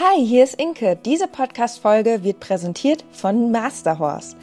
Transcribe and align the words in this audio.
Hi, 0.00 0.26
hier 0.26 0.42
ist 0.42 0.60
Inke. 0.60 0.98
Diese 1.04 1.28
Podcast-Folge 1.28 2.24
wird 2.24 2.40
präsentiert 2.40 3.04
von 3.12 3.52
Masterhorse. 3.52 4.34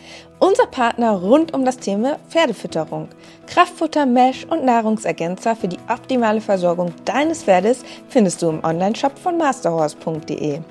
Unser 0.44 0.66
Partner 0.66 1.12
rund 1.12 1.54
um 1.54 1.66
das 1.66 1.78
Thema 1.78 2.18
Pferdefütterung. 2.28 3.10
Kraftfutter, 3.46 4.08
Mesh 4.08 4.44
und 4.46 4.66
Nahrungsergänzer 4.66 5.56
für 5.56 5.68
die 5.68 5.78
optimale 5.88 6.42
Versorgung 6.42 6.96
deines 7.06 7.44
Pferdes 7.44 7.84
findest 8.10 8.42
du 8.42 8.50
im 8.50 8.64
Onlineshop 8.64 9.20
von 9.20 9.38
masterhorse.de. 9.38 10.62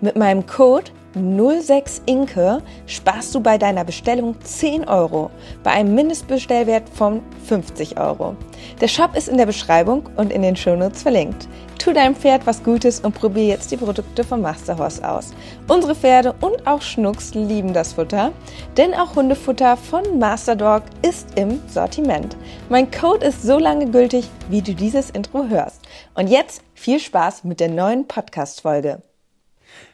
Mit 0.00 0.16
meinem 0.16 0.44
Code 0.44 0.90
06 1.14 2.02
Inke 2.06 2.62
sparst 2.86 3.32
du 3.32 3.40
bei 3.40 3.58
deiner 3.58 3.84
Bestellung 3.84 4.34
10 4.42 4.88
Euro 4.88 5.30
bei 5.62 5.70
einem 5.70 5.94
Mindestbestellwert 5.94 6.88
von 6.88 7.22
50 7.46 8.00
Euro. 8.00 8.34
Der 8.80 8.88
Shop 8.88 9.14
ist 9.16 9.28
in 9.28 9.36
der 9.36 9.46
Beschreibung 9.46 10.08
und 10.16 10.32
in 10.32 10.42
den 10.42 10.56
Shownotes 10.56 11.02
verlinkt. 11.02 11.46
Tu 11.78 11.92
deinem 11.92 12.16
Pferd 12.16 12.46
was 12.46 12.62
Gutes 12.62 13.00
und 13.00 13.14
probier 13.14 13.46
jetzt 13.46 13.70
die 13.70 13.76
Produkte 13.76 14.24
von 14.24 14.40
Masterhorse 14.40 15.08
aus. 15.08 15.32
Unsere 15.72 15.94
Pferde 15.94 16.34
und 16.42 16.66
auch 16.66 16.82
Schnucks 16.82 17.32
lieben 17.32 17.72
das 17.72 17.94
Futter, 17.94 18.32
denn 18.76 18.92
auch 18.92 19.16
Hundefutter 19.16 19.78
von 19.78 20.18
Masterdog 20.18 20.82
ist 21.00 21.28
im 21.36 21.62
Sortiment. 21.66 22.36
Mein 22.68 22.90
Code 22.90 23.24
ist 23.24 23.42
so 23.42 23.58
lange 23.58 23.90
gültig, 23.90 24.26
wie 24.50 24.60
du 24.60 24.74
dieses 24.74 25.08
Intro 25.08 25.46
hörst. 25.48 25.80
Und 26.12 26.26
jetzt 26.26 26.60
viel 26.74 27.00
Spaß 27.00 27.44
mit 27.44 27.58
der 27.58 27.70
neuen 27.70 28.06
Podcast-Folge. 28.06 29.00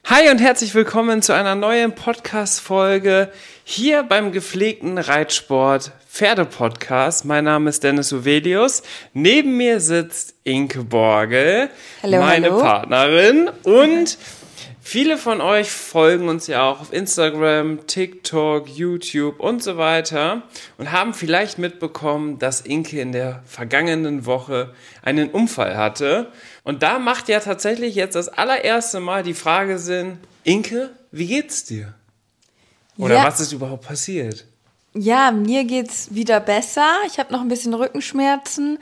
Hi 0.07 0.29
und 0.31 0.39
herzlich 0.39 0.75
willkommen 0.75 1.23
zu 1.23 1.33
einer 1.33 1.55
neuen 1.55 1.95
Podcast-Folge 1.95 3.31
hier 3.63 4.03
beim 4.03 4.33
gepflegten 4.33 4.99
Reitsport 4.99 5.93
Pferde-Podcast. 6.09 7.25
Mein 7.25 7.45
Name 7.45 7.71
ist 7.71 7.85
Dennis 7.85 8.13
Uvelius. 8.13 8.83
Neben 9.13 9.57
mir 9.57 9.79
sitzt 9.79 10.35
Inke 10.43 10.83
Borgel, 10.83 11.71
hallo, 12.03 12.19
meine 12.19 12.47
hallo. 12.47 12.61
Partnerin 12.61 13.51
und 13.63 14.19
Viele 14.91 15.19
von 15.19 15.43
euch 15.43 15.71
folgen 15.71 16.31
uns 16.31 16.47
ja 16.47 16.67
auch 16.67 16.81
auf 16.81 16.95
Instagram, 16.95 17.87
TikTok, 17.87 18.71
YouTube 18.71 19.39
und 19.39 19.63
so 19.63 19.77
weiter 19.77 20.45
und 20.79 20.93
haben 20.93 21.13
vielleicht 21.13 21.59
mitbekommen, 21.59 22.39
dass 22.39 22.63
Inke 22.63 22.99
in 22.99 23.13
der 23.13 23.43
vergangenen 23.45 24.25
Woche 24.25 24.73
einen 25.03 25.29
Unfall 25.29 25.77
hatte. 25.77 26.33
Und 26.65 26.83
da 26.83 26.99
macht 26.99 27.29
ja 27.29 27.41
tatsächlich 27.41 27.97
jetzt 27.97 28.15
das 28.15 28.31
allererste 28.31 29.01
Mal 29.01 29.23
die 29.23 29.35
Frage 29.35 29.79
Sinn, 29.79 30.21
Inke, 30.43 30.89
wie 31.13 31.27
geht's 31.27 31.65
dir? 31.65 31.93
Oder 32.97 33.17
Ja. 33.17 33.25
was 33.27 33.41
ist 33.41 33.53
überhaupt 33.53 33.87
passiert? 33.87 34.47
Ja, 34.95 35.33
mir 35.33 35.65
geht's 35.65 36.15
wieder 36.15 36.41
besser. 36.41 36.89
Ich 37.07 37.19
habe 37.19 37.31
noch 37.31 37.43
ein 37.43 37.49
bisschen 37.49 37.75
Rückenschmerzen. 37.75 38.79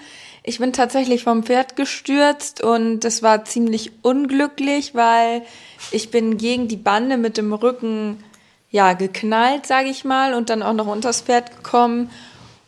Ich 0.49 0.61
bin 0.61 0.73
tatsächlich 0.73 1.25
vom 1.25 1.43
Pferd 1.43 1.75
gestürzt 1.75 2.63
und 2.63 3.01
das 3.01 3.21
war 3.21 3.45
ziemlich 3.45 3.91
unglücklich, 4.03 4.95
weil 4.95 5.43
ich 5.91 6.13
bin 6.13 6.39
gegen 6.39 6.69
die 6.69 6.77
Bande 6.77 7.17
mit 7.17 7.37
dem 7.37 7.53
Rücken 7.53 8.23
ja 8.71 8.93
geknallt, 8.93 9.67
sage 9.67 9.89
ich 9.89 10.05
mal, 10.05 10.35
und 10.35 10.49
dann 10.49 10.63
auch 10.63 10.73
noch 10.73 10.87
unters 10.87 11.23
Pferd 11.23 11.51
gekommen. 11.57 12.13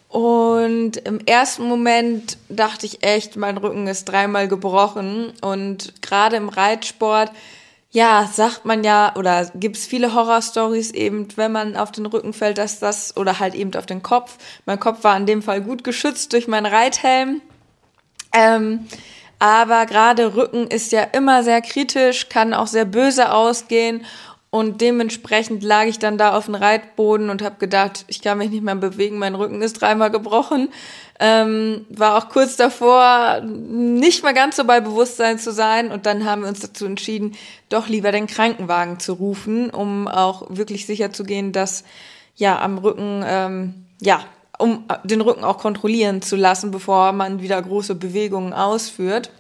Und 0.08 0.96
im 0.96 1.20
ersten 1.24 1.68
Moment 1.68 2.36
dachte 2.48 2.84
ich 2.84 3.04
echt, 3.04 3.36
mein 3.36 3.58
Rücken 3.58 3.86
ist 3.86 4.06
dreimal 4.06 4.48
gebrochen. 4.48 5.32
Und 5.40 6.02
gerade 6.02 6.34
im 6.34 6.48
Reitsport, 6.48 7.30
ja, 7.92 8.28
sagt 8.32 8.64
man 8.64 8.82
ja, 8.82 9.14
oder 9.14 9.52
gibt's 9.54 9.86
viele 9.86 10.14
Horrorstories 10.14 10.90
eben, 10.90 11.28
wenn 11.36 11.52
man 11.52 11.76
auf 11.76 11.92
den 11.92 12.06
Rücken 12.06 12.32
fällt, 12.32 12.58
dass 12.58 12.80
das, 12.80 13.16
oder 13.16 13.38
halt 13.38 13.54
eben 13.54 13.72
auf 13.76 13.86
den 13.86 14.02
Kopf. 14.02 14.36
Mein 14.66 14.80
Kopf 14.80 15.04
war 15.04 15.16
in 15.16 15.26
dem 15.26 15.42
Fall 15.42 15.60
gut 15.60 15.84
geschützt 15.84 16.32
durch 16.32 16.48
meinen 16.48 16.66
Reithelm. 16.66 17.40
Ähm, 18.39 18.86
aber 19.41 19.86
gerade 19.86 20.34
Rücken 20.34 20.67
ist 20.67 20.92
ja 20.92 21.03
immer 21.03 21.42
sehr 21.42 21.61
kritisch, 21.61 22.28
kann 22.28 22.55
auch 22.55 22.67
sehr 22.67 22.84
böse 22.84 23.33
ausgehen. 23.33 24.05
Und 24.50 24.80
dementsprechend 24.80 25.62
lag 25.62 25.84
ich 25.84 25.98
dann 25.98 26.17
da 26.17 26.34
auf 26.34 26.47
dem 26.47 26.55
Reitboden 26.55 27.28
und 27.28 27.42
habe 27.42 27.56
gedacht, 27.58 28.06
ich 28.08 28.22
kann 28.22 28.39
mich 28.39 28.48
nicht 28.48 28.62
mehr 28.62 28.77
bewegen, 28.77 29.19
mein 29.19 29.34
Rücken 29.34 29.61
ist 29.61 29.75
dreimal 29.75 30.11
gebrochen. 30.11 30.70
Ähm, 31.20 31.85
war 31.90 32.17
auch 32.17 32.30
kurz 32.30 32.57
davor, 32.57 33.42
nicht 33.42 34.23
mal 34.23 34.33
ganz 34.33 34.57
so 34.57 34.64
bei 34.64 34.80
Bewusstsein 34.80 35.39
zu 35.39 35.52
sein. 35.52 35.91
Und 35.92 36.07
dann 36.07 36.24
haben 36.24 36.42
wir 36.42 36.48
uns 36.48 36.61
dazu 36.61 36.86
entschieden, 36.86 37.36
doch 37.68 37.89
lieber 37.89 38.11
den 38.11 38.27
Krankenwagen 38.27 38.98
zu 39.01 39.14
rufen, 39.14 39.68
um 39.68 40.08
auch 40.08 40.46
wirklich 40.48 40.86
sicher 40.86 41.12
zu 41.12 41.24
gehen, 41.24 41.52
dass 41.52 41.85
ja 42.35 42.58
am 42.58 42.79
Rücken, 42.79 43.23
ähm, 43.27 43.86
ja, 44.01 44.24
um 44.58 44.85
den 45.05 45.20
Rücken 45.20 45.45
auch 45.45 45.58
kontrollieren 45.58 46.20
zu 46.23 46.36
lassen, 46.36 46.70
bevor 46.70 47.13
man 47.13 47.41
wieder 47.41 47.61
große 47.61 47.95
Bewegungen 47.95 48.52
ausführt. 48.52 49.30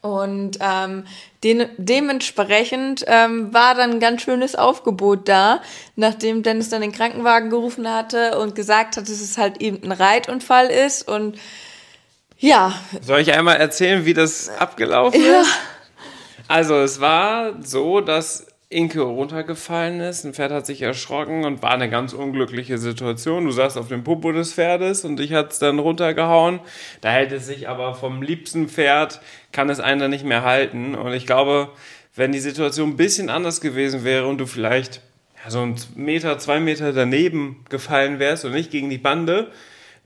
Und 0.00 0.58
ähm, 0.60 1.04
den, 1.44 1.68
dementsprechend 1.76 3.04
ähm, 3.06 3.54
war 3.54 3.76
dann 3.76 3.92
ein 3.92 4.00
ganz 4.00 4.22
schönes 4.22 4.56
Aufgebot 4.56 5.28
da, 5.28 5.62
nachdem 5.94 6.42
Dennis 6.42 6.70
dann 6.70 6.80
den 6.80 6.90
Krankenwagen 6.90 7.50
gerufen 7.50 7.88
hatte 7.88 8.36
und 8.38 8.56
gesagt 8.56 8.96
hat, 8.96 9.04
dass 9.04 9.20
es 9.20 9.38
halt 9.38 9.62
eben 9.62 9.80
ein 9.84 9.92
Reitunfall 9.92 10.66
ist. 10.66 11.06
Und 11.06 11.38
ja, 12.36 12.74
Soll 13.00 13.20
ich 13.20 13.32
einmal 13.32 13.58
erzählen, 13.58 14.04
wie 14.04 14.14
das 14.14 14.48
abgelaufen 14.48 15.24
ja, 15.24 15.42
ist? 15.42 15.50
Also 16.48 16.80
es 16.80 17.00
war 17.00 17.62
so, 17.62 18.00
dass 18.00 18.46
Inke 18.72 19.02
runtergefallen 19.02 20.00
ist, 20.00 20.24
ein 20.24 20.34
Pferd 20.34 20.52
hat 20.52 20.66
sich 20.66 20.82
erschrocken 20.82 21.44
und 21.44 21.62
war 21.62 21.72
eine 21.72 21.90
ganz 21.90 22.12
unglückliche 22.12 22.78
Situation. 22.78 23.44
Du 23.44 23.50
saßt 23.50 23.76
auf 23.76 23.88
dem 23.88 24.04
Popo 24.04 24.32
des 24.32 24.52
Pferdes 24.52 25.04
und 25.04 25.20
ich 25.20 25.32
hat's 25.32 25.58
dann 25.58 25.78
runtergehauen. 25.78 26.60
Da 27.00 27.10
hält 27.10 27.32
es 27.32 27.46
sich 27.46 27.68
aber 27.68 27.94
vom 27.94 28.22
liebsten 28.22 28.68
Pferd, 28.68 29.20
kann 29.52 29.70
es 29.70 29.80
einen 29.80 30.00
dann 30.00 30.10
nicht 30.10 30.24
mehr 30.24 30.42
halten. 30.42 30.94
Und 30.94 31.12
ich 31.12 31.26
glaube, 31.26 31.70
wenn 32.14 32.32
die 32.32 32.40
Situation 32.40 32.90
ein 32.90 32.96
bisschen 32.96 33.30
anders 33.30 33.60
gewesen 33.60 34.04
wäre 34.04 34.26
und 34.26 34.38
du 34.38 34.46
vielleicht 34.46 35.00
ja, 35.44 35.50
so 35.50 35.60
einen 35.60 35.76
Meter, 35.94 36.38
zwei 36.38 36.60
Meter 36.60 36.92
daneben 36.92 37.64
gefallen 37.68 38.18
wärst 38.18 38.44
und 38.44 38.52
nicht 38.52 38.70
gegen 38.70 38.90
die 38.90 38.98
Bande, 38.98 39.50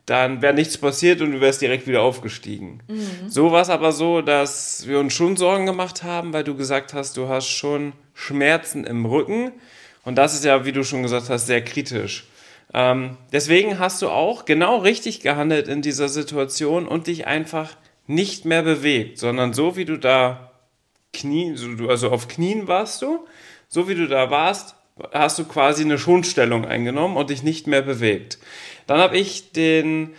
dann 0.07 0.41
wäre 0.41 0.55
nichts 0.55 0.79
passiert 0.79 1.21
und 1.21 1.33
du 1.33 1.41
wärst 1.41 1.61
direkt 1.61 1.89
wieder 1.89 2.03
aufgestiegen. 2.03 2.81
So 3.29 3.51
war 3.51 3.63
es 3.63 3.71
aber 3.71 3.91
so, 3.91 4.23
dass 4.23 4.87
wir 4.87 5.01
uns 5.01 5.13
schon 5.13 5.37
Sorgen 5.37 5.67
gemacht 5.67 6.05
haben, 6.05 6.33
weil 6.33 6.45
du 6.45 6.55
gesagt 6.55 6.95
hast, 6.95 7.17
du 7.17 7.29
hast 7.29 7.49
schon 7.49 7.93
Schmerzen 8.17 8.85
im 8.85 9.05
Rücken. 9.07 9.53
Und 10.05 10.17
das 10.17 10.35
ist 10.35 10.45
ja, 10.45 10.65
wie 10.65 10.73
du 10.73 10.83
schon 10.83 11.03
gesagt 11.03 11.31
hast, 11.31 11.47
sehr 11.47 11.63
kritisch. 11.63 12.25
Ähm, 12.75 13.17
deswegen 13.33 13.79
hast 13.79 14.03
du 14.03 14.09
auch 14.09 14.45
genau 14.45 14.79
richtig 14.79 15.21
gehandelt 15.21 15.69
in 15.69 15.83
dieser 15.83 16.09
Situation 16.09 16.89
und 16.89 17.07
dich 17.07 17.29
einfach 17.29 17.77
nicht 18.09 18.45
mehr 18.45 18.63
bewegt, 18.63 19.19
sondern 19.19 19.53
so 19.53 19.77
wie 19.77 19.85
du 19.85 19.97
da 19.97 20.51
Knie, 21.13 21.55
also 21.89 22.11
auf 22.11 22.29
Knien 22.29 22.67
warst 22.67 23.03
du, 23.03 23.25
so 23.69 23.89
wie 23.89 23.95
du 23.95 24.09
da 24.09 24.31
warst, 24.31 24.75
hast 25.13 25.39
du 25.39 25.45
quasi 25.45 25.85
eine 25.85 25.99
Schonstellung 25.99 26.65
eingenommen 26.65 27.17
und 27.17 27.31
dich 27.31 27.43
nicht 27.43 27.67
mehr 27.67 27.83
bewegt. 27.83 28.39
Dann 28.87 28.99
habe 28.99 29.19
ich 29.19 29.53
den 29.53 30.15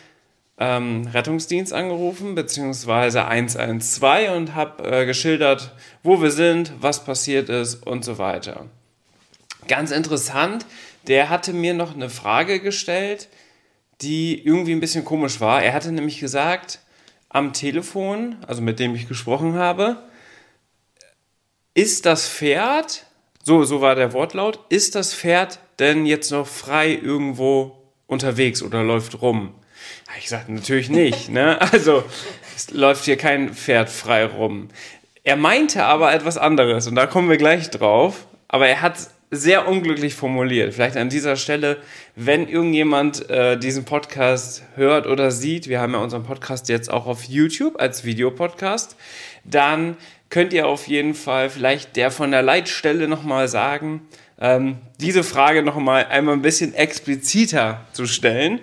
ähm, 0.58 1.08
Rettungsdienst 1.14 1.72
angerufen, 1.74 2.36
beziehungsweise 2.36 3.26
112 3.26 4.32
und 4.32 4.56
habe 4.56 4.84
äh, 5.02 5.06
geschildert, 5.06 5.74
wo 6.04 6.22
wir 6.22 6.32
sind, 6.32 6.74
was 6.80 7.06
passiert 7.06 7.50
ist 7.50 7.86
und 7.86 8.04
so 8.04 8.18
weiter. 8.18 8.66
Ganz 9.68 9.92
interessant, 9.92 10.66
der 11.08 11.30
hatte 11.30 11.54
mir 11.54 11.74
noch 11.74 11.94
eine 11.94 12.10
Frage 12.10 12.60
gestellt, 12.60 13.28
die 14.02 14.44
irgendwie 14.44 14.74
ein 14.74 14.80
bisschen 14.80 15.06
komisch 15.06 15.40
war. 15.40 15.62
Er 15.64 15.74
hatte 15.74 15.92
nämlich 15.92 16.20
gesagt, 16.20 16.80
am 17.30 17.54
Telefon, 17.54 18.38
also 18.48 18.62
mit 18.62 18.80
dem 18.80 18.96
ich 18.96 19.08
gesprochen 19.08 19.56
habe, 19.56 20.04
ist 21.74 22.06
das 22.06 22.28
Pferd, 22.28 23.06
so, 23.44 23.64
so 23.64 23.82
war 23.82 23.96
der 23.96 24.14
Wortlaut, 24.14 24.60
ist 24.70 24.96
das 24.96 25.14
Pferd 25.14 25.60
denn 25.80 26.06
jetzt 26.06 26.32
noch 26.32 26.48
frei 26.48 26.94
irgendwo 26.94 27.78
unterwegs 28.08 28.64
oder 28.64 28.84
läuft 28.84 29.22
rum? 29.22 29.54
Ich 30.20 30.30
sagte 30.30 30.52
natürlich 30.52 30.90
nicht, 30.90 31.30
ne? 31.30 31.60
Also, 31.72 32.04
es 32.56 32.72
läuft 32.72 33.06
hier 33.06 33.18
kein 33.18 33.54
Pferd 33.54 33.90
frei 33.90 34.26
rum. 34.26 34.70
Er 35.24 35.36
meinte 35.36 35.84
aber 35.84 36.14
etwas 36.14 36.38
anderes 36.38 36.88
und 36.88 36.96
da 36.96 37.06
kommen 37.06 37.30
wir 37.30 37.38
gleich 37.38 37.70
drauf. 37.70 38.28
Aber 38.48 38.68
er 38.68 38.82
hat 38.82 38.96
sehr 39.30 39.68
unglücklich 39.68 40.16
formuliert. 40.16 40.74
Vielleicht 40.74 40.96
an 40.96 41.10
dieser 41.10 41.36
Stelle, 41.36 41.78
wenn 42.16 42.48
irgendjemand 42.48 43.30
äh, 43.30 43.58
diesen 43.58 43.84
Podcast 43.84 44.64
hört 44.76 45.06
oder 45.06 45.32
sieht, 45.32 45.68
wir 45.68 45.82
haben 45.82 45.94
ja 45.94 46.00
unseren 46.00 46.24
Podcast 46.24 46.70
jetzt 46.70 46.90
auch 46.90 47.08
auf 47.08 47.24
YouTube 47.26 47.80
als 47.80 48.06
Videopodcast, 48.06 48.96
dann 49.44 49.98
könnt 50.30 50.54
ihr 50.54 50.68
auf 50.68 50.88
jeden 50.88 51.14
Fall 51.14 51.50
vielleicht 51.50 51.98
der 51.98 52.10
von 52.10 52.32
der 52.32 52.42
Leitstelle 52.42 53.08
nochmal 53.10 53.50
sagen, 53.50 54.08
ähm, 54.40 54.78
diese 55.02 55.24
Frage 55.24 55.62
nochmal 55.62 56.06
einmal 56.06 56.36
ein 56.36 56.42
bisschen 56.42 56.74
expliziter 56.74 57.86
zu 57.92 58.06
stellen. 58.06 58.62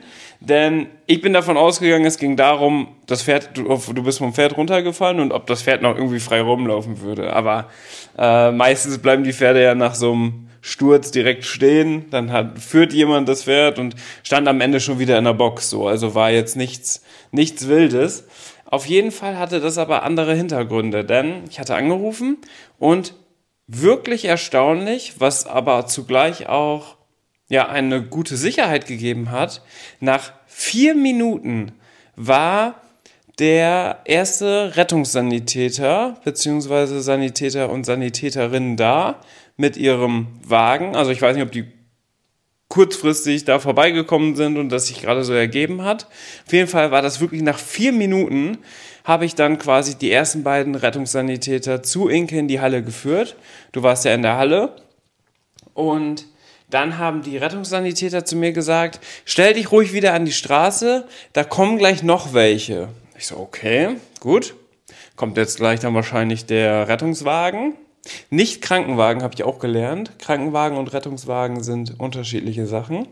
Denn 0.49 0.89
ich 1.07 1.21
bin 1.21 1.33
davon 1.33 1.57
ausgegangen, 1.57 2.05
es 2.05 2.19
ging 2.19 2.37
darum, 2.37 2.89
das 3.07 3.23
Pferd, 3.23 3.51
du, 3.55 3.63
du 3.63 4.03
bist 4.03 4.19
vom 4.19 4.35
Pferd 4.35 4.57
runtergefallen 4.57 5.21
und 5.21 5.33
ob 5.33 5.47
das 5.47 5.63
Pferd 5.63 5.83
noch 5.83 5.97
irgendwie 5.97 6.21
frei 6.21 6.41
rumlaufen 6.41 7.01
würde. 7.01 7.33
Aber 7.33 7.69
äh, 8.19 8.51
meistens 8.51 8.99
bleiben 8.99 9.25
die 9.25 9.33
Pferde 9.33 9.63
ja 9.63 9.75
nach 9.75 9.95
so 9.95 10.13
einem 10.13 10.49
Sturz 10.61 11.11
direkt 11.11 11.45
stehen, 11.45 12.07
dann 12.11 12.33
hat, 12.33 12.59
führt 12.59 12.95
jemand 12.95 13.29
das 13.29 13.45
Pferd 13.45 13.79
und 13.79 13.97
stand 14.23 14.49
am 14.49 14.63
Ende 14.63 14.81
schon 14.81 14.99
wieder 14.99 15.19
in 15.19 15.25
der 15.25 15.35
Box 15.35 15.69
so. 15.69 15.87
Also 15.87 16.15
war 16.15 16.31
jetzt 16.31 16.57
nichts, 16.57 17.03
nichts 17.33 17.69
Wildes. 17.69 18.25
Auf 18.65 18.87
jeden 18.87 19.13
Fall 19.13 19.39
hatte 19.39 19.61
das 19.61 19.77
aber 19.77 20.05
andere 20.05 20.35
Hintergründe, 20.35 21.05
denn 21.05 21.45
ich 21.51 21.61
hatte 21.61 21.75
angerufen 21.75 22.39
und 22.79 23.15
wirklich 23.67 24.25
erstaunlich, 24.25 25.15
was 25.19 25.47
aber 25.47 25.87
zugleich 25.87 26.49
auch 26.49 26.97
ja 27.49 27.69
eine 27.69 28.03
gute 28.03 28.37
Sicherheit 28.37 28.87
gegeben 28.87 29.31
hat. 29.31 29.63
Nach 30.01 30.33
vier 30.47 30.95
Minuten 30.95 31.73
war 32.17 32.81
der 33.39 34.01
erste 34.05 34.77
Rettungssanitäter 34.77 36.21
beziehungsweise 36.25 37.01
Sanitäter 37.01 37.71
und 37.71 37.85
Sanitäterinnen 37.85 38.77
da 38.77 39.21
mit 39.57 39.77
ihrem 39.77 40.29
Wagen. 40.47 40.95
Also 40.95 41.11
ich 41.11 41.21
weiß 41.21 41.37
nicht, 41.37 41.45
ob 41.45 41.53
die 41.53 41.67
kurzfristig 42.69 43.45
da 43.45 43.59
vorbeigekommen 43.59 44.37
sind 44.37 44.57
und 44.57 44.69
das 44.71 44.87
sich 44.87 45.03
gerade 45.03 45.25
so 45.25 45.33
ergeben 45.33 45.83
hat. 45.83 46.09
Auf 46.47 46.53
jeden 46.53 46.69
Fall 46.69 46.91
war 46.91 47.03
das 47.03 47.21
wirklich 47.21 47.43
nach 47.43 47.59
vier 47.59 47.93
Minuten 47.93 48.59
habe 49.05 49.27
ich 49.27 49.35
dann 49.35 49.59
quasi 49.59 49.97
die 49.97 50.11
ersten 50.11 50.43
beiden 50.43 50.75
Rettungssanitäter 50.75 51.83
zu 51.83 52.09
Inke 52.09 52.39
in 52.39 52.49
die 52.49 52.61
Halle 52.61 52.83
geführt. 52.83 53.37
Du 53.73 53.83
warst 53.83 54.07
ja 54.07 54.15
in 54.15 54.23
der 54.23 54.37
Halle 54.37 54.77
und 55.75 56.27
dann 56.75 56.99
haben 56.99 57.23
die 57.23 57.37
Rettungssanitäter 57.37 58.25
zu 58.25 58.35
mir 58.35 58.53
gesagt, 58.53 58.99
stell 59.25 59.55
dich 59.55 59.71
ruhig 59.71 59.93
wieder 59.93 60.13
an 60.13 60.25
die 60.25 60.33
Straße, 60.33 61.07
da 61.33 61.45
kommen 61.45 61.79
gleich 61.79 62.03
noch 62.03 62.35
welche. 62.35 62.89
Ich 63.17 63.29
so, 63.29 63.37
okay, 63.37 63.97
gut. 64.19 64.55
Kommt 65.15 65.37
jetzt 65.37 65.59
gleich 65.59 65.79
dann 65.79 65.95
wahrscheinlich 65.95 66.47
der 66.47 66.89
Rettungswagen. 66.89 67.75
Nicht 68.29 68.61
Krankenwagen 68.61 69.23
habe 69.23 69.35
ich 69.35 69.45
auch 69.45 69.61
gelernt. 69.61 70.19
Krankenwagen 70.19 70.77
und 70.77 70.93
Rettungswagen 70.93 71.63
sind 71.63 72.01
unterschiedliche 72.01 72.67
Sachen. 72.67 73.07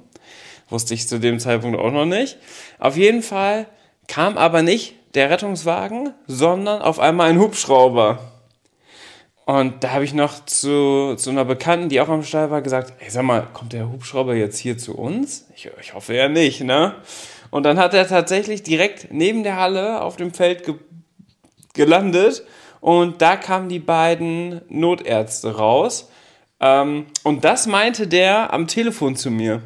Wusste 0.69 0.95
ich 0.95 1.07
zu 1.07 1.21
dem 1.21 1.39
Zeitpunkt 1.39 1.79
auch 1.79 1.93
noch 1.93 2.05
nicht. 2.05 2.39
Auf 2.81 2.97
jeden 2.97 3.23
Fall 3.23 3.67
kam 4.09 4.37
aber 4.39 4.63
nicht 4.63 4.97
der 5.15 5.31
Rettungswagen, 5.31 6.13
sondern 6.27 6.83
auf 6.83 6.99
einmal 6.99 7.31
ein 7.31 7.39
Hubschrauber. 7.39 8.32
Und 9.45 9.83
da 9.83 9.91
habe 9.93 10.05
ich 10.05 10.15
noch 10.15 10.45
zu, 10.45 11.17
zu 11.17 11.31
einer 11.31 11.45
Bekannten, 11.45 11.89
die 11.89 12.01
auch 12.01 12.09
am 12.09 12.23
Stall 12.23 12.51
war, 12.51 12.63
gesagt, 12.63 12.93
ey, 13.01 13.11
sag 13.11 13.25
mal, 13.25 13.49
kommt 13.53 13.73
der 13.73 13.91
Hubschrauber 13.91 14.35
jetzt 14.35 14.59
hier 14.59 14.79
zu 14.79 14.97
uns? 14.97 15.49
Ich, 15.55 15.69
ich 15.81 15.95
hoffe 15.95 16.15
ja 16.15 16.29
nicht, 16.29 16.63
ne? 16.63 16.95
Und 17.51 17.65
dann 17.65 17.79
hat 17.79 17.93
er 17.93 18.07
tatsächlich 18.07 18.63
direkt 18.63 19.09
neben 19.13 19.43
der 19.43 19.57
Halle 19.57 20.01
auf 20.01 20.17
dem 20.17 20.33
Feld 20.33 20.65
ge 20.65 20.75
gelandet 21.75 22.45
und 22.83 23.23
da 23.23 23.37
kamen 23.37 23.71
die 23.71 23.79
beiden 23.79 24.61
Notärzte 24.69 25.57
raus. 25.57 26.11
Ähm, 26.61 27.07
und 27.23 27.45
das 27.45 27.67
meinte 27.67 28.07
der 28.07 28.53
am 28.53 28.67
Telefon 28.67 29.17
zu 29.17 29.31
mir 29.31 29.63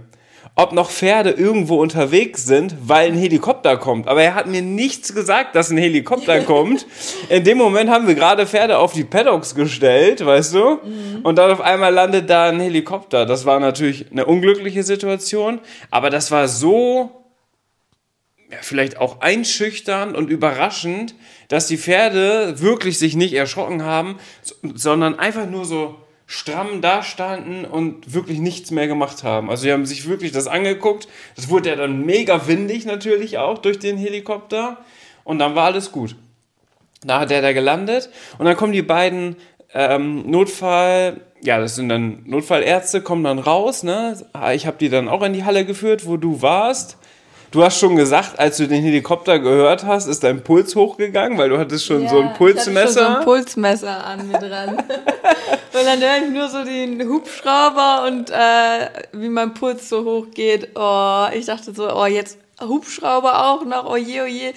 ob 0.59 0.73
noch 0.73 0.91
Pferde 0.91 1.31
irgendwo 1.31 1.77
unterwegs 1.77 2.47
sind, 2.47 2.75
weil 2.89 3.09
ein 3.09 3.19
Helikopter 3.19 3.77
kommt. 3.77 4.09
Aber 4.09 4.23
er 4.23 4.35
hat 4.35 4.47
mir 4.47 4.63
nichts 4.63 5.15
gesagt, 5.15 5.55
dass 5.55 5.71
ein 5.71 5.77
Helikopter 5.77 6.41
kommt. 6.45 6.87
In 7.29 7.45
dem 7.45 7.59
Moment 7.59 7.91
haben 7.91 8.09
wir 8.09 8.15
gerade 8.15 8.47
Pferde 8.47 8.79
auf 8.79 8.95
die 8.95 9.05
Paddocks 9.05 9.55
gestellt, 9.55 10.25
weißt 10.25 10.55
du? 10.55 10.81
Mhm. 10.83 11.21
Und 11.23 11.37
dann 11.37 11.51
auf 11.51 11.61
einmal 11.61 11.93
landet 11.93 12.31
da 12.31 12.49
ein 12.49 12.59
Helikopter. 12.59 13.27
Das 13.27 13.45
war 13.45 13.61
natürlich 13.61 14.11
eine 14.11 14.25
unglückliche 14.25 14.83
Situation, 14.83 15.61
aber 15.91 16.09
das 16.09 16.31
war 16.31 16.49
so 16.49 17.27
ja, 18.51 18.59
vielleicht 18.63 18.97
auch 18.97 19.21
einschüchternd 19.21 20.17
und 20.17 20.31
überraschend, 20.31 21.15
dass 21.49 21.67
die 21.67 21.77
Pferde 21.77 22.61
wirklich 22.61 22.99
sich 22.99 23.15
nicht 23.15 23.35
erschrocken 23.35 23.83
haben, 23.83 24.19
sondern 24.75 25.19
einfach 25.19 25.47
nur 25.47 25.67
so 25.67 25.97
stramm 26.27 26.81
dastanden 26.81 27.65
und 27.65 28.13
wirklich 28.13 28.41
nichts 28.41 28.71
mehr 28.71 28.89
gemacht 28.89 29.23
haben. 29.23 29.49
Also 29.49 29.63
sie 29.63 29.73
haben 29.73 29.87
sich 29.87 30.09
wirklich 30.09 30.33
das 30.33 30.49
angeguckt. 30.49 31.09
Das 31.37 31.49
wurde 31.49 31.69
ja 31.71 31.77
dann 31.77 32.05
mega 32.05 32.49
windig 32.49 32.85
natürlich 32.85 33.39
auch 33.39 33.59
durch 33.59 33.79
den 33.79 33.97
Helikopter. 33.97 34.79
Und 35.25 35.39
dann 35.39 35.55
war 35.55 35.67
alles 35.67 35.93
gut. 35.93 36.17
Da 37.05 37.21
hat 37.21 37.31
er 37.31 37.43
da 37.43 37.53
gelandet 37.53 38.11
und 38.39 38.47
dann 38.47 38.57
kommen 38.57 38.73
die 38.73 38.83
beiden 38.83 39.37
ähm, 39.75 40.29
Notfall, 40.29 41.21
ja, 41.43 41.59
das 41.59 41.77
sind 41.77 41.89
dann 41.89 42.23
Notfallärzte, 42.25 43.03
kommen 43.03 43.23
dann 43.23 43.39
raus. 43.39 43.83
Ne? 43.83 44.17
Ich 44.55 44.67
habe 44.67 44.79
die 44.79 44.89
dann 44.89 45.09
auch 45.09 45.23
in 45.23 45.33
die 45.33 45.45
Halle 45.45 45.65
geführt, 45.65 46.07
wo 46.07 46.17
du 46.17 46.43
warst. 46.43 46.97
Du 47.57 47.65
hast 47.65 47.79
schon 47.79 47.97
gesagt, 47.97 48.39
als 48.39 48.59
du 48.59 48.69
den 48.69 48.83
Helikopter 48.83 49.39
gehört 49.39 49.87
hast, 49.87 50.09
ist 50.09 50.23
dein 50.23 50.45
Puls 50.45 50.77
hochgegangen, 50.77 51.39
weil 51.39 51.49
du 51.49 51.57
hattest 51.57 51.87
schon 51.87 52.03
ja, 52.03 52.11
so 52.11 52.21
ein 52.21 52.35
Pulsmesser. 52.35 52.71
Ich 52.71 52.77
hatte 52.77 52.93
schon 52.93 53.13
so 53.13 53.19
ein 53.19 53.25
Pulsmesser 53.25 54.05
an 54.05 54.29
mir 54.29 54.39
dran. 54.39 54.77
und 54.77 54.85
dann 55.73 55.99
höre 55.99 56.19
ich 56.23 56.31
nur 56.35 56.51
so 56.51 56.65
den 56.65 57.09
Hubschrauber 57.09 58.05
und 58.09 58.29
äh, 58.29 58.91
wie 59.13 59.31
mein 59.31 59.55
Puls 59.55 59.89
so 59.89 60.05
hoch 60.05 60.27
geht. 60.35 60.69
Oh, 60.75 61.29
ich 61.33 61.47
dachte 61.47 61.73
so, 61.73 61.91
oh, 61.91 62.05
jetzt 62.05 62.37
Hubschrauber 62.61 63.47
auch 63.47 63.65
noch, 63.65 63.91
oh 63.91 63.97
je, 63.97 64.21
oh 64.21 64.27
je. 64.27 64.53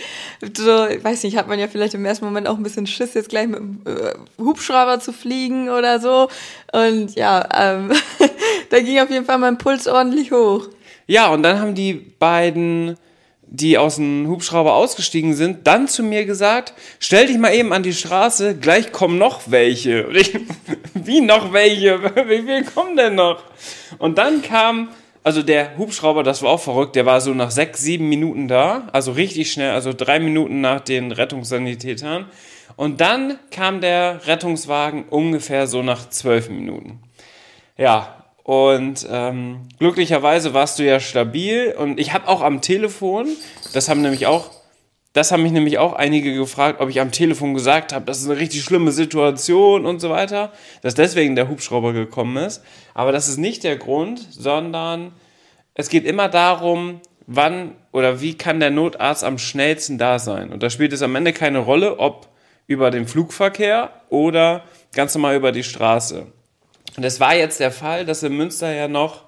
So, 0.58 0.88
ich 0.88 1.02
weiß 1.02 1.24
nicht, 1.24 1.38
hat 1.38 1.48
man 1.48 1.58
ja 1.58 1.70
vielleicht 1.70 1.94
im 1.94 2.04
ersten 2.04 2.26
Moment 2.26 2.50
auch 2.50 2.58
ein 2.58 2.64
bisschen 2.64 2.86
Schiss, 2.86 3.14
jetzt 3.14 3.30
gleich 3.30 3.48
mit 3.48 3.60
dem 3.60 3.82
äh, 3.86 4.44
Hubschrauber 4.44 5.00
zu 5.00 5.14
fliegen 5.14 5.70
oder 5.70 6.02
so. 6.02 6.28
Und 6.74 7.16
ja, 7.16 7.48
ähm, 7.58 7.94
da 8.72 8.82
ging 8.82 9.00
auf 9.00 9.10
jeden 9.10 9.24
Fall 9.24 9.38
mein 9.38 9.58
Puls 9.58 9.88
ordentlich 9.88 10.34
hoch. 10.34 10.68
Ja, 11.10 11.30
und 11.30 11.42
dann 11.42 11.60
haben 11.60 11.74
die 11.74 11.94
beiden, 11.94 12.96
die 13.42 13.80
aus 13.80 13.96
dem 13.96 14.28
Hubschrauber 14.28 14.76
ausgestiegen 14.76 15.34
sind, 15.34 15.66
dann 15.66 15.88
zu 15.88 16.04
mir 16.04 16.24
gesagt, 16.26 16.76
stell 17.00 17.26
dich 17.26 17.40
mal 17.40 17.52
eben 17.52 17.74
an 17.74 17.82
die 17.82 17.94
Straße, 17.94 18.60
gleich 18.60 18.92
kommen 18.92 19.18
noch 19.18 19.50
welche. 19.50 20.08
Ich, 20.14 20.38
wie 20.94 21.22
noch 21.22 21.52
welche? 21.52 22.00
Wie 22.04 22.44
viel 22.44 22.64
kommen 22.64 22.96
denn 22.96 23.16
noch? 23.16 23.42
Und 23.98 24.20
dann 24.20 24.44
kam, 24.44 24.90
also 25.24 25.42
der 25.42 25.80
Hubschrauber, 25.80 26.22
das 26.22 26.44
war 26.44 26.52
auch 26.52 26.62
verrückt, 26.62 26.96
der 26.96 27.08
war 27.08 27.22
so 27.22 27.34
nach 27.34 27.50
sechs, 27.50 27.82
sieben 27.82 28.08
Minuten 28.08 28.48
da, 28.48 28.88
also 28.94 29.12
richtig 29.14 29.52
schnell, 29.52 29.72
also 29.72 29.94
drei 29.94 30.20
Minuten 30.20 30.62
nach 30.62 30.82
den 30.82 31.12
Rettungssanitätern. 31.12 32.28
Und 32.76 33.02
dann 33.02 33.40
kam 33.50 33.82
der 33.82 34.28
Rettungswagen 34.28 35.06
ungefähr 35.10 35.66
so 35.66 35.82
nach 35.82 36.08
zwölf 36.12 36.50
Minuten. 36.50 37.00
Ja, 37.80 38.19
und 38.50 39.08
ähm, 39.12 39.68
glücklicherweise 39.78 40.56
warst 40.56 40.80
du 40.80 40.84
ja 40.84 41.00
stabil. 41.00 41.72
Und 41.78 42.00
ich 42.00 42.14
habe 42.14 42.28
auch 42.28 42.42
am 42.42 42.62
Telefon, 42.62 43.28
das 43.74 43.90
haben 43.90 44.02
nämlich 44.02 44.26
auch, 44.26 44.50
das 45.14 45.32
haben 45.32 45.44
mich 45.44 45.52
nämlich 45.52 45.78
auch 45.78 45.94
einige 45.94 46.34
gefragt, 46.34 46.82
ob 46.82 46.90
ich 46.90 47.00
am 47.00 47.12
Telefon 47.12 47.54
gesagt 47.54 47.94
habe, 47.94 48.06
das 48.06 48.20
ist 48.20 48.28
eine 48.28 48.40
richtig 48.40 48.64
schlimme 48.64 48.92
Situation 48.92 49.86
und 49.86 50.00
so 50.00 50.10
weiter, 50.10 50.52
dass 50.82 50.96
deswegen 50.96 51.36
der 51.36 51.48
Hubschrauber 51.48 51.94
gekommen 51.94 52.38
ist. 52.38 52.64
Aber 52.96 53.12
das 53.12 53.28
ist 53.28 53.38
nicht 53.38 53.64
der 53.64 53.78
Grund, 53.78 54.26
sondern 54.32 55.12
es 55.76 55.90
geht 55.90 56.06
immer 56.06 56.28
darum, 56.28 57.02
wann 57.28 57.76
oder 57.92 58.20
wie 58.20 58.36
kann 58.36 58.60
der 58.60 58.72
Notarzt 58.72 59.24
am 59.24 59.38
schnellsten 59.38 60.00
da 60.00 60.18
sein. 60.18 60.52
Und 60.52 60.64
da 60.64 60.72
spielt 60.72 60.92
es 60.92 61.04
am 61.04 61.16
Ende 61.16 61.34
keine 61.34 61.60
Rolle, 61.60 62.00
ob 62.00 62.30
über 62.66 62.90
den 62.90 63.08
Flugverkehr 63.08 63.92
oder 64.10 64.64
ganz 64.92 65.14
normal 65.14 65.36
über 65.36 65.52
die 65.52 65.64
Straße. 65.64 66.26
Und 67.00 67.06
es 67.06 67.22
war 67.22 67.34
jetzt 67.34 67.62
der 67.62 67.72
Fall, 67.72 68.04
dass 68.04 68.24
in 68.24 68.36
Münster 68.36 68.74
ja 68.74 68.90
noch 68.90 69.22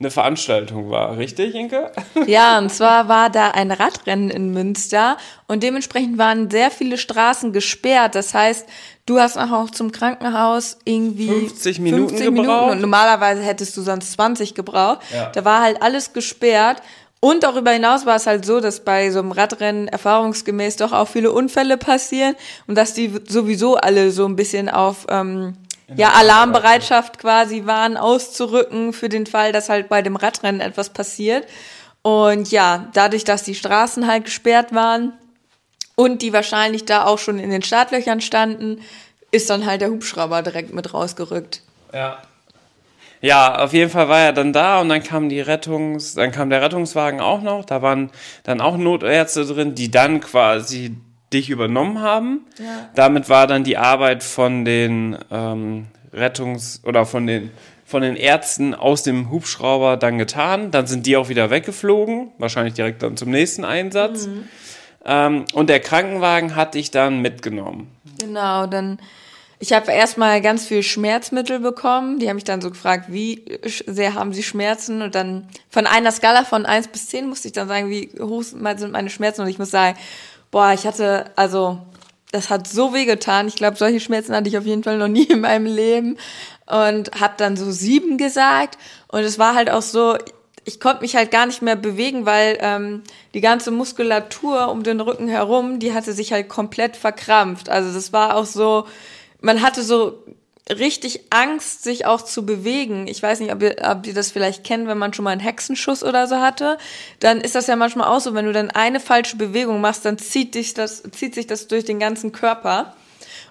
eine 0.00 0.10
Veranstaltung 0.10 0.90
war, 0.90 1.18
richtig, 1.18 1.54
Inke? 1.54 1.92
Ja, 2.26 2.58
und 2.58 2.68
zwar 2.70 3.06
war 3.06 3.30
da 3.30 3.52
ein 3.52 3.70
Radrennen 3.70 4.28
in 4.28 4.52
Münster 4.52 5.16
und 5.46 5.62
dementsprechend 5.62 6.18
waren 6.18 6.50
sehr 6.50 6.72
viele 6.72 6.98
Straßen 6.98 7.52
gesperrt. 7.52 8.16
Das 8.16 8.34
heißt, 8.34 8.68
du 9.06 9.20
hast 9.20 9.38
auch 9.38 9.70
zum 9.70 9.92
Krankenhaus 9.92 10.78
irgendwie 10.84 11.28
50 11.28 11.78
Minuten 11.78 12.08
50 12.08 12.30
Minuten 12.32 12.70
und 12.70 12.80
normalerweise 12.80 13.40
hättest 13.42 13.76
du 13.76 13.82
sonst 13.82 14.10
20 14.14 14.56
gebraucht. 14.56 15.02
Ja. 15.14 15.30
Da 15.30 15.44
war 15.44 15.62
halt 15.62 15.80
alles 15.80 16.12
gesperrt. 16.12 16.82
Und 17.24 17.44
darüber 17.44 17.70
hinaus 17.70 18.04
war 18.04 18.16
es 18.16 18.26
halt 18.26 18.44
so, 18.44 18.58
dass 18.58 18.80
bei 18.80 19.12
so 19.12 19.20
einem 19.20 19.30
Radrennen 19.30 19.86
erfahrungsgemäß 19.86 20.74
doch 20.74 20.90
auch 20.90 21.06
viele 21.06 21.30
Unfälle 21.30 21.76
passieren 21.76 22.34
und 22.66 22.76
dass 22.76 22.94
die 22.94 23.12
sowieso 23.28 23.76
alle 23.76 24.10
so 24.10 24.26
ein 24.26 24.34
bisschen 24.34 24.68
auf 24.68 25.06
ähm, 25.08 25.54
ja, 25.96 26.12
Alarmbereitschaft 26.12 27.18
quasi 27.18 27.66
waren, 27.66 27.96
auszurücken 27.96 28.92
für 28.92 29.08
den 29.08 29.26
Fall, 29.26 29.52
dass 29.52 29.68
halt 29.68 29.88
bei 29.88 30.02
dem 30.02 30.16
Radrennen 30.16 30.60
etwas 30.60 30.90
passiert. 30.90 31.46
Und 32.02 32.50
ja, 32.50 32.88
dadurch, 32.94 33.24
dass 33.24 33.44
die 33.44 33.54
Straßen 33.54 34.06
halt 34.06 34.24
gesperrt 34.24 34.74
waren 34.74 35.12
und 35.94 36.22
die 36.22 36.32
wahrscheinlich 36.32 36.84
da 36.84 37.04
auch 37.04 37.18
schon 37.18 37.38
in 37.38 37.50
den 37.50 37.62
Startlöchern 37.62 38.20
standen, 38.20 38.80
ist 39.30 39.50
dann 39.50 39.66
halt 39.66 39.80
der 39.80 39.90
Hubschrauber 39.90 40.42
direkt 40.42 40.74
mit 40.74 40.92
rausgerückt. 40.92 41.62
Ja. 41.92 42.18
Ja, 43.20 43.60
auf 43.60 43.72
jeden 43.72 43.88
Fall 43.88 44.08
war 44.08 44.18
er 44.18 44.32
dann 44.32 44.52
da 44.52 44.80
und 44.80 44.88
dann 44.88 45.02
kam 45.02 45.28
die 45.28 45.40
Rettungs, 45.40 46.14
dann 46.14 46.32
kam 46.32 46.50
der 46.50 46.60
Rettungswagen 46.60 47.20
auch 47.20 47.40
noch. 47.40 47.64
Da 47.64 47.80
waren 47.80 48.10
dann 48.42 48.60
auch 48.60 48.76
Notärzte 48.76 49.46
drin, 49.46 49.76
die 49.76 49.92
dann 49.92 50.20
quasi 50.20 50.96
dich 51.32 51.50
übernommen 51.50 52.00
haben. 52.00 52.46
Ja. 52.58 52.88
Damit 52.94 53.28
war 53.28 53.46
dann 53.46 53.64
die 53.64 53.76
Arbeit 53.76 54.22
von 54.22 54.64
den 54.64 55.16
ähm, 55.30 55.86
Rettungs- 56.12 56.84
oder 56.84 57.06
von 57.06 57.26
den, 57.26 57.50
von 57.84 58.02
den 58.02 58.16
Ärzten 58.16 58.74
aus 58.74 59.02
dem 59.02 59.30
Hubschrauber 59.30 59.96
dann 59.96 60.18
getan. 60.18 60.70
Dann 60.70 60.86
sind 60.86 61.06
die 61.06 61.16
auch 61.16 61.28
wieder 61.28 61.50
weggeflogen, 61.50 62.32
wahrscheinlich 62.38 62.74
direkt 62.74 63.02
dann 63.02 63.16
zum 63.16 63.30
nächsten 63.30 63.64
Einsatz. 63.64 64.26
Mhm. 64.26 64.48
Ähm, 65.04 65.44
und 65.52 65.68
der 65.68 65.80
Krankenwagen 65.80 66.54
hat 66.54 66.74
dich 66.74 66.90
dann 66.90 67.20
mitgenommen. 67.20 67.90
Genau, 68.18 68.66
dann 68.66 68.98
ich 69.62 69.72
habe 69.72 69.92
erstmal 69.92 70.40
ganz 70.40 70.66
viel 70.66 70.82
Schmerzmittel 70.82 71.60
bekommen. 71.60 72.18
Die 72.18 72.28
haben 72.28 72.34
mich 72.34 72.42
dann 72.42 72.60
so 72.60 72.68
gefragt, 72.68 73.04
wie 73.12 73.44
sehr 73.86 74.14
haben 74.14 74.32
sie 74.32 74.42
Schmerzen? 74.42 75.02
Und 75.02 75.14
dann 75.14 75.46
von 75.70 75.86
einer 75.86 76.10
Skala 76.10 76.42
von 76.42 76.66
1 76.66 76.88
bis 76.88 77.06
10 77.10 77.28
musste 77.28 77.46
ich 77.46 77.52
dann 77.52 77.68
sagen, 77.68 77.88
wie 77.88 78.10
hoch 78.20 78.42
sind 78.42 78.60
meine 78.60 79.08
Schmerzen. 79.08 79.42
Und 79.42 79.46
ich 79.46 79.60
muss 79.60 79.70
sagen, 79.70 79.96
boah, 80.52 80.72
ich 80.72 80.86
hatte, 80.86 81.32
also 81.34 81.80
das 82.30 82.48
hat 82.48 82.68
so 82.68 82.94
weh 82.94 83.04
getan. 83.04 83.48
Ich 83.48 83.56
glaube, 83.56 83.76
solche 83.76 83.98
Schmerzen 83.98 84.34
hatte 84.34 84.48
ich 84.48 84.56
auf 84.56 84.66
jeden 84.66 84.84
Fall 84.84 84.98
noch 84.98 85.08
nie 85.08 85.24
in 85.24 85.40
meinem 85.40 85.66
Leben. 85.66 86.16
Und 86.66 87.10
habe 87.20 87.34
dann 87.36 87.56
so 87.56 87.72
sieben 87.72 88.16
gesagt. 88.16 88.78
Und 89.08 89.20
es 89.20 89.38
war 89.40 89.56
halt 89.56 89.68
auch 89.68 89.82
so, 89.82 90.16
ich 90.64 90.78
konnte 90.78 91.02
mich 91.02 91.16
halt 91.16 91.30
gar 91.30 91.46
nicht 91.46 91.60
mehr 91.60 91.76
bewegen, 91.76 92.24
weil 92.24 92.56
ähm, 92.60 93.02
die 93.34 93.40
ganze 93.40 93.72
Muskulatur 93.72 94.70
um 94.70 94.84
den 94.84 95.00
Rücken 95.00 95.28
herum, 95.28 95.80
die 95.80 95.92
hatte 95.92 96.12
sich 96.12 96.32
halt 96.32 96.48
komplett 96.48 96.96
verkrampft. 96.96 97.68
Also 97.68 97.92
das 97.92 98.12
war 98.12 98.36
auch 98.36 98.46
so, 98.46 98.86
man 99.40 99.60
hatte 99.60 99.82
so 99.82 100.22
richtig 100.70 101.24
Angst, 101.30 101.82
sich 101.82 102.06
auch 102.06 102.22
zu 102.22 102.46
bewegen. 102.46 103.06
Ich 103.06 103.22
weiß 103.22 103.40
nicht, 103.40 103.52
ob 103.52 103.62
ihr, 103.62 103.76
ob 103.84 104.06
ihr 104.06 104.14
das 104.14 104.30
vielleicht 104.30 104.64
kennt, 104.64 104.86
wenn 104.86 104.98
man 104.98 105.12
schon 105.12 105.24
mal 105.24 105.30
einen 105.30 105.40
Hexenschuss 105.40 106.04
oder 106.04 106.26
so 106.26 106.36
hatte. 106.36 106.78
Dann 107.20 107.40
ist 107.40 107.54
das 107.54 107.66
ja 107.66 107.76
manchmal 107.76 108.08
auch 108.08 108.20
so, 108.20 108.34
wenn 108.34 108.46
du 108.46 108.52
dann 108.52 108.70
eine 108.70 109.00
falsche 109.00 109.36
Bewegung 109.36 109.80
machst, 109.80 110.04
dann 110.04 110.18
zieht, 110.18 110.54
dich 110.54 110.74
das, 110.74 111.02
zieht 111.12 111.34
sich 111.34 111.46
das 111.46 111.66
durch 111.66 111.84
den 111.84 111.98
ganzen 111.98 112.32
Körper. 112.32 112.94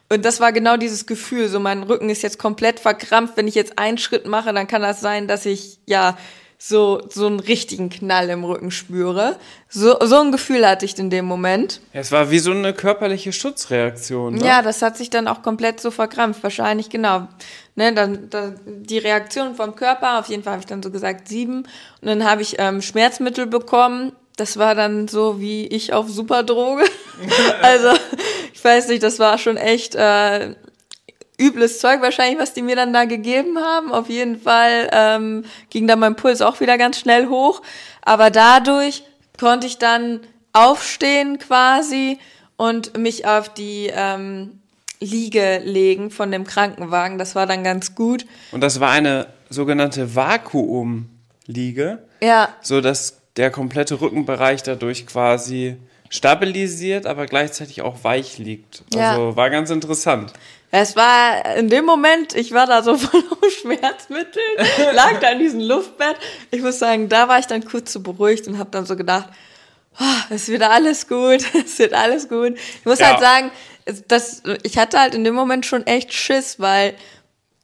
Und 0.10 0.26
das 0.26 0.40
war 0.40 0.52
genau 0.52 0.78
dieses 0.78 1.06
Gefühl, 1.06 1.48
so 1.48 1.60
mein 1.60 1.84
Rücken 1.84 2.10
ist 2.10 2.22
jetzt 2.22 2.38
komplett 2.38 2.80
verkrampft. 2.80 3.38
Wenn 3.38 3.48
ich 3.48 3.56
jetzt 3.56 3.78
einen 3.78 3.98
Schritt 3.98 4.26
mache, 4.26 4.54
dann 4.54 4.68
kann 4.68 4.82
das 4.82 5.00
sein, 5.00 5.28
dass 5.28 5.46
ich, 5.46 5.80
ja, 5.86 6.18
so, 6.64 7.02
so 7.10 7.26
einen 7.26 7.40
richtigen 7.40 7.90
Knall 7.90 8.30
im 8.30 8.44
Rücken 8.44 8.70
spüre. 8.70 9.38
So, 9.68 9.98
so 10.00 10.18
ein 10.18 10.32
Gefühl 10.32 10.68
hatte 10.68 10.86
ich 10.86 10.96
in 11.00 11.10
dem 11.10 11.26
Moment. 11.26 11.82
Ja, 11.92 12.02
es 12.02 12.12
war 12.12 12.30
wie 12.30 12.38
so 12.38 12.52
eine 12.52 12.72
körperliche 12.72 13.34
Schutzreaktion. 13.34 14.36
Ne? 14.36 14.46
Ja, 14.46 14.62
das 14.62 14.84
hat 14.84 14.96
sich 14.96 15.10
dann 15.10 15.28
auch 15.28 15.42
komplett 15.42 15.80
so 15.80 15.90
verkrampft. 15.90 16.44
Wahrscheinlich, 16.44 16.92
genau. 16.92 17.28
Ne, 17.74 17.94
dann, 17.94 18.30
dann 18.30 18.60
die 18.66 19.00
Reaktion 19.00 19.56
vom 19.56 19.76
Körper, 19.76 20.20
auf 20.20 20.28
jeden 20.28 20.44
Fall 20.44 20.54
habe 20.54 20.60
ich 20.62 20.68
dann 20.68 20.84
so 20.84 20.92
gesagt 20.92 21.28
sieben. 21.28 21.64
Und 22.02 22.08
dann 22.08 22.26
habe 22.26 22.44
ich 22.44 22.58
ähm, 22.60 22.84
Schmerzmittel 22.84 23.48
bekommen. 23.48 24.12
Das 24.38 24.58
war 24.58 24.76
dann 24.76 25.08
so 25.08 25.40
wie 25.40 25.66
ich 25.66 25.94
auf 25.94 26.10
Superdroge. 26.10 26.84
also, 27.64 27.90
ich 28.54 28.64
weiß 28.64 28.90
nicht, 28.90 29.02
das 29.02 29.18
war 29.18 29.40
schon 29.40 29.58
echt 29.58 29.96
äh, 29.96 30.54
übles 31.42 31.80
Zeug 31.80 32.02
wahrscheinlich, 32.02 32.40
was 32.40 32.54
die 32.54 32.62
mir 32.62 32.76
dann 32.76 32.94
da 32.94 33.06
gegeben 33.06 33.58
haben. 33.58 33.92
Auf 33.92 34.10
jeden 34.10 34.40
Fall 34.40 34.90
ähm, 34.92 35.46
ging 35.70 35.88
dann 35.88 36.00
mein 36.00 36.16
Puls 36.16 36.42
auch 36.42 36.60
wieder 36.60 36.78
ganz 36.78 37.00
schnell 37.00 37.28
hoch. 37.28 37.62
Aber 38.02 38.30
dadurch 38.30 39.04
konnte 39.40 39.68
ich 39.68 39.78
dann 39.78 40.22
aufstehen 40.54 41.40
quasi 41.40 42.20
und 42.58 42.98
mich 42.98 43.26
auf 43.26 43.54
die 43.54 43.92
ähm, 43.94 44.60
Liege 45.00 45.62
legen 45.64 46.12
von 46.12 46.32
dem 46.32 46.46
Krankenwagen. 46.46 47.18
Das 47.18 47.36
war 47.36 47.48
dann 47.48 47.64
ganz 47.64 47.96
gut. 47.96 48.26
Und 48.52 48.62
das 48.62 48.80
war 48.80 48.92
eine 48.92 49.28
sogenannte 49.50 50.16
Vakuumliege. 50.16 52.00
Ja. 52.22 52.50
So 52.62 52.82
dass 52.82 53.18
der 53.38 53.50
komplette 53.50 54.00
Rückenbereich 54.00 54.62
dadurch 54.64 55.08
quasi 55.08 55.78
stabilisiert, 56.10 57.08
aber 57.08 57.26
gleichzeitig 57.26 57.82
auch 57.82 58.04
weich 58.04 58.38
liegt. 58.38 58.84
Also 58.94 59.30
ja. 59.30 59.36
war 59.36 59.50
ganz 59.50 59.70
interessant. 59.70 60.34
Es 60.72 60.96
war 60.96 61.58
in 61.58 61.68
dem 61.68 61.86
Moment, 61.86 62.34
ich 62.34 62.54
war 62.54 62.66
da 62.66 62.82
so 62.82 62.98
voll 62.98 63.24
auf 63.30 63.52
Schmerzmitteln, 63.52 64.56
lag 64.94 65.20
da 65.20 65.32
in 65.32 65.40
diesem 65.40 65.60
Luftbett. 65.60 66.16
Ich 66.50 66.62
muss 66.62 66.80
sagen, 66.80 67.10
da 67.10 67.28
war 67.28 67.40
ich 67.40 67.48
dann 67.48 67.66
kurz 67.66 67.92
so 67.92 68.00
beruhigt 68.00 68.48
und 68.48 68.58
habe 68.58 68.72
dann 68.72 68.86
so 68.86 68.96
gedacht, 68.96 69.30
oh, 70.00 70.34
es 70.34 70.48
wird 70.48 70.64
alles 70.64 71.08
gut, 71.08 71.44
es 71.66 71.78
wird 71.78 71.94
alles 71.94 72.30
gut. 72.30 72.58
Ich 72.80 72.86
muss 72.86 73.00
ja. 73.00 73.08
halt 73.08 73.20
sagen, 73.20 73.52
das, 74.08 74.44
ich 74.64 74.78
hatte 74.78 75.00
halt 75.00 75.14
in 75.14 75.26
dem 75.26 75.36
Moment 75.36 75.66
schon 75.66 75.86
echt 75.86 76.14
Schiss, 76.14 76.60
weil 76.60 76.96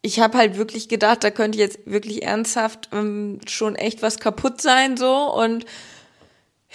ich 0.01 0.19
habe 0.19 0.37
halt 0.37 0.57
wirklich 0.57 0.89
gedacht, 0.89 1.23
da 1.23 1.31
könnte 1.31 1.57
jetzt 1.57 1.79
wirklich 1.85 2.23
ernsthaft 2.23 2.89
ähm, 2.91 3.39
schon 3.47 3.75
echt 3.75 4.01
was 4.01 4.19
kaputt 4.19 4.61
sein 4.61 4.97
so 4.97 5.33
und 5.33 5.65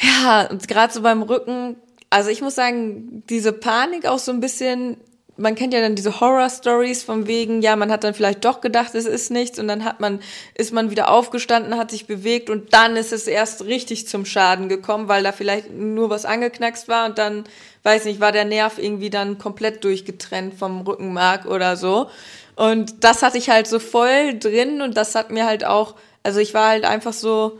ja, 0.01 0.49
gerade 0.67 0.93
so 0.93 1.03
beim 1.03 1.23
Rücken, 1.23 1.77
also 2.11 2.31
ich 2.31 2.41
muss 2.41 2.55
sagen, 2.55 3.23
diese 3.29 3.53
Panik 3.53 4.07
auch 4.07 4.19
so 4.19 4.33
ein 4.33 4.41
bisschen 4.41 4.97
man 5.37 5.55
kennt 5.55 5.73
ja 5.73 5.81
dann 5.81 5.95
diese 5.95 6.21
Horror-Stories 6.21 7.03
von 7.03 7.27
wegen, 7.27 7.63
ja, 7.63 7.75
man 7.75 7.91
hat 7.91 8.05
dann 8.05 8.15
vielleicht 8.15 8.45
doch 8.45 8.61
gedacht, 8.61 8.95
es 8.95 9.07
ist 9.07 9.31
nichts 9.31 9.59
und 9.59 9.67
dann 9.67 9.85
hat 9.85 9.99
man, 9.99 10.21
ist 10.55 10.73
man 10.73 10.91
wieder 10.91 11.11
aufgestanden, 11.11 11.79
hat 11.79 11.91
sich 11.91 12.07
bewegt 12.07 12.51
und 12.51 12.73
dann 12.75 12.97
ist 12.97 13.13
es 13.13 13.27
erst 13.27 13.65
richtig 13.65 14.07
zum 14.07 14.27
Schaden 14.27 14.69
gekommen, 14.69 15.09
weil 15.09 15.23
da 15.23 15.33
vielleicht 15.33 15.71
nur 15.71 16.11
was 16.11 16.27
angeknackst 16.27 16.87
war 16.89 17.07
und 17.07 17.17
dann, 17.17 17.45
weiß 17.83 18.05
nicht, 18.05 18.21
war 18.21 18.33
der 18.33 18.45
Nerv 18.45 18.79
irgendwie 18.79 19.11
dann 19.11 19.39
komplett 19.39 19.85
durchgetrennt 19.85 20.55
vom 20.55 20.83
Rückenmark 20.83 21.47
oder 21.47 21.77
so. 21.77 22.11
Und 22.55 23.03
das 23.03 23.23
hatte 23.23 23.39
ich 23.39 23.49
halt 23.49 23.67
so 23.67 23.79
voll 23.79 24.39
drin 24.39 24.83
und 24.83 24.97
das 24.97 25.15
hat 25.15 25.31
mir 25.31 25.47
halt 25.47 25.65
auch, 25.65 25.95
also 26.23 26.41
ich 26.41 26.53
war 26.53 26.69
halt 26.69 26.85
einfach 26.85 27.15
so, 27.15 27.59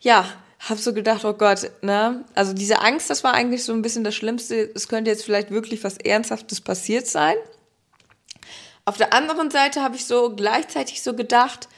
ja, 0.00 0.26
hab 0.68 0.78
so 0.78 0.94
gedacht, 0.94 1.24
oh 1.24 1.34
Gott, 1.34 1.70
ne? 1.82 2.24
Also 2.34 2.54
diese 2.54 2.80
Angst, 2.80 3.10
das 3.10 3.22
war 3.22 3.34
eigentlich 3.34 3.64
so 3.64 3.72
ein 3.72 3.82
bisschen 3.82 4.04
das 4.04 4.14
Schlimmste. 4.14 4.70
Es 4.74 4.88
könnte 4.88 5.10
jetzt 5.10 5.24
vielleicht 5.24 5.50
wirklich 5.50 5.84
was 5.84 5.98
Ernsthaftes 5.98 6.60
passiert 6.60 7.06
sein. 7.06 7.36
Auf 8.86 8.96
der 8.96 9.12
anderen 9.12 9.50
Seite 9.50 9.82
habe 9.82 9.96
ich 9.96 10.06
so 10.06 10.34
gleichzeitig 10.34 11.02
so 11.02 11.14
gedacht, 11.14 11.68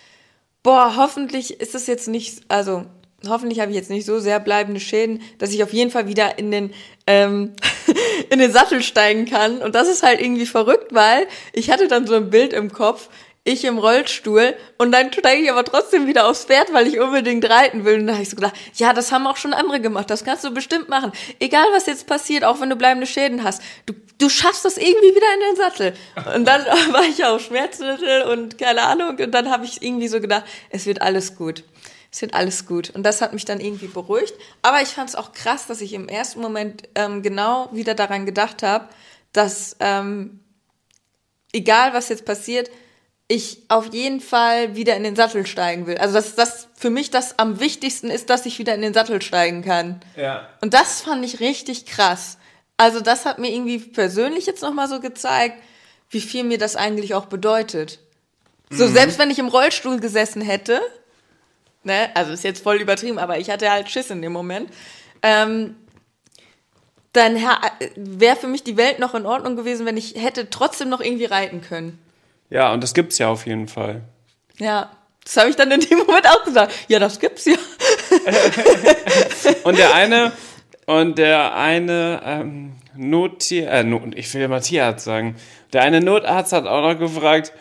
boah, 0.62 0.94
hoffentlich 0.96 1.60
ist 1.60 1.74
es 1.74 1.86
jetzt 1.86 2.08
nicht, 2.08 2.42
also 2.48 2.84
hoffentlich 3.28 3.60
habe 3.60 3.70
ich 3.70 3.76
jetzt 3.76 3.90
nicht 3.90 4.04
so 4.04 4.18
sehr 4.18 4.40
bleibende 4.40 4.80
Schäden, 4.80 5.22
dass 5.38 5.52
ich 5.52 5.62
auf 5.62 5.72
jeden 5.72 5.90
Fall 5.90 6.08
wieder 6.08 6.38
in 6.38 6.50
den 6.50 6.74
ähm, 7.06 7.52
in 8.30 8.38
den 8.38 8.52
Sattel 8.52 8.82
steigen 8.82 9.26
kann. 9.26 9.58
Und 9.58 9.74
das 9.74 9.88
ist 9.88 10.02
halt 10.02 10.20
irgendwie 10.20 10.46
verrückt, 10.46 10.92
weil 10.92 11.26
ich 11.52 11.70
hatte 11.70 11.88
dann 11.88 12.06
so 12.06 12.14
ein 12.14 12.30
Bild 12.30 12.52
im 12.52 12.72
Kopf, 12.72 13.08
ich 13.46 13.64
im 13.64 13.78
Rollstuhl 13.78 14.54
und 14.76 14.90
dann 14.92 15.12
steige 15.12 15.42
ich 15.42 15.50
aber 15.50 15.64
trotzdem 15.64 16.06
wieder 16.06 16.28
aufs 16.28 16.44
Pferd, 16.44 16.72
weil 16.72 16.88
ich 16.88 16.98
unbedingt 16.98 17.48
reiten 17.48 17.84
will. 17.84 18.00
Und 18.00 18.08
da 18.08 18.14
habe 18.14 18.22
ich 18.22 18.28
so 18.28 18.36
gedacht, 18.36 18.54
ja, 18.74 18.92
das 18.92 19.12
haben 19.12 19.26
auch 19.26 19.36
schon 19.36 19.54
andere 19.54 19.80
gemacht, 19.80 20.10
das 20.10 20.24
kannst 20.24 20.44
du 20.44 20.50
bestimmt 20.50 20.88
machen. 20.88 21.12
Egal, 21.38 21.66
was 21.72 21.86
jetzt 21.86 22.06
passiert, 22.06 22.44
auch 22.44 22.60
wenn 22.60 22.70
du 22.70 22.76
bleibende 22.76 23.06
Schäden 23.06 23.44
hast, 23.44 23.62
du, 23.86 23.94
du 24.18 24.28
schaffst 24.28 24.64
das 24.64 24.76
irgendwie 24.76 25.14
wieder 25.14 25.34
in 25.34 25.40
den 25.40 25.56
Sattel. 25.56 25.94
Und 26.34 26.44
dann 26.44 26.64
war 26.92 27.04
ich 27.04 27.24
auf 27.24 27.40
Schmerzmittel 27.40 28.22
und 28.22 28.58
keine 28.58 28.82
Ahnung 28.82 29.16
und 29.16 29.30
dann 29.30 29.50
habe 29.50 29.64
ich 29.64 29.80
irgendwie 29.80 30.08
so 30.08 30.20
gedacht, 30.20 30.44
es 30.70 30.86
wird 30.86 31.00
alles 31.00 31.36
gut. 31.36 31.62
Es 32.10 32.22
wird 32.22 32.34
alles 32.34 32.66
gut. 32.66 32.90
Und 32.90 33.04
das 33.04 33.20
hat 33.20 33.32
mich 33.32 33.44
dann 33.44 33.60
irgendwie 33.60 33.88
beruhigt. 33.88 34.34
Aber 34.62 34.80
ich 34.82 34.88
fand 34.88 35.10
es 35.10 35.14
auch 35.14 35.32
krass, 35.32 35.66
dass 35.66 35.80
ich 35.80 35.92
im 35.92 36.08
ersten 36.08 36.40
Moment 36.40 36.88
ähm, 36.94 37.22
genau 37.22 37.68
wieder 37.72 37.94
daran 37.94 38.26
gedacht 38.26 38.62
habe, 38.62 38.88
dass 39.32 39.76
ähm, 39.80 40.40
egal 41.52 41.92
was 41.92 42.08
jetzt 42.08 42.24
passiert, 42.24 42.70
ich 43.28 43.62
auf 43.68 43.92
jeden 43.92 44.20
Fall 44.20 44.76
wieder 44.76 44.96
in 44.96 45.02
den 45.02 45.16
Sattel 45.16 45.46
steigen 45.46 45.86
will. 45.86 45.98
Also 45.98 46.14
dass 46.14 46.34
das 46.36 46.68
für 46.76 46.90
mich 46.90 47.10
das 47.10 47.38
am 47.38 47.58
wichtigsten 47.58 48.08
ist, 48.08 48.30
dass 48.30 48.46
ich 48.46 48.58
wieder 48.58 48.74
in 48.74 48.82
den 48.82 48.94
Sattel 48.94 49.20
steigen 49.20 49.62
kann. 49.62 50.00
Ja. 50.16 50.48
Und 50.60 50.74
das 50.74 51.00
fand 51.02 51.24
ich 51.24 51.40
richtig 51.40 51.86
krass. 51.86 52.38
Also 52.76 53.00
das 53.00 53.24
hat 53.24 53.38
mir 53.38 53.50
irgendwie 53.50 53.78
persönlich 53.78 54.46
jetzt 54.46 54.62
nochmal 54.62 54.88
so 54.88 55.00
gezeigt, 55.00 55.60
wie 56.10 56.20
viel 56.20 56.44
mir 56.44 56.58
das 56.58 56.76
eigentlich 56.76 57.14
auch 57.14 57.26
bedeutet. 57.26 57.98
So, 58.70 58.86
mhm. 58.86 58.92
selbst 58.92 59.18
wenn 59.18 59.30
ich 59.30 59.38
im 59.38 59.48
Rollstuhl 59.48 59.98
gesessen 59.98 60.42
hätte, 60.42 60.80
ne, 61.82 62.10
also 62.14 62.32
ist 62.32 62.44
jetzt 62.44 62.62
voll 62.62 62.76
übertrieben, 62.76 63.18
aber 63.18 63.38
ich 63.38 63.50
hatte 63.50 63.70
halt 63.70 63.90
Schiss 63.90 64.10
in 64.10 64.22
dem 64.22 64.32
Moment, 64.32 64.70
ähm, 65.22 65.74
dann 67.12 67.36
wäre 67.96 68.36
für 68.36 68.46
mich 68.46 68.62
die 68.62 68.76
Welt 68.76 68.98
noch 68.98 69.14
in 69.14 69.24
Ordnung 69.24 69.56
gewesen, 69.56 69.86
wenn 69.86 69.96
ich 69.96 70.14
hätte 70.16 70.50
trotzdem 70.50 70.90
noch 70.90 71.00
irgendwie 71.00 71.24
reiten 71.24 71.62
können. 71.62 71.98
Ja, 72.50 72.72
und 72.72 72.82
das 72.82 72.94
gibt's 72.94 73.18
ja 73.18 73.28
auf 73.28 73.46
jeden 73.46 73.68
Fall. 73.68 74.02
Ja, 74.58 74.90
das 75.24 75.36
habe 75.36 75.50
ich 75.50 75.56
dann 75.56 75.70
in 75.70 75.80
dem 75.80 75.98
Moment 75.98 76.28
auch 76.28 76.44
gesagt. 76.44 76.72
Ja, 76.88 76.98
das 76.98 77.18
gibt's 77.18 77.44
ja. 77.44 77.56
und 79.64 79.76
der 79.76 79.94
eine 79.94 80.32
und 80.86 81.18
der 81.18 81.54
eine 81.56 82.20
ähm, 82.24 82.76
Notier, 82.96 83.70
äh, 83.70 83.82
Not, 83.82 84.14
ich 84.14 84.32
will 84.32 84.42
ja 84.42 84.48
mal 84.48 84.60
Tierarzt 84.60 85.04
sagen. 85.04 85.36
Der 85.72 85.82
eine 85.82 86.00
Notarzt 86.00 86.52
hat 86.52 86.66
auch 86.66 86.82
noch 86.82 86.98
gefragt 86.98 87.52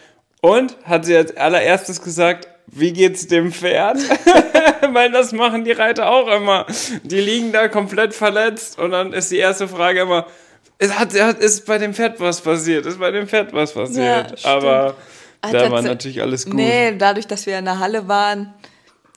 und 0.42 0.78
hat 0.84 1.06
sie 1.06 1.18
als 1.18 1.36
allererstes 1.36 2.02
gesagt, 2.02 2.48
wie 2.68 2.94
geht's 2.94 3.28
dem 3.28 3.52
Pferd? 3.52 3.98
Weil 4.90 5.12
das 5.12 5.32
machen 5.32 5.66
die 5.66 5.72
Reiter 5.72 6.12
auch 6.12 6.28
immer. 6.28 6.66
Die 7.04 7.20
liegen 7.20 7.52
da 7.52 7.68
komplett 7.68 8.14
verletzt 8.14 8.78
und 8.78 8.92
dann 8.92 9.14
ist 9.14 9.32
die 9.32 9.38
erste 9.38 9.68
Frage 9.68 10.02
immer, 10.02 10.28
es 10.78 10.98
hat, 10.98 11.14
ist 11.14 11.66
bei 11.66 11.78
dem 11.78 11.94
Pferd 11.94 12.20
was 12.20 12.42
passiert, 12.42 12.86
ist 12.86 13.00
bei 13.00 13.12
dem 13.12 13.28
Pferd 13.28 13.54
was 13.54 13.74
passiert. 13.74 14.42
Ja, 14.42 14.50
Aber 14.50 14.96
hat 15.42 15.54
da 15.54 15.72
war 15.72 15.82
natürlich 15.82 16.22
alles 16.22 16.46
gut. 16.46 16.56
Nee, 16.56 16.96
dadurch, 16.98 17.28
dass 17.28 17.46
wir 17.46 17.58
in 17.58 17.66
der 17.66 17.80
Halle 17.80 18.08
waren, 18.08 18.54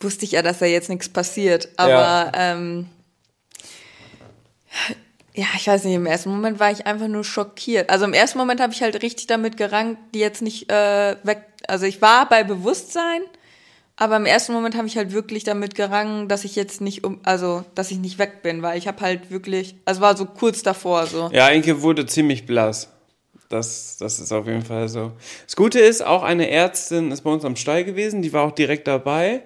wusste 0.00 0.24
ich 0.24 0.32
ja, 0.32 0.42
dass 0.42 0.58
da 0.58 0.66
jetzt 0.66 0.88
nichts 0.88 1.08
passiert. 1.08 1.68
Aber 1.76 1.90
ja. 1.90 2.32
ähm, 2.34 2.86
ja, 5.34 5.46
ich 5.56 5.66
weiß 5.66 5.84
nicht, 5.84 5.94
im 5.94 6.06
ersten 6.06 6.30
Moment 6.30 6.60
war 6.60 6.70
ich 6.70 6.86
einfach 6.86 7.08
nur 7.08 7.24
schockiert. 7.24 7.90
Also 7.90 8.04
im 8.04 8.12
ersten 8.12 8.38
Moment 8.38 8.60
habe 8.60 8.72
ich 8.72 8.82
halt 8.82 9.02
richtig 9.02 9.26
damit 9.26 9.56
gerankt, 9.56 10.00
die 10.14 10.18
jetzt 10.18 10.42
nicht 10.42 10.70
äh, 10.70 11.16
weg. 11.22 11.44
Also 11.66 11.86
ich 11.86 12.02
war 12.02 12.28
bei 12.28 12.44
Bewusstsein, 12.44 13.22
aber 14.00 14.16
im 14.16 14.26
ersten 14.26 14.52
Moment 14.52 14.76
habe 14.76 14.86
ich 14.86 14.96
halt 14.96 15.12
wirklich 15.12 15.42
damit 15.42 15.74
gerangen, 15.74 16.28
dass 16.28 16.44
ich 16.44 16.54
jetzt 16.54 16.80
nicht 16.80 17.02
um, 17.02 17.18
also 17.24 17.64
dass 17.74 17.90
ich 17.90 17.98
nicht 17.98 18.18
weg 18.20 18.42
bin, 18.42 18.62
weil 18.62 18.78
ich 18.78 18.86
habe 18.86 19.00
halt 19.00 19.32
wirklich, 19.32 19.74
also 19.84 20.00
war 20.00 20.16
so 20.16 20.24
kurz 20.24 20.62
davor 20.62 21.06
so. 21.06 21.28
Ja, 21.32 21.48
Inke 21.48 21.82
wurde 21.82 22.06
ziemlich 22.06 22.46
blass. 22.46 22.90
Das, 23.48 23.96
das 23.98 24.20
ist 24.20 24.30
auf 24.30 24.46
jeden 24.46 24.62
Fall 24.62 24.88
so. 24.88 25.12
Das 25.44 25.56
Gute 25.56 25.80
ist, 25.80 26.06
auch 26.06 26.22
eine 26.22 26.48
Ärztin 26.48 27.10
ist 27.10 27.22
bei 27.22 27.30
uns 27.30 27.44
am 27.44 27.56
Stall 27.56 27.84
gewesen, 27.84 28.22
die 28.22 28.32
war 28.32 28.44
auch 28.44 28.52
direkt 28.52 28.86
dabei. 28.86 29.42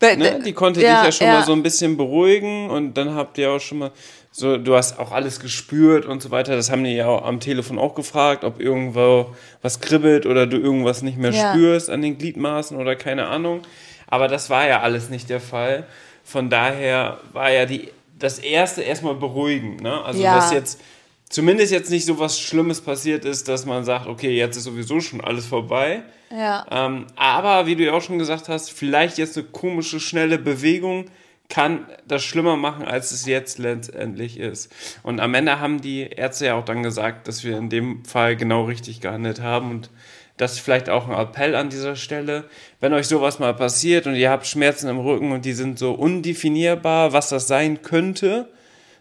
Ne? 0.00 0.40
Die 0.44 0.52
konnte 0.52 0.80
ja, 0.80 0.98
dich 0.98 1.06
ja 1.06 1.12
schon 1.12 1.26
ja. 1.26 1.40
mal 1.40 1.44
so 1.44 1.52
ein 1.52 1.64
bisschen 1.64 1.96
beruhigen 1.96 2.70
und 2.70 2.94
dann 2.94 3.14
habt 3.14 3.36
ihr 3.36 3.50
auch 3.50 3.60
schon 3.60 3.78
mal 3.78 3.90
so, 4.30 4.56
du 4.58 4.76
hast 4.76 5.00
auch 5.00 5.10
alles 5.10 5.40
gespürt 5.40 6.06
und 6.06 6.22
so 6.22 6.30
weiter. 6.30 6.54
Das 6.54 6.70
haben 6.70 6.84
die 6.84 6.94
ja 6.94 7.08
am 7.22 7.40
Telefon 7.40 7.78
auch 7.80 7.96
gefragt, 7.96 8.44
ob 8.44 8.60
irgendwo 8.60 9.34
was 9.60 9.80
kribbelt 9.80 10.24
oder 10.24 10.46
du 10.46 10.56
irgendwas 10.56 11.02
nicht 11.02 11.18
mehr 11.18 11.32
ja. 11.32 11.52
spürst 11.52 11.90
an 11.90 12.02
den 12.02 12.16
Gliedmaßen 12.16 12.76
oder 12.76 12.94
keine 12.94 13.26
Ahnung. 13.26 13.62
Aber 14.08 14.28
das 14.28 14.50
war 14.50 14.66
ja 14.66 14.80
alles 14.80 15.08
nicht 15.08 15.30
der 15.30 15.40
Fall. 15.40 15.86
Von 16.24 16.50
daher 16.50 17.20
war 17.32 17.50
ja 17.50 17.66
die, 17.66 17.90
das 18.18 18.38
erste 18.38 18.82
erstmal 18.82 19.14
beruhigend. 19.14 19.80
Ne? 19.80 20.02
Also, 20.04 20.22
ja. 20.22 20.34
dass 20.36 20.52
jetzt 20.52 20.80
zumindest 21.28 21.72
jetzt 21.72 21.90
nicht 21.90 22.06
so 22.06 22.18
was 22.18 22.40
Schlimmes 22.40 22.80
passiert 22.80 23.24
ist, 23.24 23.48
dass 23.48 23.66
man 23.66 23.84
sagt, 23.84 24.06
okay, 24.06 24.36
jetzt 24.36 24.56
ist 24.56 24.64
sowieso 24.64 25.00
schon 25.00 25.20
alles 25.20 25.46
vorbei. 25.46 26.02
Ja. 26.30 26.66
Ähm, 26.70 27.06
aber 27.16 27.66
wie 27.66 27.76
du 27.76 27.84
ja 27.84 27.92
auch 27.92 28.02
schon 28.02 28.18
gesagt 28.18 28.48
hast, 28.48 28.70
vielleicht 28.70 29.18
jetzt 29.18 29.36
eine 29.36 29.46
komische, 29.46 30.00
schnelle 30.00 30.38
Bewegung 30.38 31.06
kann 31.48 31.86
das 32.06 32.22
schlimmer 32.22 32.56
machen, 32.56 32.84
als 32.84 33.10
es 33.10 33.24
jetzt 33.24 33.58
letztendlich 33.58 34.38
ist. 34.38 34.70
Und 35.02 35.18
am 35.20 35.32
Ende 35.32 35.60
haben 35.60 35.80
die 35.80 36.02
Ärzte 36.02 36.46
ja 36.46 36.54
auch 36.54 36.64
dann 36.64 36.82
gesagt, 36.82 37.26
dass 37.26 37.42
wir 37.42 37.56
in 37.56 37.70
dem 37.70 38.04
Fall 38.04 38.36
genau 38.36 38.64
richtig 38.64 39.00
gehandelt 39.00 39.40
haben 39.40 39.70
und 39.70 39.90
das 40.38 40.52
ist 40.52 40.60
vielleicht 40.60 40.88
auch 40.88 41.08
ein 41.08 41.14
Appell 41.14 41.54
an 41.54 41.68
dieser 41.68 41.96
Stelle. 41.96 42.44
Wenn 42.80 42.92
euch 42.94 43.08
sowas 43.08 43.38
mal 43.38 43.54
passiert 43.54 44.06
und 44.06 44.14
ihr 44.14 44.30
habt 44.30 44.46
Schmerzen 44.46 44.88
im 44.88 44.98
Rücken 44.98 45.32
und 45.32 45.44
die 45.44 45.52
sind 45.52 45.78
so 45.78 45.92
undefinierbar, 45.92 47.12
was 47.12 47.28
das 47.28 47.46
sein 47.48 47.82
könnte, 47.82 48.48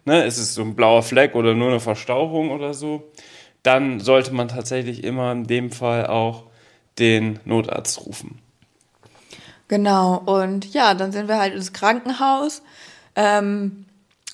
ne, 0.03 0.25
ist 0.25 0.37
es 0.37 0.55
so 0.55 0.63
ein 0.63 0.75
blauer 0.75 1.03
Fleck 1.03 1.35
oder 1.35 1.53
nur 1.53 1.69
eine 1.69 1.79
Verstauchung 1.79 2.51
oder 2.51 2.73
so, 2.73 3.11
dann 3.63 3.99
sollte 3.99 4.33
man 4.33 4.47
tatsächlich 4.47 5.03
immer 5.03 5.31
in 5.31 5.45
dem 5.45 5.71
Fall 5.71 6.07
auch 6.07 6.43
den 6.99 7.39
Notarzt 7.45 8.05
rufen. 8.05 8.39
Genau, 9.67 10.17
und 10.25 10.73
ja, 10.73 10.93
dann 10.93 11.11
sind 11.11 11.27
wir 11.27 11.37
halt 11.37 11.53
ins 11.53 11.73
Krankenhaus. 11.73 12.63
Ähm, 13.15 13.85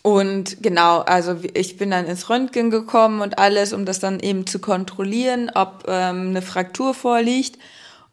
und 0.04 0.62
genau, 0.62 1.00
also 1.00 1.38
ich 1.54 1.78
bin 1.78 1.90
dann 1.90 2.06
ins 2.06 2.30
Röntgen 2.30 2.70
gekommen 2.70 3.22
und 3.22 3.40
alles, 3.40 3.72
um 3.72 3.86
das 3.86 4.00
dann 4.00 4.20
eben 4.20 4.46
zu 4.46 4.60
kontrollieren, 4.60 5.50
ob 5.56 5.86
ähm, 5.88 6.30
eine 6.30 6.42
Fraktur 6.42 6.94
vorliegt. 6.94 7.58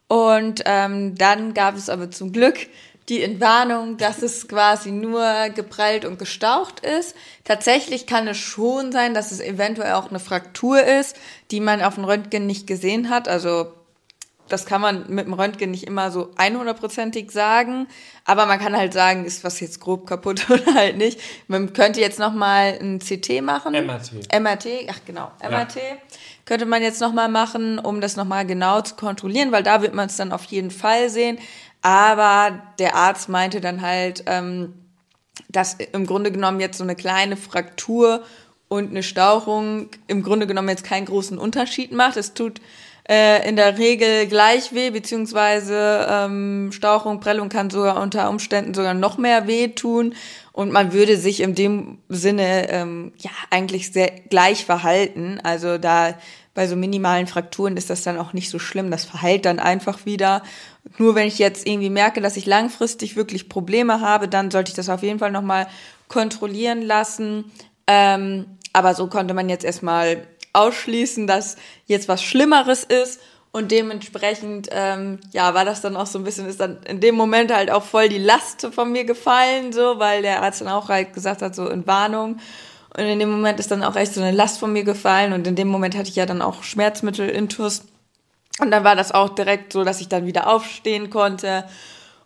Und 0.07 0.63
ähm, 0.65 1.15
dann 1.15 1.53
gab 1.53 1.75
es 1.75 1.89
aber 1.89 2.09
zum 2.09 2.31
Glück 2.31 2.55
die 3.09 3.21
Entwarnung, 3.21 3.97
dass 3.97 4.21
es 4.21 4.47
quasi 4.47 4.91
nur 4.91 5.49
geprellt 5.53 6.05
und 6.05 6.17
gestaucht 6.17 6.79
ist. 6.79 7.13
Tatsächlich 7.43 8.07
kann 8.07 8.25
es 8.29 8.37
schon 8.37 8.93
sein, 8.93 9.13
dass 9.13 9.33
es 9.33 9.41
eventuell 9.41 9.93
auch 9.93 10.09
eine 10.09 10.19
Fraktur 10.19 10.81
ist, 10.81 11.17
die 11.51 11.59
man 11.59 11.81
auf 11.81 11.95
dem 11.95 12.05
Röntgen 12.05 12.45
nicht 12.47 12.67
gesehen 12.67 13.09
hat. 13.09 13.27
Also 13.27 13.73
das 14.51 14.65
kann 14.65 14.81
man 14.81 15.05
mit 15.07 15.25
dem 15.25 15.33
Röntgen 15.33 15.71
nicht 15.71 15.85
immer 15.85 16.11
so 16.11 16.31
100%ig 16.35 17.31
sagen, 17.31 17.87
aber 18.25 18.45
man 18.45 18.59
kann 18.59 18.75
halt 18.75 18.93
sagen, 18.93 19.25
ist 19.25 19.43
was 19.43 19.59
jetzt 19.59 19.79
grob 19.79 20.05
kaputt 20.05 20.45
oder 20.49 20.73
halt 20.73 20.97
nicht. 20.97 21.19
Man 21.47 21.73
könnte 21.73 22.01
jetzt 22.01 22.19
noch 22.19 22.33
mal 22.33 22.77
ein 22.79 22.99
CT 22.99 23.41
machen. 23.41 23.73
MRT. 23.73 24.39
MRT, 24.39 24.67
ach 24.89 24.99
genau, 25.05 25.31
MRT. 25.41 25.75
Ja. 25.75 25.81
Könnte 26.45 26.65
man 26.65 26.81
jetzt 26.81 26.99
noch 26.99 27.13
mal 27.13 27.29
machen, 27.29 27.79
um 27.79 28.01
das 28.01 28.15
noch 28.15 28.25
mal 28.25 28.45
genau 28.45 28.81
zu 28.81 28.95
kontrollieren, 28.95 29.51
weil 29.51 29.63
da 29.63 29.81
wird 29.81 29.93
man 29.93 30.07
es 30.07 30.17
dann 30.17 30.31
auf 30.31 30.43
jeden 30.45 30.71
Fall 30.71 31.09
sehen. 31.09 31.37
Aber 31.81 32.61
der 32.79 32.95
Arzt 32.95 33.29
meinte 33.29 33.61
dann 33.61 33.81
halt, 33.81 34.23
ähm, 34.27 34.73
dass 35.49 35.77
im 35.93 36.05
Grunde 36.05 36.31
genommen 36.31 36.59
jetzt 36.59 36.77
so 36.77 36.83
eine 36.83 36.95
kleine 36.95 37.37
Fraktur 37.37 38.23
und 38.67 38.91
eine 38.91 39.03
Stauchung 39.03 39.89
im 40.07 40.23
Grunde 40.23 40.47
genommen 40.47 40.69
jetzt 40.69 40.83
keinen 40.83 41.05
großen 41.05 41.37
Unterschied 41.37 41.91
macht. 41.91 42.17
Es 42.17 42.33
tut 42.33 42.61
äh, 43.11 43.45
in 43.47 43.57
der 43.57 43.77
Regel 43.77 44.25
gleich 44.27 44.73
weh, 44.73 44.89
beziehungsweise 44.89 46.07
ähm, 46.09 46.71
Stauchung, 46.71 47.19
Prellung 47.19 47.49
kann 47.49 47.69
sogar 47.69 48.01
unter 48.01 48.29
Umständen 48.29 48.73
sogar 48.73 48.93
noch 48.93 49.17
mehr 49.17 49.47
weh 49.47 49.67
tun. 49.67 50.15
Und 50.53 50.71
man 50.71 50.93
würde 50.93 51.17
sich 51.17 51.41
in 51.41 51.53
dem 51.53 51.97
Sinne 52.07 52.69
ähm, 52.69 53.11
ja 53.17 53.31
eigentlich 53.49 53.91
sehr 53.91 54.11
gleich 54.29 54.63
verhalten. 54.63 55.41
Also 55.43 55.77
da 55.77 56.13
bei 56.53 56.67
so 56.67 56.77
minimalen 56.77 57.27
Frakturen 57.27 57.75
ist 57.75 57.89
das 57.89 58.03
dann 58.03 58.17
auch 58.17 58.31
nicht 58.31 58.49
so 58.49 58.59
schlimm. 58.59 58.89
Das 58.91 59.03
verheilt 59.03 59.43
dann 59.43 59.59
einfach 59.59 60.05
wieder. 60.05 60.41
Nur 60.97 61.13
wenn 61.13 61.27
ich 61.27 61.37
jetzt 61.37 61.67
irgendwie 61.67 61.89
merke, 61.89 62.21
dass 62.21 62.37
ich 62.37 62.45
langfristig 62.45 63.17
wirklich 63.17 63.49
Probleme 63.49 63.99
habe, 63.99 64.29
dann 64.29 64.51
sollte 64.51 64.69
ich 64.69 64.75
das 64.75 64.87
auf 64.87 65.03
jeden 65.03 65.19
Fall 65.19 65.31
nochmal 65.31 65.67
kontrollieren 66.07 66.81
lassen. 66.81 67.51
Ähm, 67.87 68.45
aber 68.71 68.95
so 68.95 69.07
konnte 69.07 69.33
man 69.33 69.49
jetzt 69.49 69.65
erstmal 69.65 70.27
ausschließen, 70.53 71.27
dass 71.27 71.57
jetzt 71.85 72.07
was 72.07 72.23
Schlimmeres 72.23 72.83
ist. 72.83 73.19
Und 73.53 73.71
dementsprechend, 73.71 74.69
ähm, 74.71 75.19
ja, 75.33 75.53
war 75.53 75.65
das 75.65 75.81
dann 75.81 75.97
auch 75.97 76.05
so 76.05 76.17
ein 76.17 76.23
bisschen, 76.23 76.47
ist 76.47 76.61
dann 76.61 76.81
in 76.83 77.01
dem 77.01 77.15
Moment 77.15 77.53
halt 77.53 77.69
auch 77.69 77.83
voll 77.83 78.07
die 78.07 78.17
Last 78.17 78.65
von 78.73 78.91
mir 78.93 79.03
gefallen, 79.03 79.73
so, 79.73 79.99
weil 79.99 80.21
der 80.21 80.41
Arzt 80.41 80.61
dann 80.61 80.69
auch 80.69 80.87
halt 80.87 81.13
gesagt 81.13 81.41
hat, 81.41 81.53
so 81.53 81.67
in 81.67 81.85
Warnung. 81.85 82.39
Und 82.95 83.03
in 83.03 83.19
dem 83.19 83.29
Moment 83.29 83.59
ist 83.59 83.71
dann 83.71 83.83
auch 83.83 83.95
echt 83.95 84.13
so 84.13 84.21
eine 84.21 84.31
Last 84.31 84.59
von 84.59 84.71
mir 84.71 84.83
gefallen. 84.83 85.33
Und 85.33 85.47
in 85.47 85.55
dem 85.55 85.67
Moment 85.67 85.97
hatte 85.97 86.09
ich 86.09 86.15
ja 86.15 86.25
dann 86.25 86.41
auch 86.41 86.63
Schmerzmittel 86.63 87.29
intus. 87.29 87.83
Und 88.59 88.71
dann 88.71 88.83
war 88.83 88.95
das 88.95 89.11
auch 89.11 89.29
direkt 89.29 89.73
so, 89.73 89.83
dass 89.83 90.01
ich 90.01 90.07
dann 90.07 90.25
wieder 90.25 90.47
aufstehen 90.47 91.09
konnte 91.09 91.65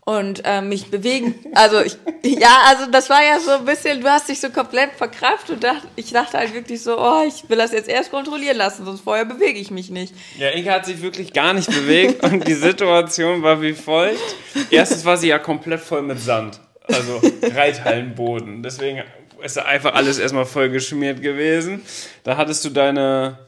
und 0.06 0.44
äh, 0.46 0.62
mich 0.62 0.92
bewegen. 0.92 1.34
Also 1.54 1.82
ich, 1.82 1.98
ja, 2.24 2.62
also 2.68 2.90
das 2.92 3.10
war 3.10 3.24
ja 3.24 3.40
so 3.40 3.52
ein 3.52 3.66
bisschen, 3.66 4.02
du 4.02 4.08
hast 4.08 4.30
dich 4.30 4.40
so 4.40 4.50
komplett 4.52 4.92
verkraft 4.92 5.50
und 5.50 5.64
dacht, 5.64 5.82
ich 5.96 6.12
dachte 6.12 6.38
halt 6.38 6.54
wirklich 6.54 6.82
so, 6.82 7.00
oh, 7.00 7.24
ich 7.28 7.50
will 7.50 7.58
das 7.58 7.72
jetzt 7.72 7.90
erst 7.90 8.12
kontrollieren 8.12 8.58
lassen, 8.58 8.86
sonst 8.86 9.02
vorher 9.02 9.26
bewege 9.26 9.60
ich 9.60 9.72
mich 9.72 9.90
nicht. 9.90 10.14
Ja, 10.38 10.50
Inge 10.50 10.72
hat 10.72 10.86
sich 10.86 11.02
wirklich 11.02 11.34
gar 11.34 11.54
nicht 11.54 11.70
bewegt 11.70 12.24
und 12.24 12.48
die 12.48 12.54
Situation 12.54 13.42
war 13.42 13.62
wie 13.64 13.74
folgt. 13.74 14.22
Erstens 14.70 15.06
war 15.06 15.18
sie 15.18 15.30
ja 15.30 15.40
komplett 15.40 15.82
voll 15.82 16.04
mit 16.04 16.20
Sand, 16.20 16.60
also 16.84 17.20
Reithallenboden. 17.42 18.62
Deswegen 18.62 19.04
ist 19.42 19.58
einfach 19.58 19.96
alles 19.96 20.20
erstmal 20.20 20.46
voll 20.46 20.70
geschmiert 20.70 21.24
gewesen. 21.24 21.84
Da 22.24 22.38
hattest 22.38 22.64
du 22.64 22.70
deine 22.70 23.40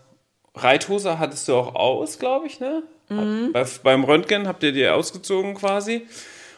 Reithose, 0.56 1.20
hattest 1.20 1.48
du 1.48 1.56
auch 1.56 1.76
aus, 1.76 2.17
glaube 2.17 2.48
ich, 2.48 2.60
ne? 2.60 2.82
Mhm. 3.10 3.52
Bei, 3.54 3.65
beim 3.84 4.04
Röntgen 4.04 4.48
habt 4.48 4.63
ihr 4.63 4.72
die 4.72 4.88
ausgezogen 4.88 5.54
quasi. 5.54 6.08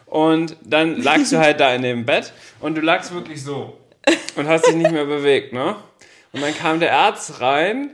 Und 0.09 0.57
dann 0.63 1.01
lagst 1.01 1.31
du 1.31 1.37
halt 1.37 1.59
da 1.59 1.73
in 1.73 1.83
dem 1.83 2.05
Bett 2.05 2.33
und 2.59 2.75
du 2.75 2.81
lagst 2.81 3.13
wirklich 3.13 3.43
so 3.43 3.77
und 4.35 4.47
hast 4.47 4.65
dich 4.65 4.75
nicht 4.75 4.91
mehr 4.91 5.05
bewegt, 5.05 5.53
ne? 5.53 5.75
Und 6.31 6.41
dann 6.41 6.55
kam 6.55 6.79
der 6.79 6.95
Arzt 6.95 7.41
rein. 7.41 7.91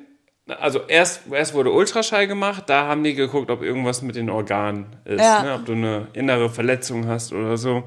Also 0.48 0.82
erst, 0.88 1.22
erst 1.32 1.54
wurde 1.54 1.72
Ultraschall 1.72 2.28
gemacht, 2.28 2.64
da 2.68 2.86
haben 2.88 3.04
die 3.04 3.16
geguckt, 3.16 3.50
ob 3.50 3.64
irgendwas 3.64 4.02
mit 4.02 4.16
den 4.16 4.30
Organen 4.30 4.86
ist, 5.04 5.20
ja. 5.22 5.42
ne? 5.42 5.56
ob 5.56 5.66
du 5.66 5.72
eine 5.72 6.08
innere 6.14 6.50
Verletzung 6.50 7.08
hast 7.08 7.34
oder 7.34 7.58
so. 7.58 7.84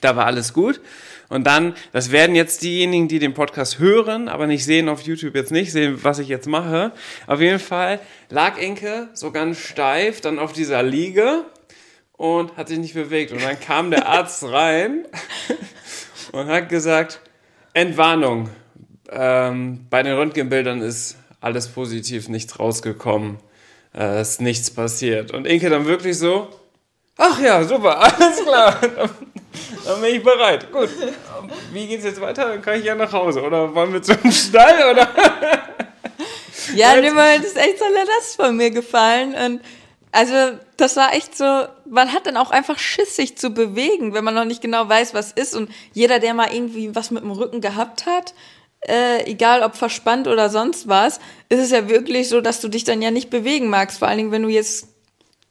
Da 0.00 0.16
war 0.16 0.26
alles 0.26 0.52
gut. 0.54 0.80
Und 1.28 1.46
dann, 1.46 1.74
das 1.92 2.10
werden 2.10 2.34
jetzt 2.34 2.62
diejenigen, 2.62 3.08
die 3.08 3.18
den 3.18 3.34
Podcast 3.34 3.78
hören, 3.78 4.28
aber 4.28 4.46
nicht 4.46 4.64
sehen 4.64 4.88
auf 4.88 5.02
YouTube 5.02 5.34
jetzt 5.34 5.52
nicht, 5.52 5.72
sehen, 5.72 5.98
was 6.02 6.18
ich 6.18 6.28
jetzt 6.28 6.46
mache. 6.46 6.92
Auf 7.26 7.40
jeden 7.40 7.58
Fall 7.58 8.00
lag 8.30 8.58
Inke 8.58 9.08
so 9.12 9.30
ganz 9.30 9.58
steif 9.58 10.20
dann 10.20 10.38
auf 10.38 10.52
dieser 10.52 10.82
Liege 10.82 11.44
und 12.24 12.56
hat 12.56 12.68
sich 12.68 12.78
nicht 12.78 12.94
bewegt. 12.94 13.32
Und 13.32 13.42
dann 13.42 13.60
kam 13.60 13.90
der 13.90 14.08
Arzt 14.08 14.44
rein 14.44 15.06
und 16.32 16.46
hat 16.46 16.70
gesagt, 16.70 17.20
Entwarnung. 17.74 18.48
Ähm, 19.10 19.86
bei 19.90 20.02
den 20.02 20.14
Röntgenbildern 20.14 20.80
ist 20.80 21.18
alles 21.42 21.68
positiv, 21.68 22.30
nichts 22.30 22.58
rausgekommen. 22.58 23.36
Äh, 23.94 24.22
ist 24.22 24.40
nichts 24.40 24.70
passiert. 24.70 25.32
Und 25.32 25.46
Inke 25.46 25.68
dann 25.68 25.84
wirklich 25.84 26.18
so, 26.18 26.48
ach 27.18 27.38
ja, 27.40 27.62
super, 27.62 28.00
alles 28.18 28.42
klar. 28.42 28.80
dann 28.80 30.00
bin 30.00 30.14
ich 30.14 30.22
bereit. 30.22 30.72
Gut. 30.72 30.88
Wie 31.74 31.86
geht's 31.86 32.04
jetzt 32.04 32.22
weiter? 32.22 32.48
Dann 32.48 32.62
kann 32.62 32.78
ich 32.78 32.86
ja 32.86 32.94
nach 32.94 33.12
Hause. 33.12 33.42
Oder 33.42 33.74
wollen 33.74 33.92
wir 33.92 34.00
zum 34.00 34.32
Stall? 34.32 34.92
Oder? 34.92 35.10
ja, 36.74 36.94
dem 37.02 37.12
Moment 37.12 37.44
ist 37.44 37.58
echt 37.58 37.78
so 37.78 37.84
eine 37.84 37.96
Last 37.96 38.36
von 38.36 38.56
mir 38.56 38.70
gefallen. 38.70 39.34
Und 39.34 39.60
also, 40.14 40.56
das 40.76 40.94
war 40.94 41.12
echt 41.12 41.36
so, 41.36 41.44
man 41.90 42.12
hat 42.12 42.26
dann 42.26 42.36
auch 42.36 42.52
einfach 42.52 42.78
Schiss, 42.78 43.16
sich 43.16 43.36
zu 43.36 43.50
bewegen, 43.50 44.14
wenn 44.14 44.22
man 44.22 44.34
noch 44.34 44.44
nicht 44.44 44.62
genau 44.62 44.88
weiß, 44.88 45.12
was 45.12 45.32
ist. 45.32 45.56
Und 45.56 45.68
jeder, 45.92 46.20
der 46.20 46.34
mal 46.34 46.54
irgendwie 46.54 46.94
was 46.94 47.10
mit 47.10 47.24
dem 47.24 47.32
Rücken 47.32 47.60
gehabt 47.60 48.06
hat, 48.06 48.32
äh, 48.86 49.24
egal 49.28 49.64
ob 49.64 49.74
verspannt 49.74 50.28
oder 50.28 50.50
sonst 50.50 50.86
was, 50.86 51.18
ist 51.48 51.58
es 51.58 51.72
ja 51.72 51.88
wirklich 51.88 52.28
so, 52.28 52.40
dass 52.40 52.60
du 52.60 52.68
dich 52.68 52.84
dann 52.84 53.02
ja 53.02 53.10
nicht 53.10 53.28
bewegen 53.28 53.68
magst. 53.68 53.98
Vor 53.98 54.06
allen 54.06 54.18
Dingen, 54.18 54.30
wenn 54.30 54.44
du 54.44 54.48
jetzt 54.48 54.86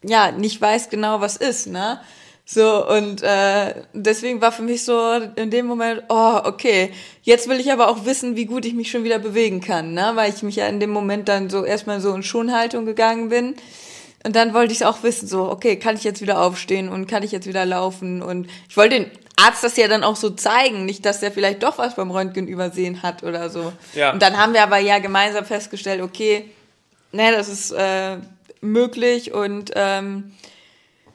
ja 0.02 0.32
nicht 0.32 0.62
weißt 0.62 0.90
genau, 0.90 1.20
was 1.20 1.36
ist, 1.36 1.68
ne? 1.68 2.00
So, 2.46 2.88
und 2.88 3.22
äh, 3.22 3.84
deswegen 3.92 4.40
war 4.40 4.54
für 4.54 4.64
mich 4.64 4.86
so 4.86 5.12
in 5.36 5.50
dem 5.50 5.66
Moment, 5.66 6.04
oh, 6.08 6.40
okay, 6.44 6.94
jetzt 7.22 7.50
will 7.50 7.60
ich 7.60 7.70
aber 7.72 7.90
auch 7.90 8.06
wissen, 8.06 8.38
wie 8.38 8.46
gut 8.46 8.66
ich 8.66 8.74
mich 8.74 8.92
schon 8.92 9.04
wieder 9.04 9.20
bewegen 9.20 9.60
kann, 9.60 9.94
ne? 9.94 10.12
Weil 10.16 10.34
ich 10.34 10.42
mich 10.42 10.56
ja 10.56 10.68
in 10.68 10.80
dem 10.80 10.92
Moment 10.92 11.28
dann 11.28 11.50
so 11.50 11.66
erstmal 11.66 12.00
so 12.00 12.14
in 12.14 12.24
Schonhaltung 12.24 12.86
gegangen 12.86 13.28
bin. 13.28 13.56
Und 14.26 14.36
dann 14.36 14.54
wollte 14.54 14.74
ich 14.74 14.86
auch 14.86 15.04
wissen, 15.04 15.28
so, 15.28 15.50
okay, 15.52 15.78
kann 15.78 15.96
ich 15.96 16.04
jetzt 16.04 16.22
wieder 16.22 16.42
aufstehen 16.42 16.90
und 16.90 17.08
kann 17.08 17.24
ich 17.24 17.32
jetzt 17.32 17.46
wieder 17.46 17.66
laufen? 17.66 18.22
Und 18.22 18.48
ich 18.70 18.78
wollte 18.78 19.00
den 19.00 19.12
Arzt 19.36 19.64
das 19.64 19.76
ja 19.76 19.88
dann 19.88 20.04
auch 20.04 20.16
so 20.16 20.30
zeigen, 20.30 20.86
nicht, 20.86 21.06
dass 21.06 21.20
der 21.20 21.32
vielleicht 21.32 21.64
doch 21.64 21.78
was 21.78 21.96
beim 21.96 22.12
Röntgen 22.12 22.48
übersehen 22.48 23.04
hat 23.04 23.24
oder 23.24 23.50
so. 23.50 23.74
Ja. 23.94 24.14
Und 24.14 24.22
dann 24.22 24.38
haben 24.38 24.54
wir 24.54 24.64
aber 24.64 24.78
ja 24.78 25.00
gemeinsam 25.00 25.44
festgestellt, 25.44 26.02
okay, 26.02 26.46
ne, 27.12 27.32
das 27.32 27.50
ist 27.50 27.72
äh, 27.72 28.18
möglich 28.62 29.34
und 29.34 29.72
ähm, 29.76 30.32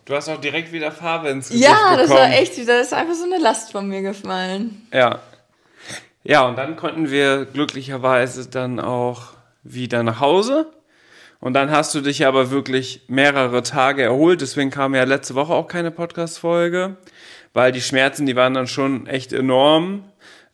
Du 0.04 0.14
hast 0.14 0.30
auch 0.30 0.40
direkt 0.40 0.72
wieder 0.72 0.90
Farbe 0.90 1.28
ins 1.28 1.50
Gesicht 1.50 1.68
Ja, 1.68 1.94
das 1.94 2.08
war 2.08 2.30
echt, 2.30 2.56
das 2.66 2.86
ist 2.86 2.94
einfach 2.94 3.12
so 3.12 3.24
eine 3.24 3.36
Last 3.36 3.72
von 3.72 3.86
mir 3.86 4.00
gefallen. 4.00 4.86
Ja. 4.90 5.20
Ja, 6.24 6.46
und 6.46 6.56
dann 6.56 6.76
konnten 6.76 7.10
wir 7.10 7.44
glücklicherweise 7.44 8.48
dann 8.48 8.80
auch 8.80 9.34
wieder 9.64 10.02
nach 10.02 10.18
Hause. 10.18 10.66
Und 11.40 11.54
dann 11.54 11.70
hast 11.70 11.94
du 11.94 12.00
dich 12.00 12.26
aber 12.26 12.50
wirklich 12.50 13.02
mehrere 13.06 13.62
Tage 13.62 14.02
erholt. 14.02 14.40
Deswegen 14.40 14.70
kam 14.70 14.94
ja 14.94 15.04
letzte 15.04 15.34
Woche 15.34 15.52
auch 15.52 15.68
keine 15.68 15.90
Podcast-Folge, 15.90 16.96
weil 17.52 17.72
die 17.72 17.80
Schmerzen, 17.80 18.26
die 18.26 18.34
waren 18.36 18.54
dann 18.54 18.66
schon 18.66 19.06
echt 19.06 19.32
enorm. 19.32 20.04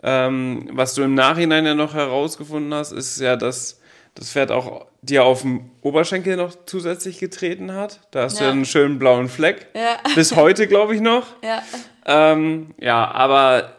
Ähm, 0.02 0.68
was 0.72 0.94
du 0.94 1.02
im 1.02 1.14
Nachhinein 1.14 1.64
ja 1.64 1.74
noch 1.74 1.94
herausgefunden 1.94 2.74
hast, 2.74 2.92
ist 2.92 3.18
ja, 3.20 3.36
dass 3.36 3.80
das 4.14 4.30
Pferd 4.30 4.50
auch 4.50 4.86
dir 5.00 5.24
auf 5.24 5.42
dem 5.42 5.70
Oberschenkel 5.80 6.36
noch 6.36 6.54
zusätzlich 6.66 7.18
getreten 7.18 7.72
hat. 7.72 8.00
Da 8.10 8.24
hast 8.24 8.38
ja. 8.38 8.46
du 8.46 8.52
einen 8.52 8.64
schönen 8.66 8.98
blauen 8.98 9.28
Fleck. 9.28 9.68
Ja. 9.74 9.96
Bis 10.14 10.36
heute, 10.36 10.66
glaube 10.66 10.94
ich, 10.94 11.00
noch. 11.00 11.26
Ja. 11.42 11.62
Ähm, 12.06 12.74
ja, 12.78 13.10
aber 13.10 13.72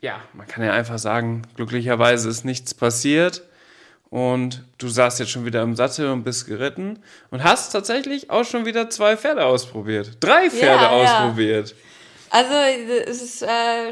ja, 0.00 0.20
man 0.32 0.46
kann 0.46 0.64
ja 0.64 0.72
einfach 0.72 0.98
sagen, 0.98 1.42
glücklicherweise 1.56 2.28
ist 2.28 2.44
nichts 2.44 2.74
passiert. 2.74 3.42
Und 4.14 4.62
du 4.78 4.86
saßt 4.86 5.18
jetzt 5.18 5.32
schon 5.32 5.44
wieder 5.44 5.60
im 5.62 5.74
Sattel 5.74 6.08
und 6.08 6.22
bist 6.22 6.46
geritten 6.46 7.00
und 7.32 7.42
hast 7.42 7.72
tatsächlich 7.72 8.30
auch 8.30 8.44
schon 8.44 8.64
wieder 8.64 8.88
zwei 8.88 9.16
Pferde 9.16 9.44
ausprobiert. 9.44 10.18
Drei 10.20 10.50
Pferde 10.50 10.84
ja, 10.84 10.90
ausprobiert. 10.90 11.74
Also 12.30 12.54
es 13.06 13.20
ist 13.20 13.42
äh, 13.42 13.90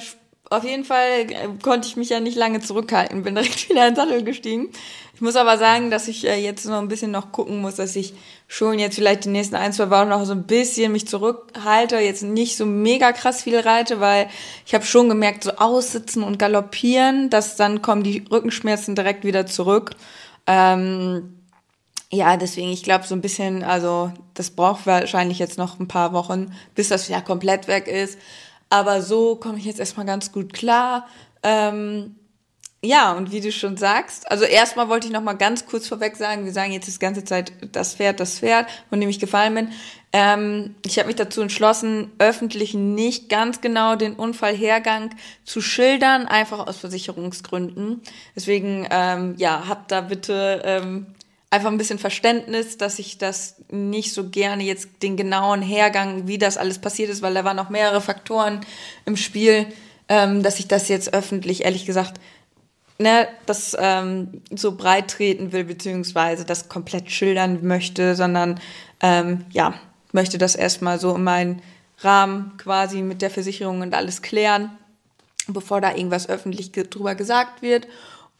auf 0.53 0.65
jeden 0.65 0.85
Fall 0.85 1.31
äh, 1.31 1.49
konnte 1.62 1.88
ich 1.88 1.97
mich 1.97 2.09
ja 2.09 2.21
nicht 2.21 2.37
lange 2.37 2.61
zurückhalten, 2.61 3.23
bin 3.23 3.35
direkt 3.35 3.69
wieder 3.69 3.88
in 3.88 3.95
den 3.95 3.97
Sattel 3.97 4.25
gestiegen. 4.25 4.71
Ich 5.15 5.21
muss 5.21 5.37
aber 5.37 5.59
sagen, 5.59 5.91
dass 5.91 6.09
ich 6.09 6.27
äh, 6.27 6.37
jetzt 6.37 6.67
noch 6.67 6.79
ein 6.79 6.88
bisschen 6.88 7.11
noch 7.11 7.33
gucken 7.33 7.61
muss, 7.61 7.77
dass 7.77 7.97
ich 7.97 8.15
schon 8.49 8.79
jetzt 8.79 8.97
vielleicht 8.97 9.25
die 9.25 9.31
nächsten 9.31 9.55
ein, 9.55 9.73
zwei 9.73 9.91
Wochen 9.91 10.09
noch 10.09 10.25
so 10.25 10.33
ein 10.33 10.45
bisschen 10.45 10.93
mich 10.93 11.07
zurückhalte, 11.07 11.97
jetzt 11.99 12.23
nicht 12.23 12.57
so 12.57 12.67
mega 12.67 13.12
krass 13.12 13.43
viel 13.43 13.59
reite, 13.59 14.01
weil 14.01 14.29
ich 14.67 14.75
habe 14.75 14.85
schon 14.85 15.09
gemerkt, 15.09 15.45
so 15.45 15.53
aussitzen 15.53 16.23
und 16.23 16.38
galoppieren, 16.38 17.31
dass 17.31 17.57
dann 17.57 17.83
kommen 17.83 18.03
die 18.03 18.25
Rückenschmerzen 18.31 18.95
direkt 18.95 19.25
wieder 19.25 19.47
zurück. 19.47 19.93
Ähm, 20.47 21.38
ja, 22.11 22.37
deswegen, 22.37 22.69
ich 22.69 22.83
glaube, 22.83 23.07
so 23.07 23.15
ein 23.15 23.23
bisschen, 23.23 23.65
also 23.65 24.12
das 24.35 24.51
braucht 24.51 24.87
wahrscheinlich 24.87 25.38
jetzt 25.38 25.57
noch 25.57 25.81
ein 25.81 25.88
paar 25.88 26.12
Wochen, 26.12 26.53
bis 26.75 26.88
das 26.88 27.09
ja 27.09 27.23
komplett 27.23 27.69
weg 27.69 27.88
ist. 27.88 28.19
Aber 28.73 29.03
so 29.03 29.37
komme 29.37 29.59
ich 29.59 29.67
jetzt 29.67 29.81
erstmal 29.81 30.07
ganz 30.07 30.33
gut 30.33 30.55
klar. 30.55 31.07
Ähm, 31.43 32.17
ja, 32.83 33.13
und 33.13 33.31
wie 33.31 33.43
du 33.43 33.53
schon 33.53 33.77
sagst, 33.77 34.31
also 34.31 34.45
erstmal 34.45 34.89
wollte 34.89 35.07
ich 35.07 35.13
noch 35.13 35.21
mal 35.21 35.35
ganz 35.35 35.67
kurz 35.67 35.87
vorweg 35.87 36.17
sagen, 36.17 36.47
wir 36.47 36.55
sagen 36.55 36.73
jetzt 36.73 36.89
die 36.89 36.99
ganze 36.99 37.23
Zeit 37.23 37.53
das 37.73 37.97
Pferd, 37.97 38.19
das 38.19 38.39
Pferd, 38.39 38.71
von 38.89 38.99
dem 38.99 39.11
ich 39.11 39.21
gefallen 39.21 39.55
bin. 39.55 39.69
Ähm, 40.15 40.75
ich 40.87 40.99
habe 40.99 41.09
mich 41.09 41.17
dazu 41.17 41.43
entschlossen, 41.43 42.13
öffentlich 42.19 42.73
nicht 42.73 43.29
ganz 43.29 43.61
genau 43.61 43.95
den 43.95 44.15
Unfallhergang 44.15 45.11
zu 45.45 45.61
schildern, 45.61 46.27
einfach 46.27 46.67
aus 46.67 46.79
Versicherungsgründen. 46.79 48.01
Deswegen, 48.35 48.89
ähm, 48.91 49.35
ja, 49.37 49.65
habt 49.69 49.93
da 49.93 50.01
bitte 50.01 50.63
ähm, 50.65 51.09
einfach 51.53 51.71
ein 51.71 51.77
bisschen 51.77 51.99
Verständnis, 51.99 52.79
dass 52.79 52.99
ich 52.99 53.19
das 53.19 53.57
nicht 53.71 54.15
so 54.15 54.31
gerne 54.31 54.62
jetzt 54.62 54.88
den 55.03 55.19
genauen 55.19 55.61
Hergang, 55.61 56.27
wie 56.27 56.38
das 56.38 56.57
alles 56.57 56.79
passiert 56.79 57.11
ist, 57.11 57.21
weil 57.21 57.35
da 57.35 57.45
waren 57.45 57.59
noch 57.59 57.69
mehrere 57.69 58.01
Faktoren 58.01 58.61
im 59.05 59.19
Spiel, 59.19 59.67
ähm, 60.09 60.43
dass 60.43 60.59
ich 60.59 60.67
das 60.67 60.88
jetzt 60.88 61.12
öffentlich, 61.12 61.65
ehrlich 61.65 61.85
gesagt, 61.85 62.19
ne, 62.99 63.29
das 63.45 63.77
ähm, 63.79 64.41
so 64.51 64.77
breit 64.77 65.09
treten 65.09 65.53
will, 65.53 65.65
beziehungsweise 65.65 66.47
das 66.47 66.71
komplett 66.71 67.11
schildern 67.11 67.59
möchte, 67.67 68.17
sondern 68.17 68.59
ähm, 69.03 69.45
ja, 69.51 69.75
möchte 70.12 70.38
das 70.38 70.55
erstmal 70.55 70.99
so 70.99 71.15
in 71.15 71.23
meinen 71.23 71.61
Rahmen 71.99 72.57
quasi 72.57 73.03
mit 73.03 73.21
der 73.21 73.31
Versicherung 73.31 73.83
und 73.83 73.93
alles 73.93 74.23
klären, 74.23 74.71
bevor 75.49 75.83
da 75.83 75.95
irgendwas 75.95 76.31
öffentlich 76.31 76.73
drüber 76.73 77.15
gesagt 77.15 77.61
wird. 77.61 77.88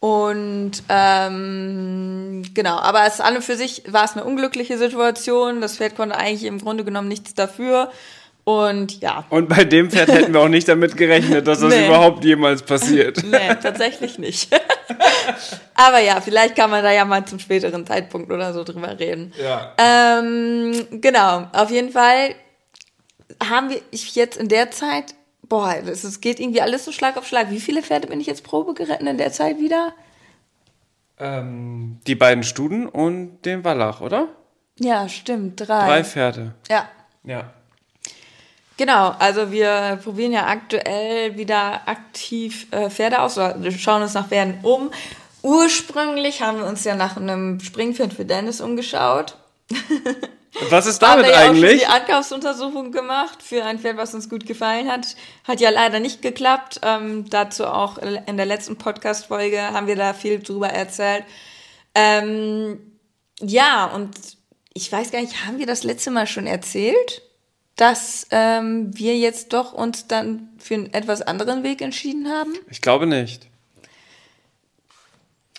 Und 0.03 0.83
ähm, 0.89 2.43
genau, 2.53 2.75
aber 2.75 3.07
es 3.07 3.21
an 3.21 3.37
und 3.37 3.41
für 3.41 3.55
sich 3.55 3.83
war 3.87 4.03
es 4.03 4.17
eine 4.17 4.25
unglückliche 4.25 4.77
Situation. 4.77 5.61
Das 5.61 5.77
Pferd 5.77 5.95
konnte 5.95 6.17
eigentlich 6.17 6.43
im 6.43 6.59
Grunde 6.59 6.83
genommen 6.83 7.07
nichts 7.07 7.35
dafür. 7.35 7.89
Und 8.43 8.99
ja. 8.99 9.23
Und 9.29 9.47
bei 9.47 9.63
dem 9.63 9.89
Pferd 9.89 10.09
hätten 10.09 10.33
wir 10.33 10.41
auch 10.41 10.49
nicht 10.49 10.67
damit 10.67 10.97
gerechnet, 10.97 11.47
dass 11.47 11.61
das 11.61 11.73
nee. 11.73 11.85
überhaupt 11.85 12.25
jemals 12.25 12.63
passiert. 12.63 13.23
Nee, 13.23 13.55
tatsächlich 13.61 14.19
nicht. 14.19 14.49
aber 15.73 15.99
ja, 15.99 16.19
vielleicht 16.19 16.57
kann 16.57 16.69
man 16.69 16.83
da 16.83 16.91
ja 16.91 17.05
mal 17.05 17.23
zum 17.23 17.39
späteren 17.39 17.87
Zeitpunkt 17.87 18.29
oder 18.29 18.51
so 18.51 18.65
drüber 18.65 18.99
reden. 18.99 19.31
Ja. 19.41 19.73
Ähm, 19.77 20.85
genau, 20.99 21.47
auf 21.53 21.71
jeden 21.71 21.93
Fall 21.93 22.35
haben 23.41 23.69
wir 23.69 23.79
ich 23.91 24.15
jetzt 24.15 24.35
in 24.35 24.49
der 24.49 24.69
Zeit 24.69 25.15
boah, 25.53 25.75
es 25.75 26.19
geht 26.19 26.39
irgendwie 26.39 26.61
alles 26.61 26.83
so 26.83 26.91
Schlag 26.91 27.15
auf 27.15 27.27
Schlag. 27.27 27.51
Wie 27.51 27.59
viele 27.59 27.83
Pferde 27.83 28.07
bin 28.07 28.19
ich 28.19 28.25
jetzt 28.25 28.43
Probe 28.43 28.73
geritten 28.73 29.05
in 29.05 29.19
der 29.19 29.31
Zeit 29.31 29.59
wieder? 29.59 29.93
Ähm, 31.19 31.99
die 32.07 32.15
beiden 32.15 32.43
Studen 32.43 32.87
und 32.89 33.43
den 33.43 33.63
Wallach, 33.63 34.01
oder? 34.01 34.29
Ja, 34.79 35.07
stimmt, 35.07 35.59
drei. 35.59 35.85
Drei 35.85 36.03
Pferde. 36.03 36.55
Ja. 36.71 36.89
Ja. 37.23 37.53
Genau, 38.77 39.09
also 39.19 39.51
wir 39.51 39.99
probieren 40.03 40.31
ja 40.31 40.47
aktuell 40.47 41.37
wieder 41.37 41.87
aktiv 41.87 42.65
äh, 42.71 42.89
Pferde 42.89 43.21
aus, 43.21 43.37
oder 43.37 43.61
wir 43.61 43.71
schauen 43.73 44.01
uns 44.01 44.15
nach 44.15 44.29
Pferden 44.29 44.57
um. 44.63 44.89
Ursprünglich 45.43 46.41
haben 46.41 46.57
wir 46.57 46.65
uns 46.65 46.83
ja 46.83 46.95
nach 46.95 47.15
einem 47.15 47.59
Springpferd 47.59 48.11
für 48.11 48.25
Dennis 48.25 48.59
umgeschaut. 48.59 49.37
Was 50.69 50.85
ist 50.85 50.99
damit 50.99 51.25
haben 51.25 51.31
wir 51.31 51.37
eigentlich? 51.37 51.81
Ja 51.81 51.87
auch 51.87 51.93
schon 51.93 51.99
die 51.99 52.11
Ankaufsuntersuchung 52.11 52.91
gemacht 52.91 53.41
für 53.41 53.63
ein 53.65 53.79
Pferd, 53.79 53.97
was 53.97 54.13
uns 54.13 54.29
gut 54.29 54.45
gefallen 54.45 54.91
hat. 54.91 55.15
Hat 55.43 55.59
ja 55.59 55.69
leider 55.69 55.99
nicht 55.99 56.21
geklappt. 56.21 56.79
Ähm, 56.83 57.29
dazu 57.29 57.65
auch 57.65 57.97
in 57.97 58.37
der 58.37 58.45
letzten 58.45 58.77
Podcast-Folge 58.77 59.61
haben 59.61 59.87
wir 59.87 59.95
da 59.95 60.13
viel 60.13 60.39
drüber 60.39 60.69
erzählt. 60.69 61.23
Ähm, 61.95 62.79
ja, 63.39 63.85
und 63.87 64.15
ich 64.73 64.91
weiß 64.91 65.11
gar 65.11 65.21
nicht, 65.21 65.45
haben 65.45 65.59
wir 65.59 65.67
das 65.67 65.83
letzte 65.83 66.11
Mal 66.11 66.27
schon 66.27 66.47
erzählt, 66.47 67.21
dass 67.75 68.27
ähm, 68.31 68.95
wir 68.95 69.17
jetzt 69.17 69.53
doch 69.53 69.73
uns 69.73 70.07
dann 70.07 70.49
für 70.59 70.75
einen 70.75 70.93
etwas 70.93 71.21
anderen 71.21 71.63
Weg 71.63 71.81
entschieden 71.81 72.29
haben? 72.29 72.53
Ich 72.69 72.81
glaube 72.81 73.07
nicht. 73.07 73.47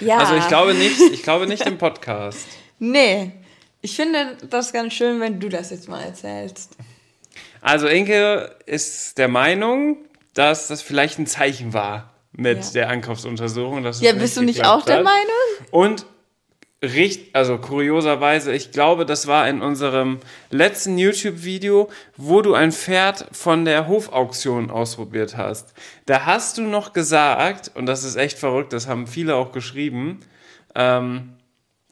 Ja. 0.01 0.19
Also 0.19 0.35
ich 0.35 0.49
glaube 0.49 0.75
nicht, 0.75 1.01
ich 1.13 1.23
glaube 1.23 1.47
nicht 1.47 1.67
im 1.67 1.79
Podcast. 1.79 2.47
Nee, 2.79 3.33
ich 3.85 3.97
finde 3.97 4.39
das 4.49 4.73
ganz 4.73 4.95
schön, 4.95 5.21
wenn 5.21 5.39
du 5.39 5.51
das 5.51 5.69
jetzt 5.69 5.91
mal 5.91 6.03
erzählst. 6.03 6.75
Also 7.61 7.87
Inke 7.87 8.57
ist 8.65 9.19
der 9.19 9.29
Meinung, 9.29 9.99
dass 10.33 10.69
das 10.69 10.81
vielleicht 10.81 11.19
ein 11.19 11.27
Zeichen 11.27 11.75
war 11.75 12.15
mit 12.33 12.65
ja. 12.65 12.71
der 12.73 12.89
Ankaufsuntersuchung. 12.89 13.83
Dass 13.83 14.01
ja, 14.01 14.15
bist 14.15 14.39
du 14.39 14.43
nicht 14.43 14.65
auch 14.65 14.87
der 14.87 15.03
Meinung? 15.03 15.69
Und 15.71 16.07
richtig, 16.83 17.35
also 17.35 17.59
kurioserweise, 17.59 18.55
ich 18.55 18.71
glaube, 18.71 19.05
das 19.05 19.27
war 19.27 19.47
in 19.51 19.61
unserem 19.61 20.21
letzten 20.49 20.97
YouTube-Video, 20.97 21.91
wo 22.17 22.41
du 22.41 22.55
ein 22.55 22.73
Pferd 22.73 23.27
von 23.33 23.67
der 23.67 23.87
Hofauktion 23.87 24.71
ausprobiert 24.71 25.37
hast. 25.37 25.75
Da 26.07 26.25
hast 26.25 26.57
du 26.57 26.63
noch 26.63 26.95
gesagt, 26.95 27.71
und 27.75 27.85
das 27.85 28.03
ist 28.03 28.17
echt 28.17 28.39
verrückt, 28.39 28.73
das 28.73 28.89
haben 28.89 29.07
viele 29.07 29.37
auch 29.37 29.53
geschrieben, 29.53 30.21
ähm, 30.75 31.35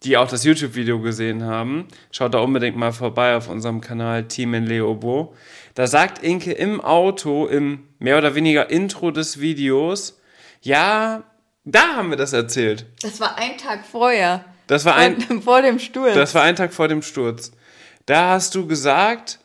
die 0.05 0.17
auch 0.17 0.29
das 0.29 0.45
YouTube-Video 0.45 1.01
gesehen 1.01 1.45
haben, 1.45 1.87
schaut 2.11 2.35
da 2.35 2.39
unbedingt 2.39 2.77
mal 2.77 2.93
vorbei 2.93 3.37
auf 3.37 3.49
unserem 3.49 3.81
Kanal 3.81 4.25
Team 4.25 4.55
in 4.55 4.67
Leobo. 4.67 5.35
Da 5.75 5.87
sagt 5.87 6.23
Inke 6.23 6.53
im 6.53 6.81
Auto, 6.81 7.47
im 7.47 7.85
mehr 7.99 8.19
oder 8.19 8.35
weniger 8.35 8.71
Intro 8.71 9.11
des 9.11 9.41
Videos, 9.41 10.19
ja, 10.61 11.25
da 11.65 11.97
haben 11.97 12.11
wir 12.11 12.17
das 12.17 12.33
erzählt. 12.33 12.87
Das 13.03 13.21
war 13.21 13.37
ein 13.39 13.57
Tag 13.57 13.85
vorher. 13.87 14.45
Das 14.67 14.85
war 14.85 14.97
ein 14.97 15.21
vor, 15.21 15.41
vor 15.43 15.63
dem 15.63 15.79
Sturz. 15.79 16.15
Das 16.15 16.35
war 16.35 16.43
ein 16.43 16.57
Tag 16.57 16.73
vor 16.73 16.89
dem 16.89 17.03
Sturz. 17.03 17.53
Da 18.07 18.31
hast 18.31 18.55
du 18.55 18.67
gesagt, 18.67 19.39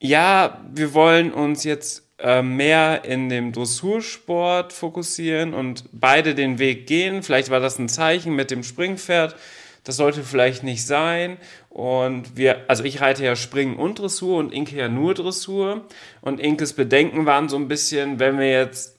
ja, 0.00 0.60
wir 0.72 0.94
wollen 0.94 1.32
uns 1.32 1.62
jetzt 1.64 2.04
äh, 2.18 2.42
mehr 2.42 3.04
in 3.04 3.28
dem 3.28 3.52
Dressursport 3.52 4.72
fokussieren 4.72 5.54
und 5.54 5.84
beide 5.92 6.34
den 6.34 6.58
Weg 6.58 6.86
gehen. 6.86 7.22
Vielleicht 7.22 7.50
war 7.50 7.60
das 7.60 7.78
ein 7.78 7.88
Zeichen 7.88 8.34
mit 8.34 8.50
dem 8.50 8.62
Springpferd 8.62 9.36
das 9.84 9.96
sollte 9.96 10.22
vielleicht 10.22 10.62
nicht 10.62 10.86
sein. 10.86 11.38
Und 11.68 12.36
wir, 12.36 12.64
also 12.68 12.84
ich 12.84 13.00
reite 13.00 13.24
ja 13.24 13.36
Springen 13.36 13.76
und 13.76 13.98
Dressur 13.98 14.38
und 14.38 14.52
Inke 14.52 14.76
ja 14.76 14.88
nur 14.88 15.14
Dressur. 15.14 15.86
Und 16.20 16.40
Inkes 16.40 16.74
Bedenken 16.74 17.26
waren 17.26 17.48
so 17.48 17.56
ein 17.56 17.68
bisschen, 17.68 18.18
wenn 18.18 18.38
wir 18.38 18.50
jetzt, 18.50 18.98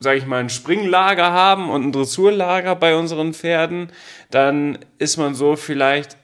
sage 0.00 0.18
ich 0.18 0.26
mal, 0.26 0.40
ein 0.40 0.50
Springlager 0.50 1.32
haben 1.32 1.70
und 1.70 1.84
ein 1.84 1.92
Dressurlager 1.92 2.74
bei 2.76 2.96
unseren 2.96 3.32
Pferden, 3.32 3.90
dann 4.30 4.78
ist 4.98 5.16
man 5.16 5.34
so 5.34 5.56
vielleicht 5.56 6.16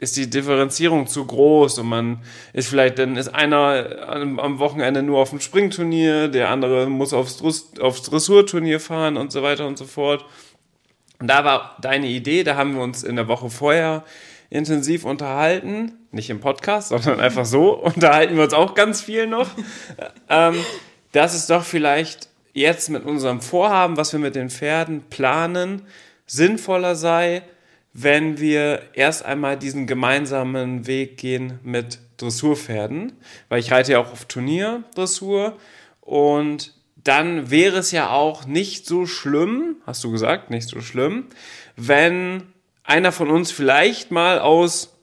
ist 0.00 0.16
die 0.16 0.30
Differenzierung 0.30 1.08
zu 1.08 1.26
groß 1.26 1.78
und 1.80 1.88
man 1.88 2.22
ist 2.52 2.68
vielleicht, 2.68 2.98
dann 3.00 3.16
ist 3.16 3.34
einer 3.34 4.14
am 4.14 4.58
Wochenende 4.60 5.02
nur 5.02 5.18
auf 5.18 5.30
dem 5.30 5.40
Springturnier, 5.40 6.28
der 6.28 6.50
andere 6.50 6.86
muss 6.86 7.12
aufs, 7.12 7.42
aufs 7.80 8.02
Dressurturnier 8.02 8.78
fahren 8.78 9.16
und 9.16 9.32
so 9.32 9.42
weiter 9.42 9.66
und 9.66 9.76
so 9.76 9.86
fort. 9.86 10.24
Und 11.20 11.28
da 11.28 11.44
war 11.44 11.76
deine 11.80 12.06
Idee, 12.06 12.44
da 12.44 12.56
haben 12.56 12.74
wir 12.74 12.82
uns 12.82 13.02
in 13.02 13.16
der 13.16 13.28
Woche 13.28 13.50
vorher 13.50 14.04
intensiv 14.50 15.04
unterhalten, 15.04 15.92
nicht 16.10 16.30
im 16.30 16.40
Podcast, 16.40 16.88
sondern 16.88 17.20
einfach 17.20 17.44
so, 17.44 17.72
unterhalten 17.82 18.36
wir 18.36 18.44
uns 18.44 18.54
auch 18.54 18.74
ganz 18.74 19.00
viel 19.00 19.26
noch, 19.26 19.48
ähm, 20.28 20.56
dass 21.12 21.34
es 21.34 21.46
doch 21.46 21.64
vielleicht 21.64 22.28
jetzt 22.52 22.88
mit 22.90 23.04
unserem 23.04 23.40
Vorhaben, 23.40 23.96
was 23.96 24.12
wir 24.12 24.20
mit 24.20 24.34
den 24.34 24.50
Pferden 24.50 25.02
planen, 25.10 25.82
sinnvoller 26.26 26.94
sei, 26.94 27.42
wenn 27.92 28.38
wir 28.38 28.82
erst 28.94 29.24
einmal 29.24 29.56
diesen 29.56 29.86
gemeinsamen 29.86 30.86
Weg 30.86 31.16
gehen 31.16 31.58
mit 31.62 31.98
Dressurpferden, 32.16 33.12
weil 33.48 33.60
ich 33.60 33.72
reite 33.72 33.92
ja 33.92 33.98
auch 33.98 34.12
auf 34.12 34.26
Turnier 34.26 34.84
Dressur 34.94 35.56
und 36.00 36.74
dann 37.08 37.50
wäre 37.50 37.78
es 37.78 37.90
ja 37.90 38.10
auch 38.10 38.44
nicht 38.44 38.86
so 38.86 39.06
schlimm, 39.06 39.76
hast 39.86 40.04
du 40.04 40.10
gesagt, 40.10 40.50
nicht 40.50 40.68
so 40.68 40.82
schlimm, 40.82 41.24
wenn 41.74 42.42
einer 42.84 43.12
von 43.12 43.30
uns 43.30 43.50
vielleicht 43.50 44.10
mal 44.10 44.38
aus 44.38 44.94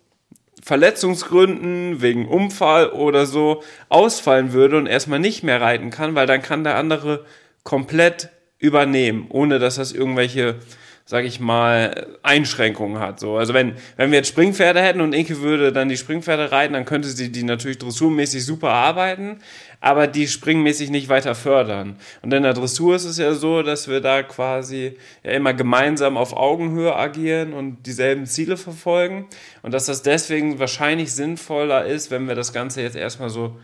Verletzungsgründen, 0.62 2.04
wegen 2.04 2.28
Unfall 2.28 2.92
oder 2.92 3.26
so 3.26 3.64
ausfallen 3.90 4.54
würde 4.54 4.78
und 4.78 4.86
erstmal 4.86 5.20
nicht 5.20 5.42
mehr 5.42 5.62
reiten 5.62 5.90
kann, 5.90 6.14
weil 6.14 6.28
dann 6.28 6.44
kann 6.44 6.64
der 6.64 6.76
andere 6.76 7.26
komplett 7.64 8.30
übernehmen, 8.60 9.26
ohne 9.30 9.58
dass 9.58 9.76
das 9.76 9.92
irgendwelche 9.92 10.60
sag 11.08 11.24
ich 11.24 11.40
mal, 11.40 12.18
Einschränkungen 12.24 13.00
hat. 13.00 13.20
So. 13.20 13.38
Also 13.38 13.54
wenn, 13.54 13.76
wenn 13.96 14.10
wir 14.10 14.18
jetzt 14.18 14.30
Springpferde 14.30 14.82
hätten 14.82 15.02
und 15.02 15.14
Inke 15.14 15.40
würde 15.42 15.72
dann 15.72 15.88
die 15.88 15.98
Springpferde 15.98 16.52
reiten, 16.52 16.74
dann 16.74 16.86
könnte 16.86 17.10
sie 17.10 17.32
die 17.32 17.44
natürlich 17.44 17.78
dressurmäßig 17.78 18.44
super 18.44 18.72
arbeiten, 18.72 19.38
aber 19.82 20.08
die 20.08 20.28
springmäßig 20.28 20.90
nicht 20.90 21.08
weiter 21.08 21.36
fördern. 21.36 21.98
Und 22.24 22.34
in 22.34 22.42
der 22.42 22.56
Dressur 22.56 22.96
ist 22.96 23.06
es 23.06 23.20
ja 23.20 23.34
so, 23.34 23.62
dass 23.62 23.88
wir 23.88 24.02
da 24.02 24.24
quasi 24.24 24.98
ja 25.24 25.32
immer 25.32 25.54
gemeinsam 25.54 26.18
auf 26.18 26.36
Augenhöhe 26.36 26.96
agieren 26.96 27.54
und 27.54 27.84
dieselben 27.86 28.26
Ziele 28.26 28.58
verfolgen. 28.58 29.28
Und 29.62 29.76
dass 29.76 29.86
das 29.86 30.02
deswegen 30.02 30.58
wahrscheinlich 30.58 31.14
sinnvoller 31.14 31.86
ist, 31.86 32.10
wenn 32.10 32.28
wir 32.28 32.34
das 32.34 32.52
Ganze 32.52 32.82
jetzt 32.82 32.96
erstmal 32.96 33.30
so, 33.30 33.60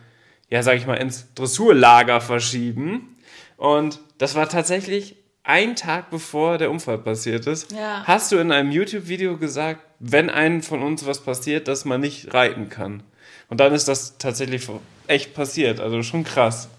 ja, 0.52 0.62
sag 0.62 0.78
ich 0.78 0.86
mal, 0.86 0.96
ins 0.96 1.34
Dressurlager 1.34 2.22
verschieben. 2.22 3.18
Und 3.58 4.00
das 4.20 4.36
war 4.36 4.48
tatsächlich 4.48 5.16
ein 5.44 5.76
Tag 5.76 6.10
bevor 6.10 6.58
der 6.58 6.72
Unfall 6.72 6.98
passiert 6.98 7.48
ist, 7.48 7.72
ja. 7.72 8.04
hast 8.06 8.32
du 8.32 8.38
in 8.38 8.52
einem 8.52 8.72
YouTube-Video 8.72 9.38
gesagt, 9.38 9.82
wenn 10.00 10.30
einem 10.30 10.62
von 10.62 10.84
uns 10.84 11.06
was 11.06 11.22
passiert, 11.22 11.68
dass 11.68 11.86
man 11.86 12.02
nicht 12.02 12.34
reiten 12.34 12.70
kann. 12.70 13.04
Und 13.50 13.60
dann 13.60 13.74
ist 13.74 13.88
das 13.88 14.18
tatsächlich 14.18 14.68
echt 15.08 15.34
passiert. 15.34 15.80
Also 15.80 16.02
schon 16.04 16.24
krass. 16.24 16.70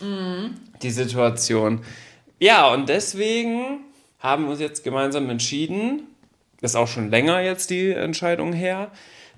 Mhm. 0.00 0.54
Die 0.82 0.90
Situation. 0.90 1.82
Ja, 2.38 2.72
und 2.72 2.88
deswegen 2.88 3.80
haben 4.18 4.44
wir 4.44 4.52
uns 4.52 4.60
jetzt 4.60 4.82
gemeinsam 4.82 5.28
entschieden, 5.28 6.04
ist 6.60 6.76
auch 6.76 6.88
schon 6.88 7.10
länger 7.10 7.40
jetzt 7.40 7.70
die 7.70 7.90
Entscheidung 7.90 8.52
her, 8.52 8.90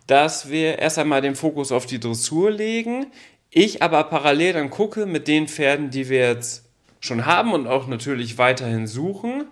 dass 0.06 0.50
wir 0.50 0.78
erst 0.78 0.98
einmal 0.98 1.22
den 1.22 1.34
Fokus 1.34 1.72
auf 1.72 1.86
die 1.86 1.98
Dressur 1.98 2.50
legen. 2.50 3.06
Ich 3.50 3.82
aber 3.82 4.04
parallel 4.04 4.52
dann 4.52 4.70
gucke 4.70 5.06
mit 5.06 5.26
den 5.26 5.48
Pferden, 5.48 5.90
die 5.90 6.08
wir 6.08 6.28
jetzt 6.28 6.63
schon 7.04 7.26
haben 7.26 7.52
und 7.52 7.66
auch 7.66 7.86
natürlich 7.86 8.38
weiterhin 8.38 8.86
suchen. 8.86 9.44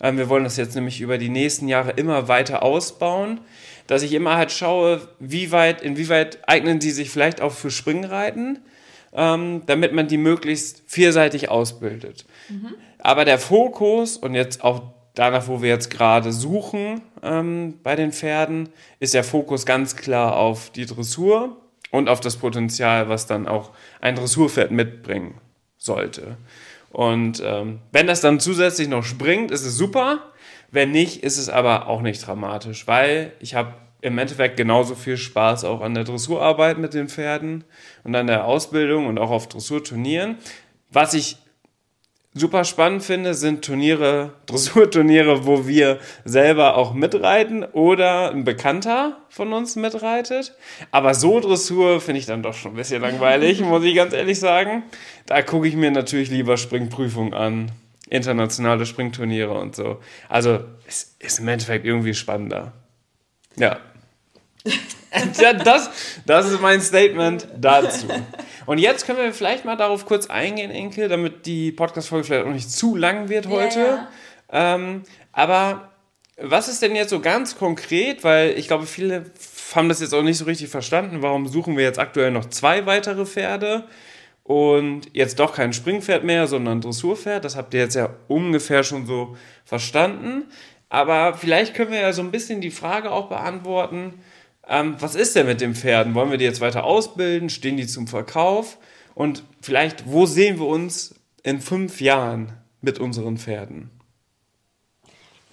Ähm, 0.00 0.18
wir 0.18 0.28
wollen 0.28 0.44
das 0.44 0.56
jetzt 0.56 0.74
nämlich 0.74 1.00
über 1.00 1.18
die 1.18 1.28
nächsten 1.28 1.66
Jahre 1.68 1.92
immer 1.92 2.28
weiter 2.28 2.62
ausbauen, 2.62 3.40
dass 3.88 4.02
ich 4.02 4.12
immer 4.12 4.36
halt 4.36 4.52
schaue, 4.52 5.00
wie 5.18 5.50
weit, 5.50 5.82
inwieweit 5.82 6.48
eignen 6.48 6.78
die 6.78 6.92
sich 6.92 7.10
vielleicht 7.10 7.40
auch 7.40 7.52
für 7.52 7.70
Springreiten, 7.70 8.60
ähm, 9.12 9.62
damit 9.66 9.92
man 9.92 10.06
die 10.06 10.16
möglichst 10.16 10.82
vielseitig 10.86 11.48
ausbildet. 11.48 12.24
Mhm. 12.48 12.74
Aber 12.98 13.24
der 13.24 13.38
Fokus 13.38 14.16
und 14.16 14.34
jetzt 14.34 14.62
auch 14.62 14.82
danach, 15.14 15.48
wo 15.48 15.60
wir 15.60 15.70
jetzt 15.70 15.90
gerade 15.90 16.32
suchen 16.32 17.02
ähm, 17.22 17.80
bei 17.82 17.96
den 17.96 18.12
Pferden, 18.12 18.68
ist 19.00 19.14
der 19.14 19.24
Fokus 19.24 19.66
ganz 19.66 19.96
klar 19.96 20.36
auf 20.36 20.70
die 20.70 20.86
Dressur 20.86 21.56
und 21.90 22.08
auf 22.08 22.20
das 22.20 22.36
Potenzial, 22.36 23.08
was 23.08 23.26
dann 23.26 23.48
auch 23.48 23.72
ein 24.00 24.14
Dressurpferd 24.14 24.70
mitbringen 24.70 25.40
sollte. 25.76 26.36
Und 26.92 27.42
ähm, 27.44 27.80
wenn 27.90 28.06
das 28.06 28.20
dann 28.20 28.38
zusätzlich 28.38 28.88
noch 28.88 29.02
springt, 29.02 29.50
ist 29.50 29.64
es 29.64 29.76
super. 29.76 30.30
Wenn 30.70 30.90
nicht, 30.90 31.22
ist 31.22 31.38
es 31.38 31.48
aber 31.48 31.88
auch 31.88 32.02
nicht 32.02 32.26
dramatisch, 32.26 32.86
weil 32.86 33.32
ich 33.40 33.54
habe 33.54 33.74
im 34.02 34.18
Endeffekt 34.18 34.56
genauso 34.56 34.94
viel 34.94 35.16
Spaß 35.16 35.64
auch 35.64 35.80
an 35.80 35.94
der 35.94 36.04
Dressurarbeit 36.04 36.78
mit 36.78 36.92
den 36.92 37.08
Pferden 37.08 37.64
und 38.04 38.14
an 38.14 38.26
der 38.26 38.44
Ausbildung 38.44 39.06
und 39.06 39.18
auch 39.18 39.30
auf 39.30 39.48
Dressurturnieren. 39.48 40.36
Was 40.90 41.14
ich 41.14 41.36
super 42.34 42.64
spannend 42.64 43.02
finde, 43.02 43.34
sind 43.34 43.64
Turniere, 43.64 44.32
Dressurturniere, 44.46 45.46
wo 45.46 45.66
wir 45.66 45.98
selber 46.24 46.76
auch 46.76 46.94
mitreiten 46.94 47.64
oder 47.64 48.30
ein 48.30 48.44
Bekannter 48.44 49.18
von 49.28 49.52
uns 49.52 49.76
mitreitet. 49.76 50.54
Aber 50.90 51.14
so 51.14 51.40
Dressur 51.40 52.00
finde 52.00 52.20
ich 52.20 52.26
dann 52.26 52.42
doch 52.42 52.54
schon 52.54 52.72
ein 52.72 52.76
bisschen 52.76 53.02
langweilig, 53.02 53.60
muss 53.64 53.84
ich 53.84 53.94
ganz 53.94 54.12
ehrlich 54.12 54.40
sagen. 54.40 54.84
Da 55.26 55.42
gucke 55.42 55.68
ich 55.68 55.76
mir 55.76 55.90
natürlich 55.90 56.30
lieber 56.30 56.56
Springprüfungen 56.56 57.34
an, 57.34 57.70
internationale 58.08 58.86
Springturniere 58.86 59.52
und 59.52 59.76
so. 59.76 60.00
Also 60.28 60.60
es 60.86 61.16
ist 61.18 61.38
im 61.38 61.48
Endeffekt 61.48 61.84
irgendwie 61.84 62.14
spannender. 62.14 62.72
Ja. 63.56 63.78
ja, 65.38 65.52
das, 65.52 65.90
das 66.26 66.50
ist 66.50 66.60
mein 66.60 66.80
Statement 66.80 67.46
dazu. 67.56 68.06
Und 68.66 68.78
jetzt 68.78 69.06
können 69.06 69.18
wir 69.18 69.32
vielleicht 69.32 69.64
mal 69.64 69.76
darauf 69.76 70.06
kurz 70.06 70.26
eingehen, 70.26 70.70
Enkel, 70.70 71.08
damit 71.08 71.46
die 71.46 71.72
Podcast-Folge 71.72 72.24
vielleicht 72.24 72.46
auch 72.46 72.52
nicht 72.52 72.70
zu 72.70 72.96
lang 72.96 73.28
wird 73.28 73.48
heute. 73.48 73.78
Ja, 73.80 74.08
ja. 74.52 74.74
Ähm, 74.74 75.02
aber 75.32 75.92
was 76.36 76.68
ist 76.68 76.82
denn 76.82 76.94
jetzt 76.96 77.10
so 77.10 77.20
ganz 77.20 77.56
konkret, 77.56 78.24
weil 78.24 78.50
ich 78.58 78.66
glaube, 78.66 78.86
viele 78.86 79.26
haben 79.74 79.88
das 79.88 80.00
jetzt 80.00 80.14
auch 80.14 80.22
nicht 80.22 80.38
so 80.38 80.44
richtig 80.44 80.68
verstanden, 80.68 81.22
warum 81.22 81.46
suchen 81.46 81.76
wir 81.76 81.84
jetzt 81.84 81.98
aktuell 81.98 82.30
noch 82.30 82.46
zwei 82.46 82.86
weitere 82.86 83.24
Pferde 83.24 83.84
und 84.44 85.02
jetzt 85.12 85.38
doch 85.38 85.54
kein 85.54 85.72
Springpferd 85.72 86.24
mehr, 86.24 86.46
sondern 86.46 86.80
Dressurpferd. 86.80 87.44
Das 87.44 87.56
habt 87.56 87.74
ihr 87.74 87.80
jetzt 87.80 87.94
ja 87.94 88.10
ungefähr 88.28 88.82
schon 88.82 89.06
so 89.06 89.36
verstanden. 89.64 90.44
Aber 90.88 91.34
vielleicht 91.34 91.74
können 91.74 91.92
wir 91.92 92.00
ja 92.00 92.12
so 92.12 92.22
ein 92.22 92.30
bisschen 92.30 92.60
die 92.60 92.70
Frage 92.70 93.10
auch 93.10 93.28
beantworten, 93.28 94.14
ähm, 94.68 94.96
was 95.00 95.14
ist 95.14 95.36
denn 95.36 95.46
mit 95.46 95.60
den 95.60 95.74
Pferden? 95.74 96.14
Wollen 96.14 96.30
wir 96.30 96.38
die 96.38 96.44
jetzt 96.44 96.60
weiter 96.60 96.84
ausbilden? 96.84 97.50
Stehen 97.50 97.76
die 97.76 97.86
zum 97.86 98.06
Verkauf? 98.06 98.78
Und 99.14 99.42
vielleicht, 99.60 100.10
wo 100.10 100.26
sehen 100.26 100.58
wir 100.58 100.66
uns 100.66 101.14
in 101.42 101.60
fünf 101.60 102.00
Jahren 102.00 102.52
mit 102.80 102.98
unseren 102.98 103.38
Pferden? 103.38 103.90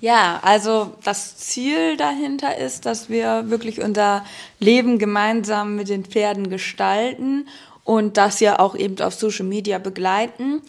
Ja, 0.01 0.39
also 0.43 0.95
das 1.03 1.35
Ziel 1.35 1.97
dahinter 1.97 2.57
ist, 2.57 2.85
dass 2.85 3.09
wir 3.09 3.49
wirklich 3.49 3.81
unser 3.81 4.23
Leben 4.59 4.97
gemeinsam 4.97 5.75
mit 5.75 5.89
den 5.89 6.05
Pferden 6.05 6.49
gestalten 6.49 7.49
und 7.83 8.15
das 8.15 8.39
ja 8.39 8.59
auch 8.59 8.75
eben 8.75 9.01
auf 9.01 9.13
Social 9.13 9.45
Media 9.45 9.77
begleiten. 9.77 10.61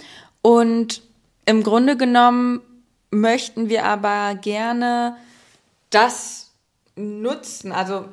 Und 0.43 1.03
im 1.47 1.63
Grunde 1.63 1.97
genommen 1.97 2.61
möchten 3.11 3.69
wir 3.69 3.85
aber 3.85 4.35
gerne 4.35 5.17
das 5.91 6.51
nutzen. 6.97 7.71
Also 7.71 8.07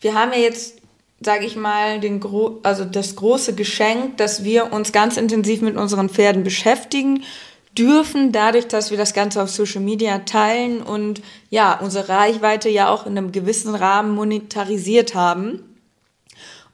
wir 0.00 0.14
haben 0.14 0.32
ja 0.32 0.38
jetzt, 0.38 0.78
sage 1.20 1.44
ich 1.44 1.56
mal, 1.56 2.00
den 2.00 2.20
Gro 2.20 2.60
also 2.62 2.84
das 2.84 3.16
große 3.16 3.54
Geschenk, 3.54 4.16
dass 4.16 4.44
wir 4.44 4.72
uns 4.72 4.92
ganz 4.92 5.16
intensiv 5.16 5.60
mit 5.60 5.76
unseren 5.76 6.08
Pferden 6.08 6.42
beschäftigen 6.42 7.24
dürfen, 7.76 8.32
dadurch, 8.32 8.66
dass 8.66 8.90
wir 8.90 8.98
das 8.98 9.14
Ganze 9.14 9.42
auf 9.42 9.50
Social 9.50 9.80
Media 9.80 10.18
teilen 10.20 10.82
und 10.82 11.22
ja, 11.50 11.78
unsere 11.80 12.08
Reichweite 12.08 12.68
ja 12.68 12.88
auch 12.88 13.06
in 13.06 13.16
einem 13.16 13.32
gewissen 13.32 13.74
Rahmen 13.74 14.14
monetarisiert 14.14 15.14
haben. 15.14 15.64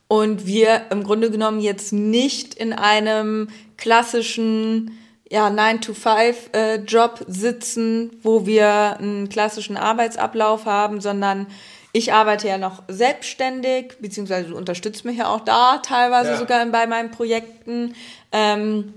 Und 0.09 0.47
wir 0.47 0.83
im 0.91 1.03
Grunde 1.03 1.31
genommen 1.31 1.61
jetzt 1.61 1.93
nicht 1.93 2.55
in 2.55 2.73
einem 2.73 3.49
klassischen 3.77 4.97
ja, 5.29 5.49
9-to-5-Job 5.49 7.21
äh, 7.21 7.33
sitzen, 7.33 8.11
wo 8.23 8.47
wir 8.47 8.99
einen 8.99 9.29
klassischen 9.29 9.77
Arbeitsablauf 9.77 10.65
haben, 10.65 11.01
sondern 11.01 11.49
ich 11.97 12.13
arbeite 12.13 12.47
ja 12.47 12.59
noch 12.59 12.83
selbstständig, 12.89 13.95
beziehungsweise 14.01 14.51
du 14.51 14.57
unterstützt 14.57 15.07
mich 15.07 15.17
ja 15.17 15.29
auch 15.29 15.41
da 15.41 15.79
teilweise 15.79 16.33
ja. 16.33 16.37
sogar 16.37 16.65
bei 16.67 16.87
meinen 16.87 17.11
Projekten. 17.11 17.95
Ähm, 18.33 18.93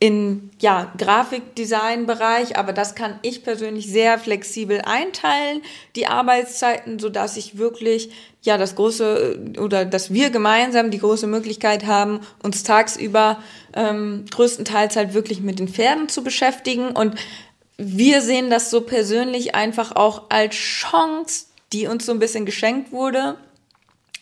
in 0.00 0.50
ja, 0.60 0.92
Grafikdesign-Bereich, 0.98 2.58
aber 2.58 2.74
das 2.74 2.94
kann 2.94 3.18
ich 3.22 3.42
persönlich 3.42 3.90
sehr 3.90 4.18
flexibel 4.18 4.82
einteilen, 4.82 5.62
die 5.96 6.06
Arbeitszeiten, 6.06 6.98
so 6.98 7.08
dass 7.08 7.38
ich 7.38 7.56
wirklich 7.56 8.10
ja 8.42 8.58
das 8.58 8.74
große 8.74 9.54
oder 9.58 9.86
dass 9.86 10.12
wir 10.12 10.28
gemeinsam 10.28 10.90
die 10.90 10.98
große 10.98 11.26
Möglichkeit 11.26 11.86
haben, 11.86 12.20
uns 12.42 12.64
tagsüber 12.64 13.38
ähm, 13.72 14.26
größtenteils 14.30 14.96
halt 14.96 15.14
wirklich 15.14 15.40
mit 15.40 15.58
den 15.58 15.68
Pferden 15.68 16.10
zu 16.10 16.22
beschäftigen 16.22 16.88
und 16.88 17.14
wir 17.78 18.20
sehen 18.20 18.50
das 18.50 18.70
so 18.70 18.82
persönlich 18.82 19.54
einfach 19.54 19.96
auch 19.96 20.24
als 20.28 20.54
Chance, 20.54 21.46
die 21.74 21.86
uns 21.86 22.06
so 22.06 22.12
ein 22.12 22.18
bisschen 22.18 22.46
geschenkt 22.46 22.92
wurde, 22.92 23.36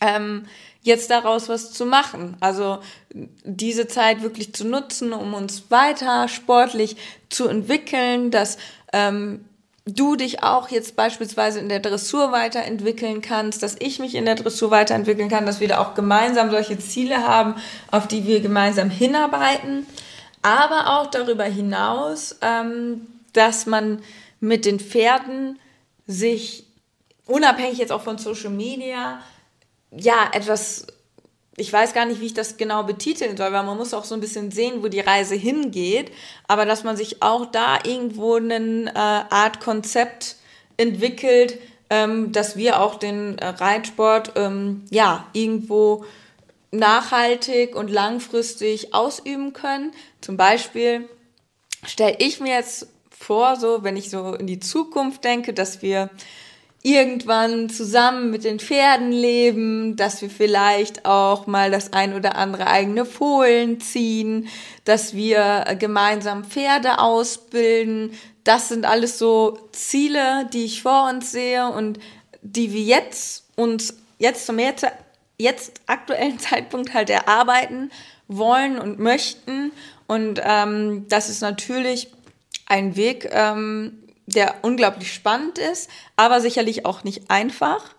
ähm, 0.01 0.45
jetzt 0.81 1.09
daraus 1.09 1.47
was 1.47 1.71
zu 1.71 1.85
machen. 1.85 2.35
Also 2.41 2.79
diese 3.13 3.87
Zeit 3.87 4.21
wirklich 4.21 4.53
zu 4.53 4.67
nutzen, 4.67 5.13
um 5.13 5.33
uns 5.33 5.69
weiter 5.69 6.27
sportlich 6.27 6.97
zu 7.29 7.47
entwickeln, 7.47 8.31
dass 8.31 8.57
ähm, 8.91 9.45
du 9.85 10.15
dich 10.15 10.43
auch 10.43 10.69
jetzt 10.69 10.95
beispielsweise 10.95 11.59
in 11.59 11.69
der 11.69 11.79
Dressur 11.79 12.31
weiterentwickeln 12.31 13.21
kannst, 13.21 13.63
dass 13.63 13.75
ich 13.79 13.99
mich 13.99 14.15
in 14.15 14.25
der 14.25 14.35
Dressur 14.35 14.71
weiterentwickeln 14.71 15.29
kann, 15.29 15.45
dass 15.45 15.59
wir 15.59 15.67
da 15.67 15.79
auch 15.79 15.93
gemeinsam 15.93 16.51
solche 16.51 16.79
Ziele 16.79 17.27
haben, 17.27 17.55
auf 17.91 18.07
die 18.07 18.25
wir 18.25 18.41
gemeinsam 18.41 18.89
hinarbeiten. 18.89 19.85
aber 20.41 20.99
auch 20.99 21.07
darüber 21.07 21.45
hinaus, 21.45 22.35
ähm, 22.41 23.07
dass 23.31 23.65
man 23.65 24.01
mit 24.41 24.65
den 24.65 24.79
Pferden 24.81 25.57
sich 26.05 26.62
unabhängig 27.27 27.77
jetzt 27.77 27.91
auch 27.91 28.01
von 28.01 28.17
Social 28.17 28.51
Media 28.51 29.21
ja 29.91 30.29
etwas 30.33 30.87
ich 31.55 31.71
weiß 31.71 31.93
gar 31.93 32.05
nicht, 32.05 32.19
wie 32.19 32.25
ich 32.25 32.33
das 32.33 32.57
genau 32.57 32.83
betiteln 32.83 33.37
soll, 33.37 33.51
weil 33.51 33.63
man 33.63 33.77
muss 33.77 33.93
auch 33.93 34.05
so 34.05 34.15
ein 34.15 34.21
bisschen 34.21 34.49
sehen, 34.49 34.81
wo 34.81 34.87
die 34.87 34.99
Reise 34.99 35.35
hingeht, 35.35 36.11
aber 36.47 36.65
dass 36.65 36.83
man 36.83 36.97
sich 36.97 37.21
auch 37.21 37.45
da 37.45 37.77
irgendwo 37.83 38.35
eine 38.35 38.87
äh, 38.87 38.97
Art 38.97 39.59
Konzept 39.59 40.37
entwickelt, 40.77 41.59
ähm, 41.91 42.31
dass 42.31 42.57
wir 42.57 42.81
auch 42.81 42.95
den 42.95 43.37
äh, 43.37 43.49
Reitsport 43.49 44.31
ähm, 44.35 44.83
ja 44.89 45.27
irgendwo 45.33 46.05
nachhaltig 46.71 47.75
und 47.75 47.91
langfristig 47.91 48.95
ausüben 48.95 49.53
können. 49.53 49.91
Zum 50.21 50.37
Beispiel 50.37 51.07
stelle 51.85 52.15
ich 52.17 52.39
mir 52.39 52.55
jetzt 52.55 52.87
vor, 53.11 53.57
so 53.57 53.83
wenn 53.83 53.95
ich 53.95 54.09
so 54.09 54.33
in 54.33 54.47
die 54.47 54.59
Zukunft 54.59 55.23
denke, 55.23 55.53
dass 55.53 55.83
wir 55.83 56.09
irgendwann 56.83 57.69
zusammen 57.69 58.29
mit 58.29 58.43
den 58.43 58.59
Pferden 58.59 59.11
leben, 59.11 59.95
dass 59.95 60.21
wir 60.21 60.29
vielleicht 60.29 61.05
auch 61.05 61.47
mal 61.47 61.71
das 61.71 61.93
ein 61.93 62.13
oder 62.13 62.35
andere 62.35 62.67
eigene 62.67 63.05
Fohlen 63.05 63.79
ziehen, 63.79 64.49
dass 64.83 65.13
wir 65.13 65.77
gemeinsam 65.79 66.43
Pferde 66.43 66.99
ausbilden. 66.99 68.11
Das 68.43 68.67
sind 68.67 68.85
alles 68.85 69.17
so 69.17 69.57
Ziele, 69.71 70.49
die 70.51 70.65
ich 70.65 70.83
vor 70.83 71.09
uns 71.09 71.31
sehe 71.31 71.69
und 71.69 71.99
die 72.41 72.73
wir 72.73 72.81
jetzt 72.81 73.45
uns 73.55 73.93
jetzt 74.17 74.45
zum 74.45 74.59
jetzt, 74.59 74.85
jetzt 75.37 75.81
aktuellen 75.87 76.39
Zeitpunkt 76.39 76.93
halt 76.93 77.09
erarbeiten 77.09 77.91
wollen 78.27 78.77
und 78.77 78.99
möchten. 78.99 79.71
Und 80.07 80.41
ähm, 80.43 81.05
das 81.09 81.29
ist 81.29 81.41
natürlich 81.41 82.09
ein 82.65 82.95
Weg, 82.95 83.29
ähm, 83.31 84.02
der 84.25 84.55
unglaublich 84.61 85.13
spannend 85.13 85.57
ist, 85.57 85.89
aber 86.15 86.41
sicherlich 86.41 86.85
auch 86.85 87.03
nicht 87.03 87.29
einfach. 87.29 87.95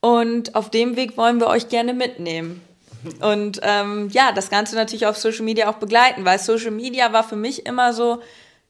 Und 0.00 0.54
auf 0.54 0.70
dem 0.70 0.96
Weg 0.96 1.16
wollen 1.16 1.40
wir 1.40 1.46
euch 1.48 1.68
gerne 1.68 1.94
mitnehmen. 1.94 2.62
Und 3.20 3.60
ähm, 3.62 4.08
ja, 4.12 4.32
das 4.32 4.50
Ganze 4.50 4.74
natürlich 4.76 5.06
auf 5.06 5.16
Social 5.16 5.44
Media 5.44 5.68
auch 5.70 5.76
begleiten, 5.76 6.24
weil 6.24 6.38
Social 6.38 6.70
Media 6.70 7.12
war 7.12 7.24
für 7.24 7.36
mich 7.36 7.66
immer 7.66 7.92
so, 7.92 8.20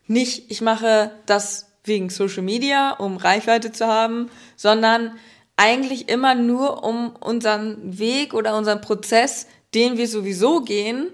nicht, 0.07 0.51
ich 0.51 0.61
mache 0.61 1.13
das 1.27 1.69
wegen 1.85 2.11
Social 2.11 2.43
Media, 2.43 2.93
um 2.93 3.17
Reichweite 3.17 3.73
zu 3.73 3.87
haben, 3.87 4.31
sondern 4.57 5.19
eigentlich 5.57 6.09
immer 6.09 6.35
nur, 6.35 6.85
um 6.85 7.15
unseren 7.21 7.99
Weg 7.99 8.35
oder 8.35 8.57
unseren 8.57 8.81
Prozess, 8.81 9.47
den 9.75 9.99
wir 9.99 10.09
sowieso 10.09 10.63
gehen, 10.63 11.11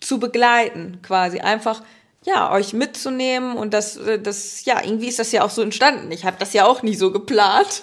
zu 0.00 0.18
begleiten, 0.18 1.00
quasi. 1.02 1.40
Einfach 1.40 1.82
ja, 2.28 2.52
euch 2.52 2.74
mitzunehmen 2.74 3.56
und 3.56 3.72
das, 3.72 3.96
äh, 3.96 4.18
das, 4.18 4.64
ja, 4.64 4.82
irgendwie 4.84 5.08
ist 5.08 5.18
das 5.18 5.32
ja 5.32 5.44
auch 5.44 5.50
so 5.50 5.62
entstanden. 5.62 6.12
Ich 6.12 6.24
habe 6.24 6.36
das 6.38 6.52
ja 6.52 6.66
auch 6.66 6.82
nie 6.82 6.94
so 6.94 7.10
geplant. 7.10 7.82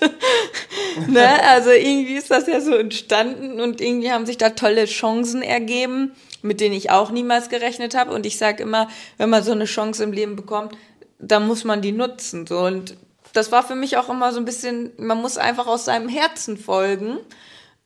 ne? 1.07 1.27
Also 1.49 1.71
irgendwie 1.71 2.15
ist 2.15 2.29
das 2.29 2.45
ja 2.47 2.61
so 2.61 2.75
entstanden 2.75 3.59
und 3.59 3.81
irgendwie 3.81 4.11
haben 4.11 4.25
sich 4.25 4.37
da 4.37 4.51
tolle 4.51 4.85
Chancen 4.85 5.41
ergeben, 5.41 6.15
mit 6.41 6.61
denen 6.61 6.75
ich 6.75 6.91
auch 6.91 7.09
niemals 7.09 7.49
gerechnet 7.49 7.95
habe. 7.95 8.13
Und 8.13 8.25
ich 8.25 8.37
sage 8.37 8.61
immer, 8.61 8.87
wenn 9.17 9.29
man 9.29 9.43
so 9.43 9.51
eine 9.51 9.65
Chance 9.65 10.03
im 10.03 10.11
Leben 10.11 10.35
bekommt, 10.35 10.77
dann 11.17 11.47
muss 11.47 11.63
man 11.63 11.81
die 11.81 11.91
nutzen. 11.91 12.45
So. 12.45 12.59
Und 12.59 12.95
das 13.33 13.51
war 13.51 13.63
für 13.63 13.75
mich 13.75 13.97
auch 13.97 14.09
immer 14.09 14.31
so 14.31 14.39
ein 14.39 14.45
bisschen, 14.45 14.91
man 14.97 15.21
muss 15.21 15.37
einfach 15.37 15.65
aus 15.65 15.85
seinem 15.85 16.07
Herzen 16.07 16.57
folgen. 16.57 17.17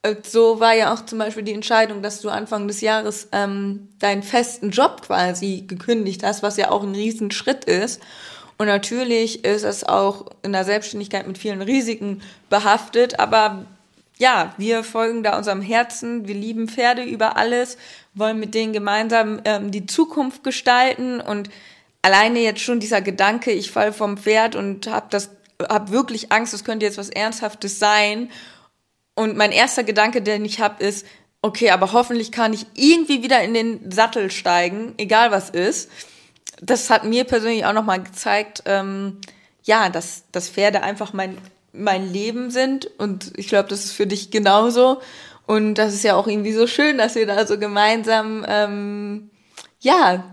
Äh, 0.02 0.16
so 0.26 0.60
war 0.60 0.74
ja 0.74 0.92
auch 0.92 1.04
zum 1.04 1.18
Beispiel 1.18 1.42
die 1.42 1.52
Entscheidung, 1.52 2.02
dass 2.02 2.20
du 2.20 2.28
Anfang 2.28 2.68
des 2.68 2.80
Jahres 2.80 3.28
ähm, 3.32 3.88
deinen 3.98 4.22
festen 4.22 4.70
Job 4.70 5.02
quasi 5.02 5.64
gekündigt 5.66 6.22
hast, 6.22 6.42
was 6.42 6.56
ja 6.56 6.70
auch 6.70 6.82
ein 6.82 6.94
Riesenschritt 6.94 7.64
ist. 7.64 8.00
Und 8.58 8.66
natürlich 8.66 9.44
ist 9.44 9.64
es 9.64 9.84
auch 9.84 10.26
in 10.42 10.52
der 10.52 10.64
Selbstständigkeit 10.64 11.26
mit 11.26 11.38
vielen 11.38 11.62
Risiken 11.62 12.20
behaftet, 12.50 13.18
aber 13.18 13.64
ja, 14.18 14.52
wir 14.58 14.84
folgen 14.84 15.22
da 15.22 15.38
unserem 15.38 15.62
Herzen, 15.62 16.28
wir 16.28 16.34
lieben 16.34 16.68
Pferde 16.68 17.02
über 17.02 17.38
alles, 17.38 17.78
wollen 18.12 18.38
mit 18.38 18.54
denen 18.54 18.74
gemeinsam 18.74 19.40
ähm, 19.46 19.70
die 19.70 19.86
Zukunft 19.86 20.44
gestalten. 20.44 21.22
Und 21.22 21.48
alleine 22.02 22.40
jetzt 22.40 22.60
schon 22.60 22.80
dieser 22.80 23.00
Gedanke, 23.00 23.50
ich 23.50 23.70
falle 23.70 23.94
vom 23.94 24.18
Pferd 24.18 24.56
und 24.56 24.88
habe 24.88 25.06
das 25.08 25.30
hab 25.58 25.90
wirklich 25.90 26.30
Angst, 26.32 26.52
es 26.52 26.64
könnte 26.64 26.84
jetzt 26.84 26.98
was 26.98 27.08
Ernsthaftes 27.08 27.78
sein 27.78 28.28
und 29.14 29.36
mein 29.36 29.52
erster 29.52 29.84
Gedanke, 29.84 30.22
den 30.22 30.44
ich 30.44 30.60
habe, 30.60 30.82
ist, 30.82 31.06
okay, 31.42 31.70
aber 31.70 31.92
hoffentlich 31.92 32.32
kann 32.32 32.52
ich 32.52 32.66
irgendwie 32.74 33.22
wieder 33.22 33.42
in 33.42 33.54
den 33.54 33.90
Sattel 33.90 34.30
steigen, 34.30 34.94
egal 34.98 35.30
was 35.30 35.50
ist. 35.50 35.90
Das 36.60 36.90
hat 36.90 37.04
mir 37.04 37.24
persönlich 37.24 37.64
auch 37.64 37.72
nochmal 37.72 38.02
gezeigt, 38.02 38.62
ähm, 38.66 39.18
ja, 39.62 39.88
dass, 39.88 40.24
dass 40.32 40.48
Pferde 40.48 40.82
einfach 40.82 41.12
mein, 41.12 41.38
mein 41.72 42.12
Leben 42.12 42.50
sind. 42.50 42.90
Und 42.98 43.32
ich 43.36 43.48
glaube, 43.48 43.68
das 43.68 43.84
ist 43.84 43.92
für 43.92 44.06
dich 44.06 44.30
genauso. 44.30 45.00
Und 45.46 45.74
das 45.74 45.94
ist 45.94 46.04
ja 46.04 46.14
auch 46.14 46.26
irgendwie 46.26 46.52
so 46.52 46.66
schön, 46.66 46.98
dass 46.98 47.14
wir 47.14 47.26
da 47.26 47.46
so 47.46 47.58
gemeinsam, 47.58 48.44
ähm, 48.48 49.30
ja, 49.80 50.24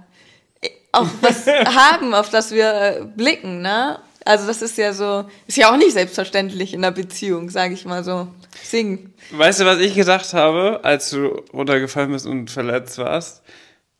auch 0.91 1.07
was 1.21 1.47
haben, 1.47 2.13
auf 2.13 2.29
das 2.29 2.51
wir 2.51 2.73
äh, 2.73 3.05
blicken, 3.05 3.61
ne? 3.61 3.99
Also 4.27 4.45
das 4.45 4.61
ist 4.61 4.77
ja 4.77 4.91
so, 4.91 5.23
ist 5.47 5.55
ja 5.55 5.71
auch 5.71 5.77
nicht 5.77 5.93
selbstverständlich 5.93 6.73
in 6.73 6.83
einer 6.83 6.93
Beziehung, 6.93 7.49
sage 7.49 7.73
ich 7.73 7.85
mal 7.85 8.03
so. 8.03 8.27
Singen. 8.61 9.13
Weißt 9.31 9.61
du, 9.61 9.65
was 9.65 9.79
ich 9.79 9.95
gedacht 9.95 10.33
habe, 10.33 10.81
als 10.83 11.11
du 11.11 11.27
runtergefallen 11.53 12.11
bist 12.11 12.25
und 12.25 12.51
verletzt 12.51 12.97
warst? 12.97 13.41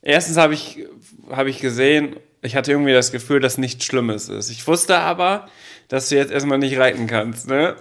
Erstens 0.02 0.36
habe 0.36 0.54
ich, 0.54 0.86
hab 1.30 1.48
ich 1.48 1.60
gesehen, 1.60 2.18
ich 2.42 2.58
hatte 2.58 2.72
irgendwie 2.72 2.92
das 2.92 3.14
Gefühl, 3.14 3.40
dass 3.40 3.58
nichts 3.58 3.86
Schlimmes 3.86 4.28
ist. 4.28 4.50
Ich 4.50 4.68
wusste 4.68 4.98
aber, 4.98 5.48
dass 5.88 6.10
du 6.10 6.18
jetzt 6.18 6.34
erstmal 6.34 6.58
nicht 6.58 6.78
reiten 6.78 7.08
kannst, 7.08 7.48
ne? 7.48 7.78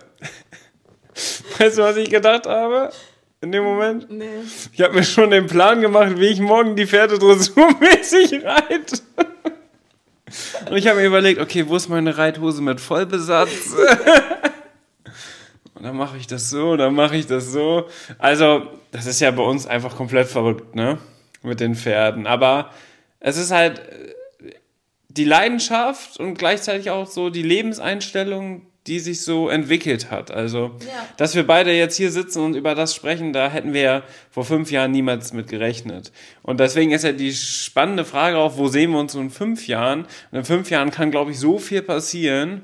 Weißt 1.58 1.78
du, 1.78 1.82
was 1.82 1.96
ich 1.96 2.10
gedacht 2.10 2.46
habe? 2.46 2.92
In 3.40 3.50
dem 3.50 3.64
Moment? 3.64 4.08
Nee. 4.08 4.24
Ich 4.72 4.80
habe 4.82 4.94
mir 4.94 5.04
schon 5.04 5.30
den 5.32 5.48
Plan 5.48 5.80
gemacht, 5.80 6.12
wie 6.18 6.26
ich 6.26 6.38
morgen 6.38 6.76
die 6.76 6.86
Pferde 6.86 7.18
dressurmäßig 7.18 8.44
reite. 8.44 8.98
Und 10.70 10.76
ich 10.76 10.86
habe 10.86 11.00
mir 11.00 11.06
überlegt, 11.06 11.40
okay, 11.40 11.68
wo 11.68 11.76
ist 11.76 11.88
meine 11.88 12.16
Reithose 12.16 12.62
mit 12.62 12.80
Vollbesatz? 12.80 13.74
Und 15.74 15.82
dann 15.82 15.96
mache 15.96 16.16
ich 16.16 16.26
das 16.26 16.50
so, 16.50 16.76
dann 16.76 16.94
mache 16.94 17.16
ich 17.16 17.26
das 17.26 17.52
so. 17.52 17.88
Also, 18.18 18.68
das 18.92 19.06
ist 19.06 19.20
ja 19.20 19.30
bei 19.30 19.42
uns 19.42 19.66
einfach 19.66 19.96
komplett 19.96 20.28
verrückt, 20.28 20.74
ne? 20.74 20.98
Mit 21.42 21.60
den 21.60 21.74
Pferden. 21.74 22.26
Aber 22.26 22.70
es 23.20 23.36
ist 23.36 23.50
halt 23.50 23.78
äh, 23.78 24.14
die 25.08 25.24
Leidenschaft 25.24 26.18
und 26.18 26.34
gleichzeitig 26.34 26.90
auch 26.90 27.06
so 27.06 27.30
die 27.30 27.42
Lebenseinstellung, 27.42 28.65
die 28.86 29.00
sich 29.00 29.22
so 29.22 29.48
entwickelt 29.48 30.10
hat. 30.10 30.30
Also, 30.30 30.76
ja. 30.80 31.06
dass 31.16 31.34
wir 31.34 31.46
beide 31.46 31.72
jetzt 31.72 31.96
hier 31.96 32.10
sitzen 32.10 32.42
und 32.42 32.54
über 32.54 32.74
das 32.74 32.94
sprechen, 32.94 33.32
da 33.32 33.50
hätten 33.50 33.72
wir 33.72 33.80
ja 33.80 34.02
vor 34.30 34.44
fünf 34.44 34.70
Jahren 34.70 34.90
niemals 34.90 35.32
mit 35.32 35.48
gerechnet. 35.48 36.12
Und 36.42 36.60
deswegen 36.60 36.92
ist 36.92 37.04
ja 37.04 37.12
die 37.12 37.32
spannende 37.32 38.04
Frage 38.04 38.38
auch, 38.38 38.56
wo 38.56 38.68
sehen 38.68 38.92
wir 38.92 38.98
uns 38.98 39.14
in 39.14 39.30
fünf 39.30 39.66
Jahren? 39.66 40.06
Und 40.30 40.38
in 40.38 40.44
fünf 40.44 40.70
Jahren 40.70 40.90
kann, 40.90 41.10
glaube 41.10 41.32
ich, 41.32 41.38
so 41.38 41.58
viel 41.58 41.82
passieren. 41.82 42.62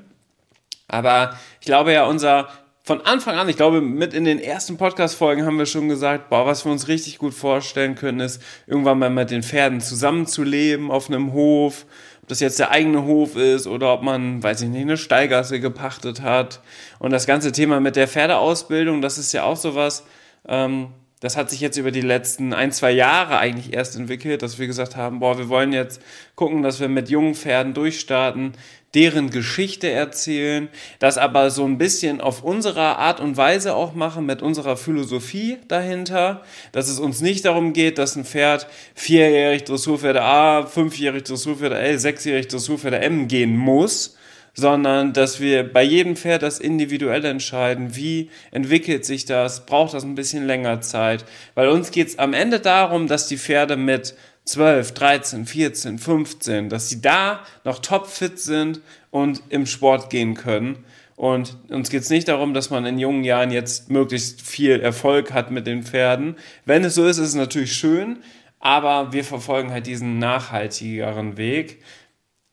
Aber 0.87 1.37
ich 1.59 1.65
glaube 1.65 1.93
ja, 1.93 2.05
unser 2.05 2.49
von 2.85 2.99
Anfang 2.99 3.37
an, 3.37 3.47
ich 3.47 3.55
glaube, 3.55 3.79
mit 3.79 4.13
in 4.13 4.25
den 4.25 4.39
ersten 4.39 4.75
Podcast-Folgen 4.75 5.45
haben 5.45 5.57
wir 5.57 5.65
schon 5.65 5.87
gesagt, 5.87 6.29
boah, 6.29 6.45
was 6.45 6.65
wir 6.65 6.71
uns 6.71 6.89
richtig 6.89 7.17
gut 7.17 7.33
vorstellen 7.33 7.95
können, 7.95 8.19
ist, 8.19 8.41
irgendwann 8.67 8.99
mal 8.99 9.09
mit 9.09 9.31
den 9.31 9.41
Pferden 9.41 9.79
zusammenzuleben 9.79 10.91
auf 10.91 11.07
einem 11.07 11.31
Hof 11.31 11.85
ob 12.23 12.29
das 12.29 12.39
jetzt 12.39 12.57
der 12.57 12.71
eigene 12.71 13.03
Hof 13.03 13.35
ist 13.35 13.67
oder 13.67 13.93
ob 13.93 14.01
man, 14.01 14.41
weiß 14.41 14.61
ich 14.61 14.69
nicht, 14.69 14.83
eine 14.83 14.95
Steigasse 14.95 15.59
gepachtet 15.59 16.21
hat. 16.21 16.61
Und 16.97 17.11
das 17.11 17.27
ganze 17.27 17.51
Thema 17.51 17.81
mit 17.81 17.97
der 17.97 18.07
Pferdeausbildung, 18.07 19.01
das 19.01 19.17
ist 19.17 19.33
ja 19.33 19.43
auch 19.43 19.57
sowas, 19.57 20.05
ähm, 20.47 20.87
das 21.19 21.35
hat 21.35 21.49
sich 21.49 21.59
jetzt 21.59 21.75
über 21.75 21.91
die 21.91 21.99
letzten 21.99 22.53
ein, 22.53 22.71
zwei 22.71 22.91
Jahre 22.91 23.39
eigentlich 23.39 23.73
erst 23.73 23.97
entwickelt, 23.97 24.41
dass 24.41 24.57
wir 24.57 24.67
gesagt 24.67 24.95
haben, 24.95 25.19
boah, 25.19 25.37
wir 25.37 25.49
wollen 25.49 25.73
jetzt 25.73 26.01
gucken, 26.35 26.63
dass 26.63 26.79
wir 26.79 26.87
mit 26.87 27.09
jungen 27.09 27.35
Pferden 27.35 27.73
durchstarten, 27.73 28.53
deren 28.95 29.31
Geschichte 29.31 29.89
erzählen, 29.89 30.69
das 30.99 31.17
aber 31.17 31.49
so 31.49 31.65
ein 31.65 31.77
bisschen 31.77 32.21
auf 32.21 32.43
unsere 32.43 32.97
Art 32.97 33.19
und 33.19 33.37
Weise 33.37 33.75
auch 33.75 33.93
machen, 33.95 34.25
mit 34.25 34.41
unserer 34.41 34.77
Philosophie 34.77 35.57
dahinter, 35.67 36.43
dass 36.71 36.89
es 36.89 36.99
uns 36.99 37.21
nicht 37.21 37.45
darum 37.45 37.73
geht, 37.73 37.97
dass 37.97 38.15
ein 38.15 38.25
Pferd 38.25 38.67
vierjährig 38.93 39.63
Dressurpferde 39.63 40.21
A, 40.21 40.65
fünfjährig 40.65 41.23
Dressurpferde 41.23 41.77
L, 41.77 41.97
sechsjährig 41.97 42.47
Dressurpferde 42.47 42.99
M 42.99 43.27
gehen 43.27 43.57
muss, 43.57 44.15
sondern 44.53 45.13
dass 45.13 45.39
wir 45.39 45.63
bei 45.71 45.83
jedem 45.83 46.15
Pferd 46.15 46.43
das 46.43 46.59
individuell 46.59 47.25
entscheiden, 47.25 47.95
wie 47.95 48.29
entwickelt 48.51 49.05
sich 49.05 49.25
das, 49.25 49.65
braucht 49.65 49.95
das 49.95 50.03
ein 50.03 50.15
bisschen 50.15 50.45
länger 50.45 50.81
Zeit, 50.81 51.25
weil 51.55 51.69
uns 51.69 51.91
geht 51.91 52.09
es 52.09 52.19
am 52.19 52.33
Ende 52.33 52.59
darum, 52.59 53.07
dass 53.07 53.27
die 53.27 53.37
Pferde 53.37 53.75
mit 53.75 54.15
12, 54.45 54.93
13, 54.93 55.45
14, 55.45 55.99
15, 55.99 56.69
dass 56.69 56.89
sie 56.89 57.01
da 57.01 57.45
noch 57.63 57.79
topfit 57.79 58.39
sind 58.39 58.81
und 59.09 59.41
im 59.49 59.65
Sport 59.65 60.09
gehen 60.09 60.33
können. 60.33 60.83
Und 61.15 61.57
uns 61.69 61.89
geht 61.89 62.01
es 62.01 62.09
nicht 62.09 62.27
darum, 62.27 62.53
dass 62.53 62.69
man 62.69 62.85
in 62.85 62.99
jungen 62.99 63.23
Jahren 63.23 63.51
jetzt 63.51 63.89
möglichst 63.89 64.41
viel 64.41 64.79
Erfolg 64.79 65.31
hat 65.31 65.51
mit 65.51 65.67
den 65.67 65.83
Pferden. 65.83 66.35
Wenn 66.65 66.83
es 66.83 66.95
so 66.95 67.05
ist, 67.05 67.17
ist 67.17 67.29
es 67.29 67.35
natürlich 67.35 67.73
schön, 67.73 68.17
aber 68.59 69.13
wir 69.13 69.23
verfolgen 69.23 69.71
halt 69.71 69.85
diesen 69.85 70.19
nachhaltigeren 70.19 71.37
Weg. 71.37 71.83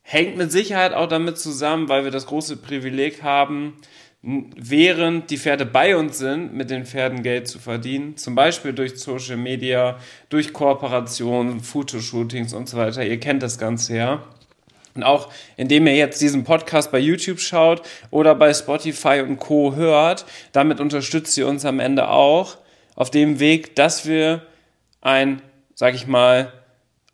Hängt 0.03 0.37
mit 0.37 0.51
Sicherheit 0.51 0.93
auch 0.93 1.07
damit 1.07 1.37
zusammen, 1.37 1.89
weil 1.89 2.03
wir 2.03 2.11
das 2.11 2.27
große 2.27 2.57
Privileg 2.57 3.23
haben, 3.23 3.77
während 4.23 5.31
die 5.31 5.37
Pferde 5.37 5.65
bei 5.65 5.97
uns 5.97 6.19
sind, 6.19 6.53
mit 6.53 6.69
den 6.69 6.85
Pferden 6.85 7.23
Geld 7.23 7.47
zu 7.47 7.57
verdienen. 7.57 8.17
Zum 8.17 8.35
Beispiel 8.35 8.71
durch 8.71 8.99
Social 8.99 9.37
Media, 9.37 9.97
durch 10.29 10.53
Kooperationen, 10.53 11.59
Fotoshootings 11.59 12.53
und 12.53 12.69
so 12.69 12.77
weiter. 12.77 13.03
Ihr 13.03 13.19
kennt 13.19 13.41
das 13.41 13.57
Ganze 13.57 13.97
ja. 13.97 14.23
Und 14.93 15.03
auch 15.03 15.31
indem 15.57 15.87
ihr 15.87 15.95
jetzt 15.95 16.21
diesen 16.21 16.43
Podcast 16.43 16.91
bei 16.91 16.99
YouTube 16.99 17.39
schaut 17.39 17.81
oder 18.11 18.35
bei 18.35 18.53
Spotify 18.53 19.23
und 19.25 19.37
Co. 19.37 19.75
hört, 19.75 20.25
damit 20.51 20.79
unterstützt 20.79 21.37
ihr 21.37 21.47
uns 21.47 21.65
am 21.65 21.79
Ende 21.79 22.09
auch 22.09 22.57
auf 22.95 23.09
dem 23.09 23.39
Weg, 23.39 23.75
dass 23.75 24.05
wir 24.05 24.45
ein, 24.99 25.41
sag 25.73 25.95
ich 25.95 26.07
mal, 26.07 26.51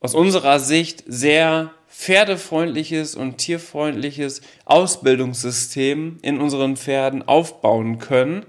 aus 0.02 0.14
unserer 0.14 0.60
Sicht 0.60 1.04
sehr 1.08 1.72
pferdefreundliches 1.98 3.16
und 3.16 3.40
tierfreundliches 3.40 4.42
Ausbildungssystem 4.66 6.20
in 6.22 6.40
unseren 6.40 6.78
Pferden 6.78 7.28
aufbauen 7.28 7.98
können, 7.98 8.46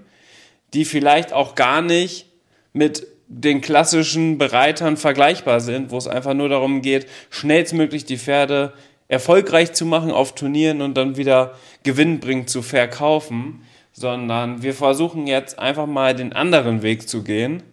die 0.75 0.85
vielleicht 0.85 1.33
auch 1.33 1.55
gar 1.55 1.81
nicht 1.81 2.27
mit 2.73 3.07
den 3.27 3.61
klassischen 3.61 4.37
Bereitern 4.37 4.97
vergleichbar 4.97 5.61
sind, 5.61 5.89
wo 5.89 5.97
es 5.97 6.07
einfach 6.07 6.35
nur 6.35 6.47
darum 6.47 6.83
geht, 6.83 7.07
schnellstmöglich 7.31 8.05
die 8.05 8.19
Pferde 8.19 8.73
erfolgreich 9.07 9.73
zu 9.73 9.87
machen 9.87 10.11
auf 10.11 10.35
Turnieren 10.35 10.83
und 10.83 10.95
dann 10.95 11.17
wieder 11.17 11.55
gewinnbringend 11.81 12.51
zu 12.51 12.61
verkaufen, 12.61 13.63
sondern 13.91 14.61
wir 14.61 14.75
versuchen 14.75 15.25
jetzt 15.25 15.57
einfach 15.57 15.87
mal 15.87 16.15
den 16.15 16.33
anderen 16.33 16.83
Weg 16.83 17.09
zu 17.09 17.23
gehen. 17.23 17.63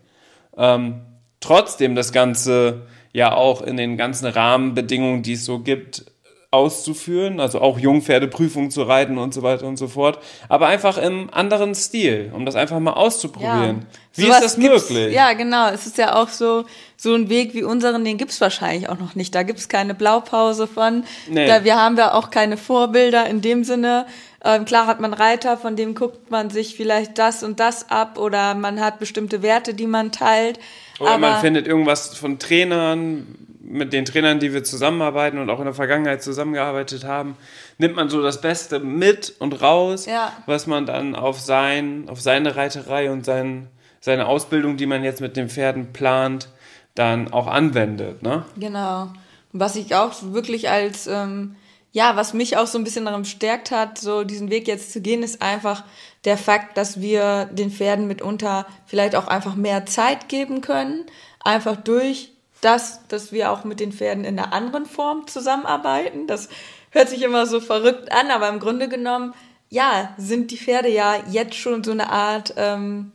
Ähm, 0.56 1.02
trotzdem 1.40 1.94
das 1.94 2.12
Ganze 2.12 2.86
ja 3.16 3.34
auch 3.34 3.62
in 3.62 3.78
den 3.78 3.96
ganzen 3.96 4.26
Rahmenbedingungen, 4.26 5.22
die 5.22 5.32
es 5.32 5.46
so 5.46 5.60
gibt, 5.60 6.04
auszuführen, 6.50 7.40
also 7.40 7.62
auch 7.62 7.78
Jungpferdeprüfung 7.78 8.70
zu 8.70 8.82
reiten 8.82 9.16
und 9.16 9.32
so 9.32 9.42
weiter 9.42 9.66
und 9.66 9.78
so 9.78 9.88
fort, 9.88 10.18
aber 10.50 10.66
einfach 10.66 10.98
im 10.98 11.32
anderen 11.32 11.74
Stil, 11.74 12.30
um 12.34 12.44
das 12.44 12.56
einfach 12.56 12.78
mal 12.78 12.92
auszuprobieren. 12.92 13.86
Ja. 14.16 14.22
Wie 14.22 14.28
ist 14.28 14.42
das 14.42 14.56
möglich? 14.58 15.14
Ja, 15.14 15.32
genau. 15.32 15.70
Es 15.70 15.86
ist 15.86 15.96
ja 15.96 16.14
auch 16.14 16.28
so, 16.28 16.66
so 16.96 17.14
ein 17.14 17.30
Weg 17.30 17.54
wie 17.54 17.62
unseren, 17.62 18.04
den 18.04 18.18
gibt's 18.18 18.40
wahrscheinlich 18.40 18.90
auch 18.90 18.98
noch 18.98 19.14
nicht. 19.14 19.34
Da 19.34 19.44
gibt's 19.44 19.68
keine 19.68 19.94
Blaupause 19.94 20.66
von. 20.66 21.04
Nee. 21.28 21.46
Da 21.46 21.64
wir 21.64 21.76
haben 21.76 21.96
ja 21.96 22.12
auch 22.12 22.30
keine 22.30 22.58
Vorbilder 22.58 23.26
in 23.26 23.40
dem 23.40 23.64
Sinne. 23.64 24.06
Ähm, 24.44 24.66
klar 24.66 24.86
hat 24.86 25.00
man 25.00 25.14
Reiter, 25.14 25.56
von 25.56 25.74
dem 25.74 25.94
guckt 25.94 26.30
man 26.30 26.50
sich 26.50 26.76
vielleicht 26.76 27.18
das 27.18 27.42
und 27.42 27.60
das 27.60 27.90
ab 27.90 28.18
oder 28.18 28.54
man 28.54 28.80
hat 28.80 28.98
bestimmte 28.98 29.42
Werte, 29.42 29.72
die 29.72 29.86
man 29.86 30.12
teilt. 30.12 30.60
Oder 30.98 31.10
Aber 31.10 31.18
man 31.18 31.40
findet 31.40 31.66
irgendwas 31.66 32.16
von 32.16 32.38
Trainern, 32.38 33.26
mit 33.68 33.92
den 33.92 34.04
Trainern, 34.04 34.38
die 34.38 34.52
wir 34.52 34.64
zusammenarbeiten 34.64 35.38
und 35.38 35.50
auch 35.50 35.58
in 35.58 35.64
der 35.64 35.74
Vergangenheit 35.74 36.22
zusammengearbeitet 36.22 37.04
haben, 37.04 37.36
nimmt 37.78 37.96
man 37.96 38.08
so 38.08 38.22
das 38.22 38.40
Beste 38.40 38.78
mit 38.78 39.34
und 39.38 39.60
raus, 39.60 40.06
ja. 40.06 40.32
was 40.46 40.66
man 40.66 40.86
dann 40.86 41.14
auf 41.14 41.40
sein, 41.40 42.04
auf 42.08 42.20
seine 42.20 42.56
Reiterei 42.56 43.10
und 43.10 43.24
sein, 43.24 43.68
seine 44.00 44.26
Ausbildung, 44.26 44.76
die 44.76 44.86
man 44.86 45.04
jetzt 45.04 45.20
mit 45.20 45.36
den 45.36 45.48
Pferden 45.48 45.92
plant, 45.92 46.48
dann 46.94 47.32
auch 47.32 47.46
anwendet. 47.46 48.22
Ne? 48.22 48.44
Genau. 48.56 49.08
Was 49.52 49.76
ich 49.76 49.94
auch 49.94 50.12
wirklich 50.22 50.70
als 50.70 51.06
ähm, 51.06 51.56
ja, 51.96 52.14
was 52.14 52.34
mich 52.34 52.58
auch 52.58 52.66
so 52.66 52.76
ein 52.76 52.84
bisschen 52.84 53.06
daran 53.06 53.22
bestärkt 53.22 53.70
hat, 53.70 53.96
so 53.96 54.22
diesen 54.22 54.50
Weg 54.50 54.68
jetzt 54.68 54.92
zu 54.92 55.00
gehen, 55.00 55.22
ist 55.22 55.40
einfach 55.40 55.82
der 56.26 56.36
Fakt, 56.36 56.76
dass 56.76 57.00
wir 57.00 57.46
den 57.46 57.70
Pferden 57.70 58.06
mitunter 58.06 58.66
vielleicht 58.84 59.16
auch 59.16 59.28
einfach 59.28 59.54
mehr 59.54 59.86
Zeit 59.86 60.28
geben 60.28 60.60
können, 60.60 61.06
einfach 61.40 61.74
durch 61.74 62.32
das, 62.60 63.00
dass 63.08 63.32
wir 63.32 63.50
auch 63.50 63.64
mit 63.64 63.80
den 63.80 63.92
Pferden 63.92 64.26
in 64.26 64.38
einer 64.38 64.52
anderen 64.52 64.84
Form 64.84 65.26
zusammenarbeiten. 65.26 66.26
Das 66.26 66.50
hört 66.90 67.08
sich 67.08 67.22
immer 67.22 67.46
so 67.46 67.60
verrückt 67.60 68.12
an, 68.12 68.30
aber 68.30 68.50
im 68.50 68.60
Grunde 68.60 68.90
genommen, 68.90 69.32
ja, 69.70 70.14
sind 70.18 70.50
die 70.50 70.58
Pferde 70.58 70.90
ja 70.90 71.14
jetzt 71.30 71.54
schon 71.54 71.82
so 71.82 71.92
eine 71.92 72.10
Art, 72.10 72.52
ähm, 72.58 73.12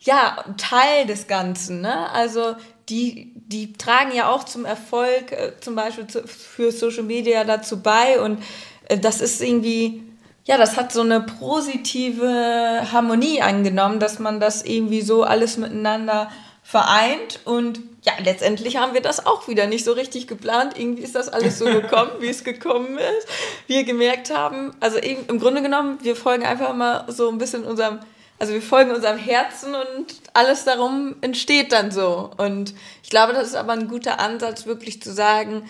ja, 0.00 0.44
Teil 0.56 1.06
des 1.06 1.28
Ganzen. 1.28 1.82
Ne? 1.82 2.10
Also 2.10 2.56
die, 2.88 3.32
die 3.34 3.72
tragen 3.74 4.14
ja 4.14 4.30
auch 4.30 4.44
zum 4.44 4.64
Erfolg, 4.64 5.32
äh, 5.32 5.52
zum 5.60 5.74
Beispiel 5.74 6.06
zu, 6.06 6.26
für 6.26 6.72
Social 6.72 7.02
Media 7.02 7.44
dazu 7.44 7.80
bei. 7.80 8.20
Und 8.20 8.42
äh, 8.88 8.98
das 8.98 9.20
ist 9.20 9.42
irgendwie, 9.42 10.02
ja, 10.44 10.56
das 10.56 10.76
hat 10.76 10.92
so 10.92 11.02
eine 11.02 11.20
positive 11.20 12.86
Harmonie 12.90 13.42
angenommen, 13.42 14.00
dass 14.00 14.18
man 14.18 14.40
das 14.40 14.64
irgendwie 14.64 15.02
so 15.02 15.22
alles 15.22 15.56
miteinander 15.56 16.30
vereint. 16.62 17.40
Und 17.44 17.80
ja, 18.02 18.12
letztendlich 18.22 18.76
haben 18.76 18.94
wir 18.94 19.02
das 19.02 19.26
auch 19.26 19.48
wieder 19.48 19.66
nicht 19.66 19.84
so 19.84 19.92
richtig 19.92 20.26
geplant. 20.26 20.78
Irgendwie 20.78 21.02
ist 21.02 21.14
das 21.14 21.28
alles 21.28 21.58
so 21.58 21.64
gekommen, 21.66 22.12
wie 22.20 22.28
es 22.28 22.44
gekommen 22.44 22.98
ist. 22.98 23.28
Wir 23.66 23.84
gemerkt 23.84 24.34
haben, 24.34 24.72
also 24.80 24.98
im 24.98 25.38
Grunde 25.38 25.62
genommen, 25.62 25.98
wir 26.02 26.16
folgen 26.16 26.44
einfach 26.44 26.74
mal 26.74 27.04
so 27.08 27.28
ein 27.28 27.38
bisschen 27.38 27.64
unserem 27.64 28.00
also 28.38 28.52
wir 28.52 28.62
folgen 28.62 28.92
unserem 28.92 29.18
Herzen 29.18 29.74
und 29.74 30.14
alles 30.32 30.64
darum 30.64 31.16
entsteht 31.20 31.72
dann 31.72 31.90
so. 31.90 32.30
Und 32.36 32.74
ich 33.02 33.10
glaube, 33.10 33.32
das 33.32 33.48
ist 33.48 33.56
aber 33.56 33.72
ein 33.72 33.88
guter 33.88 34.20
Ansatz, 34.20 34.66
wirklich 34.66 35.02
zu 35.02 35.12
sagen, 35.12 35.68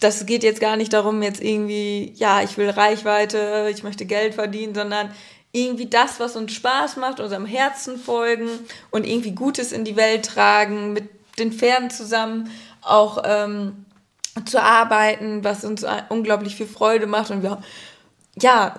das 0.00 0.26
geht 0.26 0.42
jetzt 0.42 0.60
gar 0.60 0.76
nicht 0.76 0.92
darum, 0.92 1.22
jetzt 1.22 1.40
irgendwie, 1.42 2.12
ja, 2.16 2.42
ich 2.42 2.58
will 2.58 2.68
Reichweite, 2.68 3.70
ich 3.72 3.84
möchte 3.84 4.04
Geld 4.04 4.34
verdienen, 4.34 4.74
sondern 4.74 5.10
irgendwie 5.52 5.86
das, 5.86 6.18
was 6.18 6.34
uns 6.34 6.52
Spaß 6.52 6.96
macht, 6.96 7.20
unserem 7.20 7.46
Herzen 7.46 7.98
folgen 7.98 8.48
und 8.90 9.06
irgendwie 9.06 9.32
Gutes 9.32 9.70
in 9.70 9.84
die 9.84 9.96
Welt 9.96 10.26
tragen, 10.26 10.92
mit 10.92 11.08
den 11.38 11.52
Pferden 11.52 11.90
zusammen 11.90 12.50
auch 12.80 13.22
ähm, 13.24 13.84
zu 14.46 14.60
arbeiten, 14.60 15.44
was 15.44 15.64
uns 15.64 15.84
unglaublich 16.08 16.56
viel 16.56 16.66
Freude 16.66 17.06
macht 17.06 17.30
und 17.30 17.42
wir 17.42 17.62
ja 18.40 18.74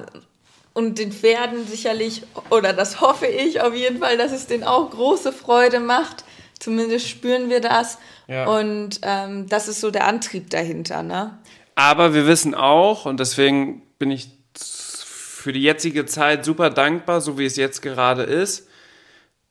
und 0.74 0.98
den 0.98 1.12
Pferden 1.12 1.68
sicherlich, 1.68 2.24
oder 2.50 2.74
das 2.74 3.00
hoffe 3.00 3.28
ich 3.28 3.62
auf 3.62 3.76
jeden 3.76 4.00
Fall, 4.00 4.18
dass 4.18 4.32
es 4.32 4.48
denen 4.48 4.64
auch 4.64 4.90
große 4.90 5.32
Freude 5.32 5.80
macht. 5.80 6.26
Zumindest 6.60 7.08
spüren 7.08 7.50
wir 7.50 7.62
das. 7.62 8.00
Ja. 8.28 8.46
Und 8.48 9.00
ähm, 9.04 9.48
das 9.48 9.68
ist 9.68 9.82
so 9.82 9.92
der 9.92 10.08
Antrieb 10.08 10.50
dahinter. 10.50 11.04
Ne? 11.04 11.38
Aber 11.76 12.14
wir 12.14 12.26
wissen 12.26 12.56
auch, 12.56 13.06
und 13.06 13.20
deswegen 13.20 13.84
bin 14.00 14.12
ich 14.12 14.30
für 14.56 15.54
die 15.54 15.62
jetzige 15.62 16.06
Zeit 16.06 16.46
super 16.46 16.70
dankbar, 16.70 17.22
so 17.22 17.38
wie 17.38 17.46
es 17.46 17.56
jetzt 17.58 17.82
gerade 17.82 18.24
ist, 18.24 18.68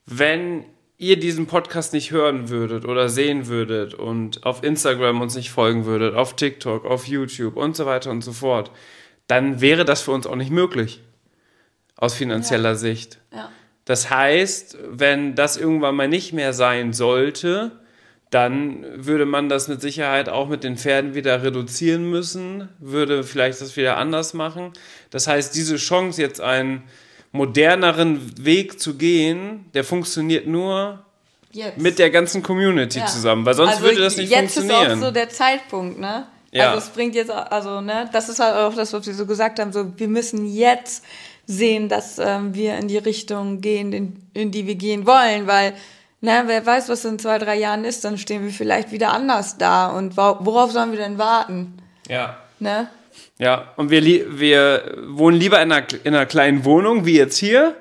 wenn 0.07 0.65
ihr 0.97 1.19
diesen 1.19 1.47
Podcast 1.47 1.93
nicht 1.93 2.11
hören 2.13 2.49
würdet 2.49 2.85
oder 2.85 3.09
sehen 3.09 3.47
würdet 3.47 3.95
und 3.95 4.45
auf 4.45 4.65
Instagram 4.65 5.21
uns 5.21 5.35
nicht 5.35 5.51
folgen 5.51 5.85
würdet, 5.85 6.15
auf 6.15 6.35
TikTok, 6.35 6.85
auf 6.85 7.07
YouTube 7.07 7.57
und 7.57 7.77
so 7.77 7.87
weiter 7.87 8.11
und 8.11 8.23
so 8.23 8.33
fort, 8.33 8.71
dann 9.27 9.61
wäre 9.61 9.85
das 9.85 10.03
für 10.03 10.13
uns 10.13 10.27
auch 10.27 10.37
nicht 10.37 10.51
möglich 10.51 11.01
aus 12.03 12.15
finanzieller 12.15 12.71
ja. 12.71 12.75
Sicht. 12.75 13.19
Ja. 13.33 13.49
Das 13.85 14.11
heißt, 14.11 14.77
wenn 14.91 15.37
das 15.37 15.57
irgendwann 15.57 15.95
mal 15.95 16.09
nicht 16.09 16.33
mehr 16.33 16.53
sein 16.53 16.93
sollte, 16.93 17.71
dann 18.31 18.85
würde 18.97 19.25
man 19.25 19.49
das 19.49 19.69
mit 19.69 19.81
Sicherheit 19.81 20.29
auch 20.29 20.49
mit 20.49 20.65
den 20.65 20.77
Pferden 20.77 21.15
wieder 21.15 21.45
reduzieren 21.45 22.11
müssen, 22.11 22.69
würde 22.81 23.23
vielleicht 23.23 23.61
das 23.61 23.77
wieder 23.77 23.99
anders 23.99 24.35
machen. 24.35 24.73
Das 25.11 25.29
heißt, 25.29 25.55
diese 25.55 25.77
Chance, 25.77 26.21
jetzt 26.21 26.41
einen 26.41 26.83
moderneren 27.31 28.45
Weg 28.45 28.81
zu 28.81 28.95
gehen, 28.95 29.67
der 29.75 29.85
funktioniert 29.85 30.49
nur 30.49 31.05
jetzt. 31.53 31.79
mit 31.79 32.01
der 32.01 32.11
ganzen 32.11 32.43
Community 32.43 32.99
ja. 32.99 33.07
zusammen, 33.07 33.47
weil 33.47 33.55
sonst 33.55 33.75
also 33.75 33.85
würde 33.85 34.01
das 34.01 34.17
nicht 34.17 34.31
jetzt 34.31 34.55
funktionieren. 34.55 34.81
Jetzt 34.81 34.93
ist 34.93 34.99
auch 34.99 35.07
so 35.07 35.11
der 35.13 35.29
Zeitpunkt, 35.29 36.01
ne? 36.01 36.27
Ja. 36.51 36.73
Also 36.73 36.87
es 36.87 36.93
bringt 36.93 37.15
jetzt, 37.15 37.31
also 37.31 37.81
ne, 37.81 38.11
das 38.13 38.29
ist 38.29 38.39
halt 38.39 38.55
auch 38.57 38.75
das, 38.75 38.93
was 38.93 39.07
wir 39.07 39.15
so 39.15 39.25
gesagt 39.25 39.59
haben, 39.59 39.73
so 39.73 39.91
wir 39.97 40.09
müssen 40.09 40.47
jetzt 40.53 41.03
sehen, 41.47 41.89
dass 41.89 42.19
ähm, 42.19 42.55
wir 42.55 42.77
in 42.77 42.89
die 42.89 42.99
Richtung 42.99 43.61
gehen, 43.61 43.93
in, 43.93 44.17
in 44.35 44.51
die 44.51 44.67
wir 44.67 44.77
gehen 44.77 45.07
wollen, 45.07 45.47
weil 45.47 45.75
na, 46.25 46.45
wer 46.47 46.65
weiß, 46.65 46.89
was 46.89 47.05
in 47.05 47.19
zwei, 47.19 47.39
drei 47.39 47.57
Jahren 47.57 47.85
ist, 47.85 48.05
dann 48.05 48.17
stehen 48.17 48.45
wir 48.45 48.53
vielleicht 48.53 48.93
wieder 48.93 49.13
anders 49.13 49.59
da. 49.59 49.89
Und 49.89 50.17
worauf 50.17 50.71
sollen 50.71 50.93
wir 50.93 50.99
denn 50.99 51.19
warten? 51.19 51.79
Ja. 52.09 52.37
Ne? 52.61 52.87
Ja, 53.39 53.73
und 53.77 53.91
wir, 53.91 54.03
wir 54.39 54.99
wohnen 55.09 55.37
lieber 55.37 55.61
in 55.61 55.73
einer, 55.73 55.85
in 56.05 56.15
einer 56.15 56.27
kleinen 56.27 56.65
Wohnung 56.65 57.05
wie 57.05 57.17
jetzt 57.17 57.39
hier, 57.39 57.75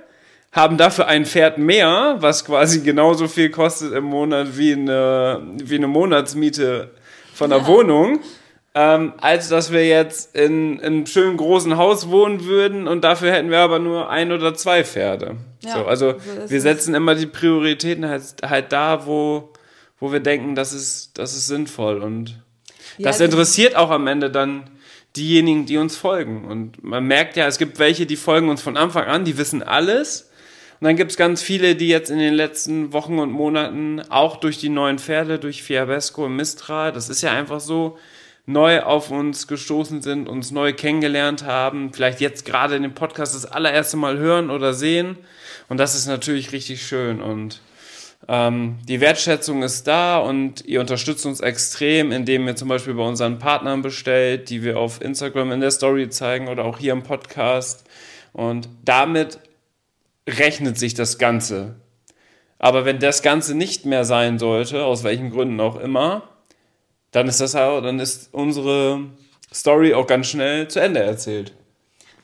haben 0.51 0.77
dafür 0.77 1.07
ein 1.07 1.27
Pferd 1.27 1.59
mehr, 1.59 2.17
was 2.19 2.43
quasi 2.43 2.81
genauso 2.81 3.27
viel 3.27 3.51
kostet 3.51 3.93
im 3.93 4.05
Monat 4.05 4.57
wie 4.57 4.73
eine, 4.73 5.39
wie 5.63 5.75
eine 5.75 5.87
Monatsmiete 5.87 6.89
von 7.35 7.53
einer 7.53 7.61
ja. 7.61 7.67
Wohnung 7.67 8.21
ähm, 8.73 9.13
als 9.19 9.49
dass 9.49 9.71
wir 9.71 9.85
jetzt 9.85 10.35
in, 10.35 10.79
in 10.79 10.85
einem 10.85 11.05
schönen 11.05 11.37
großen 11.37 11.75
Haus 11.77 12.09
wohnen 12.09 12.45
würden 12.45 12.87
und 12.87 13.03
dafür 13.03 13.31
hätten 13.31 13.49
wir 13.49 13.59
aber 13.59 13.79
nur 13.79 14.09
ein 14.09 14.31
oder 14.31 14.53
zwei 14.53 14.83
Pferde. 14.83 15.35
Ja, 15.61 15.73
so, 15.73 15.85
also 15.85 16.11
so 16.11 16.49
wir 16.49 16.61
setzen 16.61 16.95
immer 16.95 17.15
die 17.15 17.25
Prioritäten 17.25 18.07
halt, 18.07 18.23
halt 18.43 18.71
da, 18.71 19.05
wo, 19.05 19.51
wo 19.99 20.11
wir 20.13 20.21
denken, 20.21 20.55
das 20.55 20.71
ist, 20.71 21.17
das 21.17 21.35
ist 21.35 21.47
sinnvoll 21.47 22.01
und 22.01 22.41
ja, 22.97 23.07
das 23.07 23.19
interessiert 23.19 23.75
auch 23.75 23.89
am 23.89 24.07
Ende 24.07 24.29
dann 24.29 24.69
diejenigen, 25.15 25.65
die 25.65 25.77
uns 25.77 25.97
folgen. 25.97 26.45
Und 26.45 26.83
man 26.83 27.05
merkt 27.05 27.35
ja, 27.35 27.47
es 27.47 27.57
gibt 27.57 27.79
welche, 27.79 28.05
die 28.05 28.15
folgen 28.15 28.49
uns 28.49 28.61
von 28.61 28.77
Anfang 28.77 29.05
an, 29.05 29.25
die 29.25 29.37
wissen 29.37 29.63
alles 29.63 30.29
Und 30.79 30.85
dann 30.85 30.95
gibt 30.95 31.11
es 31.11 31.17
ganz 31.17 31.41
viele, 31.41 31.75
die 31.75 31.89
jetzt 31.89 32.09
in 32.09 32.19
den 32.19 32.33
letzten 32.33 32.93
Wochen 32.93 33.19
und 33.19 33.31
Monaten 33.31 34.01
auch 34.09 34.37
durch 34.37 34.57
die 34.57 34.69
neuen 34.69 34.99
Pferde, 34.99 35.39
durch 35.39 35.63
Fiabesco 35.63 36.25
und 36.25 36.35
Mistral, 36.35 36.91
das 36.91 37.09
ist 37.09 37.21
ja 37.21 37.31
einfach 37.31 37.59
so, 37.59 37.97
neu 38.51 38.81
auf 38.81 39.11
uns 39.11 39.47
gestoßen 39.47 40.01
sind, 40.01 40.27
uns 40.27 40.51
neu 40.51 40.73
kennengelernt 40.73 41.43
haben, 41.43 41.93
vielleicht 41.93 42.21
jetzt 42.21 42.45
gerade 42.45 42.75
in 42.75 42.83
dem 42.83 42.93
Podcast 42.93 43.35
das 43.35 43.45
allererste 43.45 43.97
Mal 43.97 44.17
hören 44.17 44.49
oder 44.49 44.73
sehen. 44.73 45.17
Und 45.69 45.77
das 45.77 45.95
ist 45.95 46.07
natürlich 46.07 46.51
richtig 46.51 46.85
schön. 46.85 47.21
Und 47.21 47.61
ähm, 48.27 48.77
die 48.87 49.01
Wertschätzung 49.01 49.63
ist 49.63 49.87
da 49.87 50.19
und 50.19 50.65
ihr 50.65 50.79
unterstützt 50.79 51.25
uns 51.25 51.39
extrem, 51.39 52.11
indem 52.11 52.47
ihr 52.47 52.55
zum 52.55 52.67
Beispiel 52.67 52.93
bei 52.93 53.03
unseren 53.03 53.39
Partnern 53.39 53.81
bestellt, 53.81 54.49
die 54.49 54.63
wir 54.63 54.77
auf 54.77 55.01
Instagram 55.01 55.51
in 55.51 55.61
der 55.61 55.71
Story 55.71 56.09
zeigen 56.09 56.47
oder 56.47 56.65
auch 56.65 56.77
hier 56.77 56.93
im 56.93 57.03
Podcast. 57.03 57.85
Und 58.33 58.69
damit 58.85 59.39
rechnet 60.29 60.77
sich 60.77 60.93
das 60.93 61.17
Ganze. 61.17 61.75
Aber 62.59 62.85
wenn 62.85 62.99
das 62.99 63.23
Ganze 63.23 63.55
nicht 63.55 63.85
mehr 63.85 64.05
sein 64.05 64.37
sollte, 64.37 64.85
aus 64.85 65.03
welchen 65.03 65.31
Gründen 65.31 65.59
auch 65.59 65.79
immer, 65.79 66.29
dann 67.11 67.27
ist 67.27 67.41
das 67.41 67.55
auch, 67.55 67.81
dann 67.81 67.99
ist 67.99 68.29
unsere 68.31 69.01
Story 69.53 69.93
auch 69.93 70.07
ganz 70.07 70.27
schnell 70.27 70.67
zu 70.67 70.79
Ende 70.79 71.01
erzählt. 71.01 71.53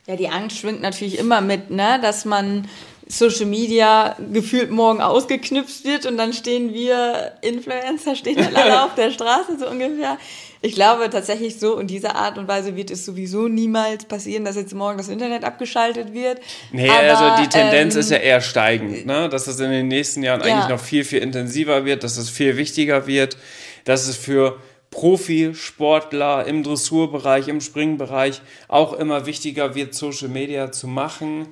Ja, 0.08 0.16
die 0.16 0.30
Angst 0.30 0.60
schwingt 0.60 0.82
natürlich 0.82 1.20
immer 1.20 1.42
mit, 1.42 1.70
ne? 1.70 2.00
dass 2.02 2.24
man 2.24 2.68
Social 3.10 3.46
Media 3.46 4.16
gefühlt 4.34 4.70
morgen 4.70 5.02
ausgeknüpft 5.02 5.86
wird 5.86 6.06
und 6.06 6.18
dann 6.18 6.34
stehen 6.34 6.74
wir 6.74 7.34
Influencer, 7.42 8.16
stehen 8.16 8.38
dann 8.38 8.56
alle 8.56 8.84
auf 8.86 8.96
der 8.96 9.12
Straße 9.12 9.58
so 9.60 9.70
ungefähr. 9.70 10.18
Ich 10.62 10.76
glaube 10.76 11.10
tatsächlich 11.10 11.60
so 11.60 11.78
in 11.78 11.88
dieser 11.88 12.16
Art 12.16 12.38
und 12.38 12.48
Weise 12.48 12.76
wird 12.76 12.90
es 12.90 13.06
sowieso 13.06 13.48
niemals 13.48 14.06
passieren, 14.06 14.44
dass 14.44 14.56
jetzt 14.56 14.74
morgen 14.74 14.98
das 14.98 15.08
Internet 15.08 15.44
abgeschaltet 15.44 16.14
wird. 16.14 16.40
Nee, 16.72 16.90
Aber, 16.90 17.18
also 17.18 17.44
die 17.44 17.50
Tendenz 17.50 17.96
ähm, 17.96 18.00
ist 18.02 18.12
ja 18.12 18.18
eher 18.18 18.42
steigend, 18.42 19.06
ne? 19.06 19.30
dass 19.30 19.48
es 19.48 19.60
in 19.60 19.72
den 19.72 19.88
nächsten 19.88 20.24
Jahren 20.24 20.42
ja. 20.42 20.56
eigentlich 20.56 20.70
noch 20.70 20.80
viel, 20.80 21.04
viel 21.04 21.20
intensiver 21.20 21.86
wird, 21.86 22.04
dass 22.04 22.18
es 22.18 22.30
viel 22.30 22.58
wichtiger 22.58 23.08
wird, 23.08 23.38
dass 23.86 24.08
es 24.08 24.18
für 24.18 24.58
Profisportler 24.92 26.46
im 26.46 26.64
Dressurbereich, 26.64 27.48
im 27.48 27.62
Springbereich 27.62 28.42
auch 28.68 28.94
immer 28.94 29.26
wichtiger 29.26 29.76
wird, 29.76 29.94
Social 29.94 30.30
Media 30.30 30.72
zu 30.72 30.88
machen 30.88 31.48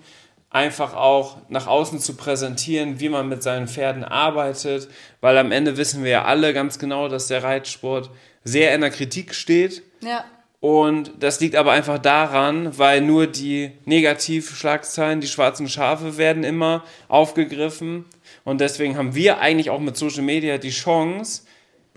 einfach 0.55 0.93
auch 0.93 1.36
nach 1.49 1.67
außen 1.67 1.99
zu 1.99 2.15
präsentieren, 2.15 3.01
wie 3.01 3.09
man 3.09 3.27
mit 3.27 3.43
seinen 3.43 3.67
Pferden 3.67 4.05
arbeitet, 4.05 4.88
weil 5.19 5.38
am 5.38 5.51
Ende 5.51 5.75
wissen 5.75 6.01
wir 6.01 6.11
ja 6.11 6.23
alle 6.23 6.53
ganz 6.53 6.79
genau, 6.79 7.09
dass 7.09 7.27
der 7.27 7.43
Reitsport 7.43 8.09
sehr 8.45 8.73
in 8.73 8.79
der 8.79 8.89
Kritik 8.89 9.36
steht. 9.36 9.83
Ja. 10.01 10.23
Und 10.61 11.11
das 11.19 11.41
liegt 11.41 11.57
aber 11.57 11.73
einfach 11.73 11.99
daran, 11.99 12.77
weil 12.77 13.01
nur 13.01 13.27
die 13.27 13.73
Negativschlagzeilen, 13.83 15.19
die 15.19 15.27
schwarzen 15.27 15.67
Schafe 15.67 16.17
werden 16.17 16.45
immer 16.45 16.86
aufgegriffen. 17.09 18.05
Und 18.45 18.61
deswegen 18.61 18.97
haben 18.97 19.13
wir 19.13 19.39
eigentlich 19.39 19.69
auch 19.69 19.81
mit 19.81 19.97
Social 19.97 20.23
Media 20.23 20.57
die 20.57 20.69
Chance, 20.69 21.43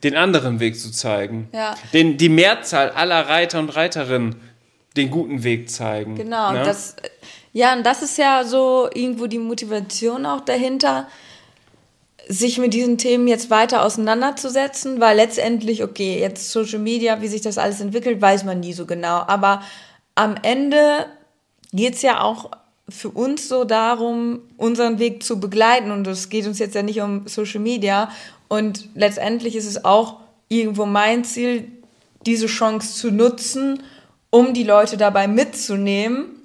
den 0.02 0.16
anderen 0.16 0.60
Weg 0.60 0.78
zu 0.78 0.90
zeigen. 0.90 1.48
Ja. 1.52 1.74
Den, 1.92 2.16
die 2.16 2.28
Mehrzahl 2.28 2.90
aller 2.90 3.28
Reiter 3.28 3.58
und 3.58 3.74
Reiterinnen 3.74 4.36
den 4.96 5.10
guten 5.10 5.44
Weg 5.44 5.70
zeigen. 5.70 6.16
Genau, 6.16 6.52
ne? 6.52 6.62
das 6.62 6.96
ja, 7.52 7.74
und 7.74 7.84
das 7.84 8.02
ist 8.02 8.18
ja 8.18 8.44
so 8.44 8.88
irgendwo 8.92 9.26
die 9.26 9.38
Motivation 9.38 10.26
auch 10.26 10.40
dahinter, 10.40 11.08
sich 12.28 12.58
mit 12.58 12.74
diesen 12.74 12.98
Themen 12.98 13.26
jetzt 13.26 13.50
weiter 13.50 13.82
auseinanderzusetzen, 13.84 15.00
weil 15.00 15.16
letztendlich, 15.16 15.82
okay, 15.82 16.20
jetzt 16.20 16.52
Social 16.52 16.78
Media, 16.78 17.22
wie 17.22 17.28
sich 17.28 17.40
das 17.40 17.56
alles 17.56 17.80
entwickelt, 17.80 18.20
weiß 18.20 18.44
man 18.44 18.60
nie 18.60 18.74
so 18.74 18.84
genau. 18.84 19.24
Aber 19.26 19.62
am 20.14 20.34
Ende 20.42 21.06
geht 21.72 21.94
es 21.94 22.02
ja 22.02 22.20
auch 22.20 22.50
für 22.88 23.08
uns 23.10 23.48
so 23.48 23.64
darum, 23.64 24.40
unseren 24.56 24.98
Weg 24.98 25.22
zu 25.22 25.40
begleiten. 25.40 25.90
Und 25.90 26.06
es 26.06 26.28
geht 26.28 26.46
uns 26.46 26.58
jetzt 26.58 26.74
ja 26.74 26.82
nicht 26.82 27.00
um 27.00 27.26
Social 27.26 27.60
Media. 27.60 28.10
Und 28.48 28.88
letztendlich 28.94 29.56
ist 29.56 29.66
es 29.66 29.84
auch 29.84 30.20
irgendwo 30.48 30.86
mein 30.86 31.24
Ziel, 31.24 31.70
diese 32.26 32.46
Chance 32.46 32.94
zu 32.94 33.10
nutzen, 33.10 33.82
um 34.30 34.54
die 34.54 34.64
Leute 34.64 34.96
dabei 34.96 35.28
mitzunehmen 35.28 36.38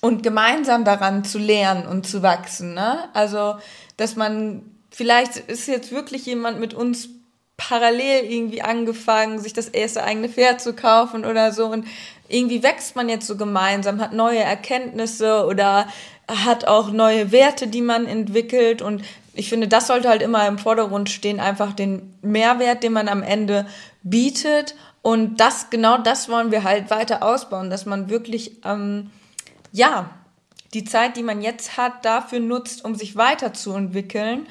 und 0.00 0.22
gemeinsam 0.22 0.84
daran 0.84 1.24
zu 1.24 1.38
lernen 1.38 1.86
und 1.86 2.06
zu 2.06 2.22
wachsen. 2.22 2.74
Ne? 2.74 3.08
Also, 3.14 3.56
dass 3.96 4.16
man, 4.16 4.62
vielleicht 4.90 5.36
ist 5.36 5.66
jetzt 5.66 5.92
wirklich 5.92 6.26
jemand 6.26 6.60
mit 6.60 6.74
uns 6.74 7.08
parallel 7.56 8.24
irgendwie 8.24 8.62
angefangen, 8.62 9.40
sich 9.40 9.52
das 9.52 9.68
erste 9.68 10.04
eigene 10.04 10.28
Pferd 10.28 10.60
zu 10.60 10.74
kaufen 10.74 11.24
oder 11.24 11.52
so 11.52 11.66
und 11.66 11.86
irgendwie 12.28 12.62
wächst 12.62 12.94
man 12.94 13.08
jetzt 13.08 13.26
so 13.26 13.36
gemeinsam, 13.36 14.00
hat 14.00 14.12
neue 14.12 14.38
Erkenntnisse 14.38 15.44
oder 15.46 15.88
hat 16.28 16.66
auch 16.66 16.92
neue 16.92 17.32
Werte, 17.32 17.66
die 17.66 17.80
man 17.80 18.06
entwickelt 18.06 18.82
und 18.82 19.02
ich 19.38 19.48
finde, 19.48 19.68
das 19.68 19.86
sollte 19.86 20.08
halt 20.08 20.20
immer 20.20 20.46
im 20.48 20.58
Vordergrund 20.58 21.10
stehen, 21.10 21.38
einfach 21.38 21.72
den 21.72 22.14
Mehrwert, 22.22 22.82
den 22.82 22.92
man 22.92 23.08
am 23.08 23.22
Ende 23.22 23.66
bietet 24.02 24.74
und 25.02 25.38
das, 25.40 25.70
genau 25.70 25.98
das 25.98 26.28
wollen 26.28 26.50
wir 26.50 26.64
halt 26.64 26.90
weiter 26.90 27.22
ausbauen, 27.22 27.70
dass 27.70 27.86
man 27.86 28.10
wirklich 28.10 28.56
ähm, 28.64 29.10
ja, 29.72 30.10
die 30.74 30.84
Zeit, 30.84 31.16
die 31.16 31.22
man 31.22 31.40
jetzt 31.40 31.76
hat, 31.76 32.04
dafür 32.04 32.40
nutzt, 32.40 32.84
um 32.84 32.94
sich 32.94 33.16
weiterzuentwickeln. 33.16 34.46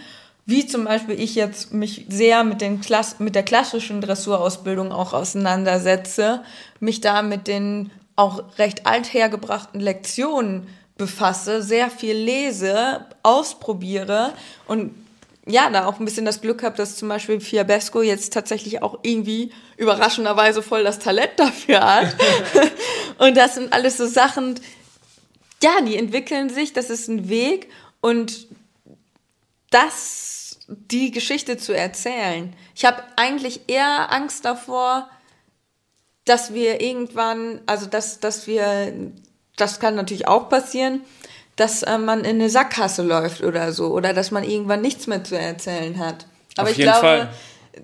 Wie 0.45 0.65
zum 0.65 0.85
Beispiel 0.85 1.19
ich 1.19 1.35
jetzt 1.35 1.73
mich 1.73 2.05
sehr 2.07 2.43
mit, 2.45 2.61
den 2.61 2.79
Klass 2.79 3.19
mit 3.19 3.35
der 3.35 3.43
klassischen 3.43 3.99
Dressurausbildung 3.99 4.93
auch 4.93 5.13
auseinandersetze, 5.13 6.41
mich 6.79 7.01
da 7.01 7.21
mit 7.21 7.47
den 7.47 7.91
auch 8.15 8.57
recht 8.57 8.88
althergebrachten 8.88 9.81
Lektionen 9.81 10.67
befasse, 10.98 11.62
sehr 11.62 11.89
viel 11.89 12.16
lese, 12.16 13.06
ausprobiere 13.24 14.34
und 14.68 14.93
ja, 15.50 15.70
da 15.70 15.86
auch 15.86 16.00
ein 16.00 16.06
bisschen 16.06 16.26
das 16.26 16.41
Glück 16.41 16.62
habe, 16.62 16.76
dass 16.76 16.98
zum 16.98 17.08
Beispiel 17.08 17.39
Fiabesco 17.39 18.02
jetzt 18.02 18.34
tatsächlich 18.34 18.82
auch 18.82 19.00
irgendwie 19.04 19.54
überraschenderweise 19.78 20.62
voll 20.62 20.84
das 20.84 21.00
Talent 21.00 21.32
dafür 21.38 21.80
hat. 21.80 22.16
und 23.18 23.38
das 23.38 23.56
sind 23.56 23.72
alles 23.72 23.98
so 23.98 24.06
Sachen, 24.06 24.60
ja, 25.64 25.82
die 25.82 25.95
entwickeln 25.95 26.50
sich, 26.50 26.74
das 26.74 26.89
ist 26.89 27.08
ein 27.08 27.30
Weg 27.30 27.70
und 28.02 28.48
das, 29.70 30.60
die 30.68 31.12
Geschichte 31.12 31.58
zu 31.58 31.76
erzählen. 31.76 32.54
Ich 32.76 32.86
habe 32.86 33.02
eigentlich 33.16 33.62
eher 33.68 34.12
Angst 34.12 34.45
davor, 34.45 35.10
dass 36.26 36.54
wir 36.54 36.82
irgendwann, 36.82 37.62
also 37.66 37.86
dass, 37.86 38.20
dass 38.20 38.48
wir, 38.48 38.93
das 39.58 39.80
kann 39.80 39.95
natürlich 39.95 40.28
auch 40.28 40.49
passieren, 40.49 41.01
dass 41.58 41.84
äh, 41.84 41.97
man 41.97 42.20
in 42.20 42.38
eine 42.38 42.49
Sackgasse 42.49 43.03
läuft 43.03 43.43
oder 43.43 43.74
so 43.74 43.88
oder 43.88 44.14
dass 44.14 44.32
man 44.32 44.43
irgendwann 44.43 44.82
nichts 44.82 45.08
mehr 45.08 45.24
zu 45.24 45.38
erzählen 45.38 45.99
hat. 45.99 46.26
Aber 46.55 46.70
Auf 46.70 46.78
ich 46.78 46.84
glaube, 46.84 47.01
Fall 47.01 47.30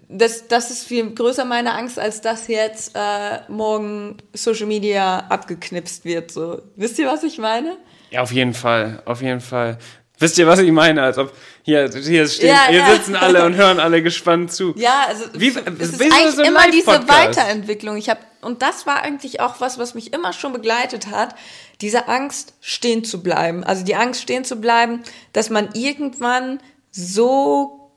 das, 0.10 0.48
das 0.48 0.72
ist 0.72 0.88
viel 0.88 1.10
größer 1.12 1.46
meine 1.46 1.74
Angst, 1.74 2.00
als 2.00 2.22
dass 2.22 2.48
jetzt 2.48 2.96
äh, 2.96 3.40
morgen 3.48 4.18
Social 4.34 4.68
Media 4.68 5.20
abgeknipst 5.30 6.06
wird. 6.06 6.32
So. 6.32 6.62
Wisst 6.76 7.00
ihr, 7.00 7.08
was 7.08 7.24
ich 7.24 7.38
meine? 7.38 7.78
Ja, 8.12 8.22
auf 8.22 8.32
jeden 8.32 8.54
Fall, 8.54 9.02
auf 9.06 9.22
jeden 9.22 9.42
Fall. 9.42 9.78
Wisst 10.20 10.38
ihr, 10.38 10.48
was 10.48 10.60
ich 10.60 10.72
meine? 10.72 11.02
Als 11.04 11.18
ob 11.18 11.34
hier, 11.64 11.90
hier, 11.90 12.28
stehen, 12.28 12.50
ja, 12.50 12.68
hier 12.68 12.80
ja. 12.80 12.94
sitzen 12.94 13.16
alle 13.16 13.46
und 13.46 13.56
hören 13.56 13.80
alle 13.80 14.04
gespannt 14.04 14.52
zu. 14.52 14.74
Ja, 14.78 15.06
also 15.08 15.26
wie, 15.34 15.48
es 15.48 15.56
ist 15.56 16.02
eigentlich 16.02 16.36
so 16.36 16.44
immer 16.44 16.70
diese 16.70 17.08
Weiterentwicklung. 17.08 17.96
Ich 17.96 18.10
habe 18.10 18.20
und 18.42 18.62
das 18.62 18.86
war 18.86 19.02
eigentlich 19.02 19.40
auch 19.40 19.62
was, 19.62 19.78
was 19.78 19.96
mich 19.96 20.12
immer 20.12 20.34
schon 20.34 20.52
begleitet 20.52 21.08
hat, 21.08 21.36
diese 21.80 22.10
Angst 22.10 22.54
stehen 22.60 23.06
zu 23.06 23.24
bleiben. 23.24 23.64
Also 23.64 23.86
die 23.86 23.96
Angst 23.96 24.22
stehen 24.22 24.44
zu 24.44 24.58
bleiben, 24.58 25.04
dass 25.32 25.50
man 25.50 25.70
irgendwann 25.74 26.60
so 26.92 27.92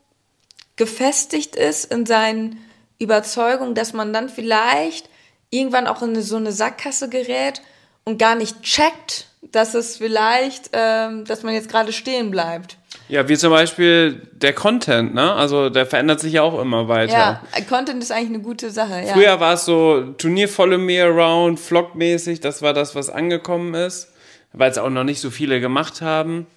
gefestigt 0.77 1.57
ist 1.57 1.91
in 1.91 2.05
seinen 2.05 2.59
Überzeugungen, 2.99 3.75
dass 3.75 3.91
man 3.91 4.13
dann 4.13 4.29
vielleicht 4.29 5.09
irgendwann 5.49 5.87
auch 5.87 6.01
in 6.01 6.21
so 6.21 6.37
eine 6.37 6.53
Sackgasse 6.53 7.09
gerät 7.09 7.61
und 8.05 8.17
gar 8.17 8.35
nicht 8.35 8.61
checkt, 8.61 9.27
dass 9.41 9.73
es 9.73 9.97
vielleicht, 9.97 10.69
ähm, 10.73 11.25
dass 11.25 11.43
man 11.43 11.53
jetzt 11.53 11.69
gerade 11.69 11.91
stehen 11.91 12.31
bleibt. 12.31 12.77
Ja, 13.09 13.29
wie 13.29 13.37
zum 13.37 13.51
Beispiel 13.51 14.21
der 14.33 14.53
Content, 14.53 15.13
ne? 15.13 15.33
Also 15.33 15.69
der 15.69 15.85
verändert 15.85 16.19
sich 16.19 16.33
ja 16.33 16.41
auch 16.41 16.59
immer 16.59 16.87
weiter. 16.87 17.13
Ja, 17.13 17.41
Content 17.69 18.03
ist 18.03 18.11
eigentlich 18.11 18.29
eine 18.29 18.41
gute 18.41 18.69
Sache, 18.69 19.01
ja. 19.05 19.13
Früher 19.13 19.39
war 19.39 19.53
es 19.53 19.65
so 19.65 20.13
Turnier 20.17 20.49
Follow 20.49 20.77
Me 20.77 21.01
Around, 21.01 21.59
Vlog-mäßig, 21.59 22.41
das 22.41 22.61
war 22.61 22.73
das, 22.73 22.95
was 22.95 23.09
angekommen 23.09 23.73
ist, 23.73 24.11
weil 24.51 24.71
es 24.71 24.77
auch 24.77 24.89
noch 24.89 25.05
nicht 25.05 25.21
so 25.21 25.29
viele 25.29 25.61
gemacht 25.61 26.01
haben. 26.01 26.47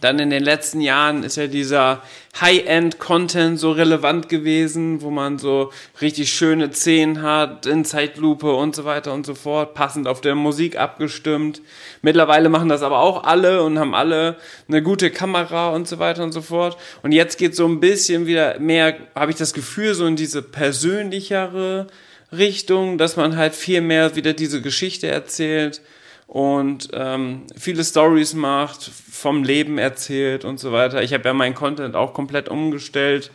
Dann 0.00 0.18
in 0.18 0.28
den 0.28 0.42
letzten 0.42 0.80
Jahren 0.80 1.22
ist 1.22 1.36
ja 1.36 1.46
dieser 1.46 2.02
High-End-Content 2.40 3.58
so 3.58 3.70
relevant 3.70 4.28
gewesen, 4.28 5.00
wo 5.02 5.10
man 5.10 5.38
so 5.38 5.70
richtig 6.00 6.32
schöne 6.32 6.72
Szenen 6.72 7.22
hat, 7.22 7.64
in 7.66 7.84
Zeitlupe 7.84 8.52
und 8.52 8.74
so 8.74 8.84
weiter 8.84 9.14
und 9.14 9.24
so 9.24 9.34
fort, 9.34 9.74
passend 9.74 10.08
auf 10.08 10.20
der 10.20 10.34
Musik 10.34 10.76
abgestimmt. 10.76 11.62
Mittlerweile 12.02 12.48
machen 12.48 12.68
das 12.68 12.82
aber 12.82 12.98
auch 12.98 13.22
alle 13.22 13.62
und 13.62 13.78
haben 13.78 13.94
alle 13.94 14.36
eine 14.68 14.82
gute 14.82 15.10
Kamera 15.10 15.70
und 15.70 15.86
so 15.86 15.98
weiter 16.00 16.24
und 16.24 16.32
so 16.32 16.42
fort. 16.42 16.76
Und 17.02 17.12
jetzt 17.12 17.38
geht 17.38 17.54
so 17.54 17.66
ein 17.66 17.78
bisschen 17.78 18.26
wieder 18.26 18.58
mehr, 18.58 18.96
habe 19.14 19.30
ich 19.30 19.38
das 19.38 19.54
Gefühl, 19.54 19.94
so 19.94 20.06
in 20.06 20.16
diese 20.16 20.42
persönlichere 20.42 21.86
Richtung, 22.32 22.98
dass 22.98 23.16
man 23.16 23.36
halt 23.36 23.54
viel 23.54 23.80
mehr 23.80 24.16
wieder 24.16 24.32
diese 24.32 24.60
Geschichte 24.60 25.06
erzählt 25.06 25.80
und 26.26 26.88
ähm, 26.92 27.42
viele 27.56 27.84
Stories 27.84 28.34
macht, 28.34 28.82
vom 28.82 29.44
Leben 29.44 29.78
erzählt 29.78 30.44
und 30.44 30.58
so 30.58 30.72
weiter. 30.72 31.02
Ich 31.02 31.12
habe 31.12 31.24
ja 31.24 31.34
meinen 31.34 31.54
Content 31.54 31.94
auch 31.96 32.14
komplett 32.14 32.48
umgestellt, 32.48 33.30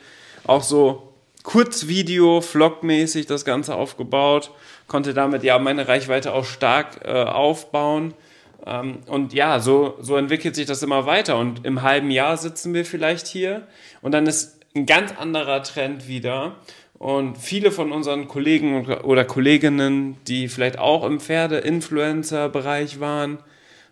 auch 0.46 0.64
so 0.64 1.14
Kurzvideo, 1.44 2.42
Vlogmäßig 2.42 3.26
das 3.26 3.46
Ganze 3.46 3.76
aufgebaut, 3.76 4.52
konnte 4.88 5.14
damit 5.14 5.44
ja 5.44 5.58
meine 5.60 5.88
Reichweite 5.88 6.34
auch 6.34 6.46
stark 6.46 7.02
äh, 7.06 7.24
aufbauen. 7.24 8.14
Ähm, 8.66 9.00
und 9.08 9.34
ja, 9.34 9.60
so, 9.60 9.96
so 10.02 10.18
entwickelt 10.18 10.56
sich 10.56 10.66
das 10.66 10.84
immer 10.84 11.06
weiter. 11.06 11.38
Und 11.38 11.66
im 11.66 11.82
halben 11.82 12.12
Jahr 12.12 12.38
sitzen 12.38 12.74
wir 12.74 12.86
vielleicht 12.86 13.28
hier 13.28 13.68
und 14.02 14.12
dann 14.12 14.28
ist 14.28 14.60
ein 14.76 14.86
ganz 14.86 15.14
anderer 15.18 15.64
Trend 15.64 16.08
wieder. 16.08 16.56
Und 17.00 17.38
viele 17.38 17.72
von 17.72 17.94
unseren 17.94 18.28
Kollegen 18.28 18.86
oder 18.86 19.24
Kolleginnen, 19.24 20.18
die 20.28 20.50
vielleicht 20.50 20.78
auch 20.78 21.06
im 21.06 21.22
Pferde-Influencer-Bereich 21.22 23.00
waren, 23.00 23.40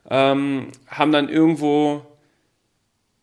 ähm, 0.09 0.67
haben 0.87 1.13
dann 1.13 1.29
irgendwo 1.29 2.05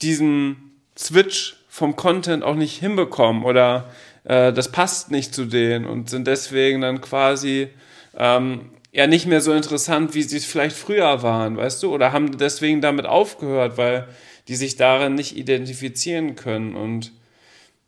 diesen 0.01 0.73
Switch 0.97 1.57
vom 1.69 1.97
Content 1.97 2.45
auch 2.45 2.55
nicht 2.55 2.79
hinbekommen 2.79 3.45
oder 3.45 3.91
äh, 4.25 4.55
das 4.55 4.73
passt 4.73 5.11
nicht 5.11 5.35
zu 5.35 5.45
denen 5.45 5.85
und 5.85 6.09
sind 6.09 6.27
deswegen 6.27 6.81
dann 6.81 7.03
quasi 7.03 7.69
ähm, 8.17 8.71
ja 8.91 9.07
nicht 9.07 9.27
mehr 9.27 9.43
so 9.43 9.53
interessant, 9.53 10.15
wie 10.15 10.23
sie 10.23 10.39
es 10.39 10.47
vielleicht 10.47 10.77
früher 10.77 11.23
waren, 11.23 11.59
weißt 11.59 11.83
du? 11.83 11.93
Oder 11.93 12.13
haben 12.13 12.39
deswegen 12.39 12.81
damit 12.81 13.05
aufgehört, 13.05 13.77
weil 13.77 14.09
die 14.49 14.57
sich 14.57 14.77
darin 14.77 15.15
nicht 15.15 15.37
identifizieren 15.37 16.37
können 16.37 16.75
und 16.75 17.13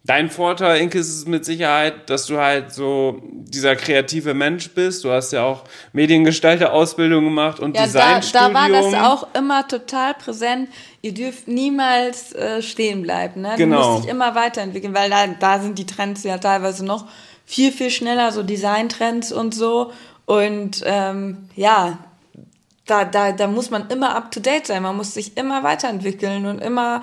Dein 0.07 0.31
Vorteil, 0.31 0.81
Inke, 0.81 0.99
ist 1.01 1.09
es 1.09 1.27
mit 1.27 1.45
Sicherheit, 1.45 2.09
dass 2.09 2.27
du 2.27 2.39
halt 2.39 2.73
so 2.73 3.21
dieser 3.25 3.75
kreative 3.75 4.35
Mensch 4.35 4.71
bist. 4.71 5.03
Du 5.03 5.11
hast 5.11 5.33
ja 5.33 5.43
auch 5.43 5.65
Mediengestalter-Ausbildung 5.93 7.25
gemacht 7.25 7.59
und 7.59 7.77
ja, 7.77 7.87
Designstudium. 7.87 8.55
Da, 8.55 8.69
da 8.69 8.73
war 8.73 8.83
das 8.83 8.95
auch 8.95 9.27
immer 9.35 9.67
total 9.67 10.15
präsent. 10.15 10.69
Ihr 11.03 11.13
dürft 11.13 11.49
niemals 11.49 12.33
äh, 12.35 12.63
stehen 12.63 13.03
bleiben. 13.03 13.41
Ne? 13.41 13.55
Genau. 13.57 13.83
Du 13.83 13.89
musst 13.89 14.05
dich 14.05 14.11
immer 14.13 14.37
weiterentwickeln, 14.37 14.95
weil 14.95 15.11
da, 15.11 15.27
da 15.27 15.59
sind 15.59 15.77
die 15.77 15.87
Trends 15.87 16.23
ja 16.23 16.39
teilweise 16.39 16.85
noch 16.85 17.07
viel, 17.45 17.73
viel 17.73 17.91
schneller, 17.91 18.31
so 18.31 18.45
Designtrends 18.45 19.33
und 19.33 19.55
so. 19.57 19.91
Und 20.25 20.83
ähm, 20.87 21.49
ja, 21.57 21.99
da, 22.87 23.05
da, 23.05 23.33
da 23.33 23.49
muss 23.49 23.71
man 23.71 23.89
immer 23.89 24.15
up 24.15 24.31
to 24.31 24.39
date 24.39 24.69
sein. 24.69 24.83
Man 24.83 24.97
muss 24.97 25.15
sich 25.15 25.37
immer 25.37 25.65
weiterentwickeln 25.65 26.47
und 26.47 26.61
immer 26.61 27.03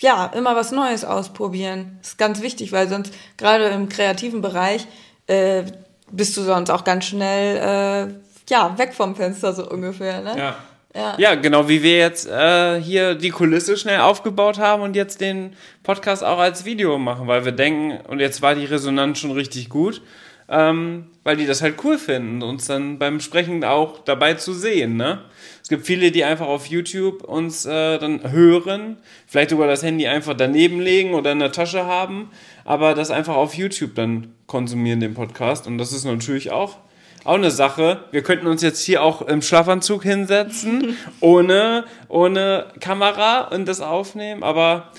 ja, 0.00 0.26
immer 0.26 0.56
was 0.56 0.72
Neues 0.72 1.04
ausprobieren. 1.04 1.98
Das 2.00 2.10
ist 2.10 2.18
ganz 2.18 2.42
wichtig, 2.42 2.72
weil 2.72 2.88
sonst 2.88 3.12
gerade 3.36 3.66
im 3.66 3.88
kreativen 3.88 4.42
Bereich 4.42 4.86
äh, 5.26 5.64
bist 6.10 6.36
du 6.36 6.42
sonst 6.42 6.70
auch 6.70 6.84
ganz 6.84 7.06
schnell 7.06 7.56
äh, 7.56 8.14
ja, 8.48 8.78
weg 8.78 8.94
vom 8.94 9.16
Fenster 9.16 9.52
so 9.52 9.68
ungefähr. 9.68 10.20
Ne? 10.20 10.38
Ja. 10.38 10.56
Ja. 10.94 11.14
ja, 11.18 11.34
genau 11.34 11.68
wie 11.68 11.82
wir 11.82 11.98
jetzt 11.98 12.26
äh, 12.26 12.80
hier 12.80 13.14
die 13.14 13.28
Kulisse 13.28 13.76
schnell 13.76 14.00
aufgebaut 14.00 14.58
haben 14.58 14.82
und 14.82 14.96
jetzt 14.96 15.20
den 15.20 15.54
Podcast 15.82 16.24
auch 16.24 16.38
als 16.38 16.64
Video 16.64 16.96
machen, 16.96 17.26
weil 17.26 17.44
wir 17.44 17.52
denken, 17.52 18.00
und 18.06 18.18
jetzt 18.18 18.40
war 18.40 18.54
die 18.54 18.64
Resonanz 18.64 19.18
schon 19.18 19.32
richtig 19.32 19.68
gut, 19.68 20.00
ähm, 20.48 21.06
weil 21.24 21.36
die 21.36 21.46
das 21.46 21.62
halt 21.62 21.76
cool 21.84 21.98
finden, 21.98 22.42
uns 22.42 22.66
dann 22.66 22.98
beim 22.98 23.20
Sprechen 23.20 23.64
auch 23.64 23.98
dabei 24.04 24.34
zu 24.34 24.52
sehen. 24.52 24.96
Ne? 24.96 25.22
Es 25.62 25.68
gibt 25.68 25.86
viele, 25.86 26.12
die 26.12 26.24
einfach 26.24 26.46
auf 26.46 26.66
YouTube 26.66 27.24
uns 27.24 27.66
äh, 27.66 27.98
dann 27.98 28.30
hören, 28.30 28.98
vielleicht 29.26 29.50
sogar 29.50 29.66
das 29.66 29.82
Handy 29.82 30.06
einfach 30.06 30.34
daneben 30.34 30.80
legen 30.80 31.14
oder 31.14 31.32
in 31.32 31.40
der 31.40 31.52
Tasche 31.52 31.86
haben, 31.86 32.30
aber 32.64 32.94
das 32.94 33.10
einfach 33.10 33.34
auf 33.34 33.54
YouTube 33.54 33.94
dann 33.94 34.34
konsumieren, 34.46 35.00
den 35.00 35.14
Podcast. 35.14 35.66
Und 35.66 35.78
das 35.78 35.92
ist 35.92 36.04
natürlich 36.04 36.50
auch 36.50 36.78
auch 37.24 37.34
eine 37.34 37.50
Sache. 37.50 38.04
Wir 38.12 38.22
könnten 38.22 38.46
uns 38.46 38.62
jetzt 38.62 38.80
hier 38.84 39.02
auch 39.02 39.20
im 39.22 39.42
Schlafanzug 39.42 40.04
hinsetzen, 40.04 40.96
ohne, 41.20 41.84
ohne 42.08 42.66
Kamera 42.78 43.48
und 43.48 43.66
das 43.66 43.80
aufnehmen, 43.80 44.44
aber 44.44 44.92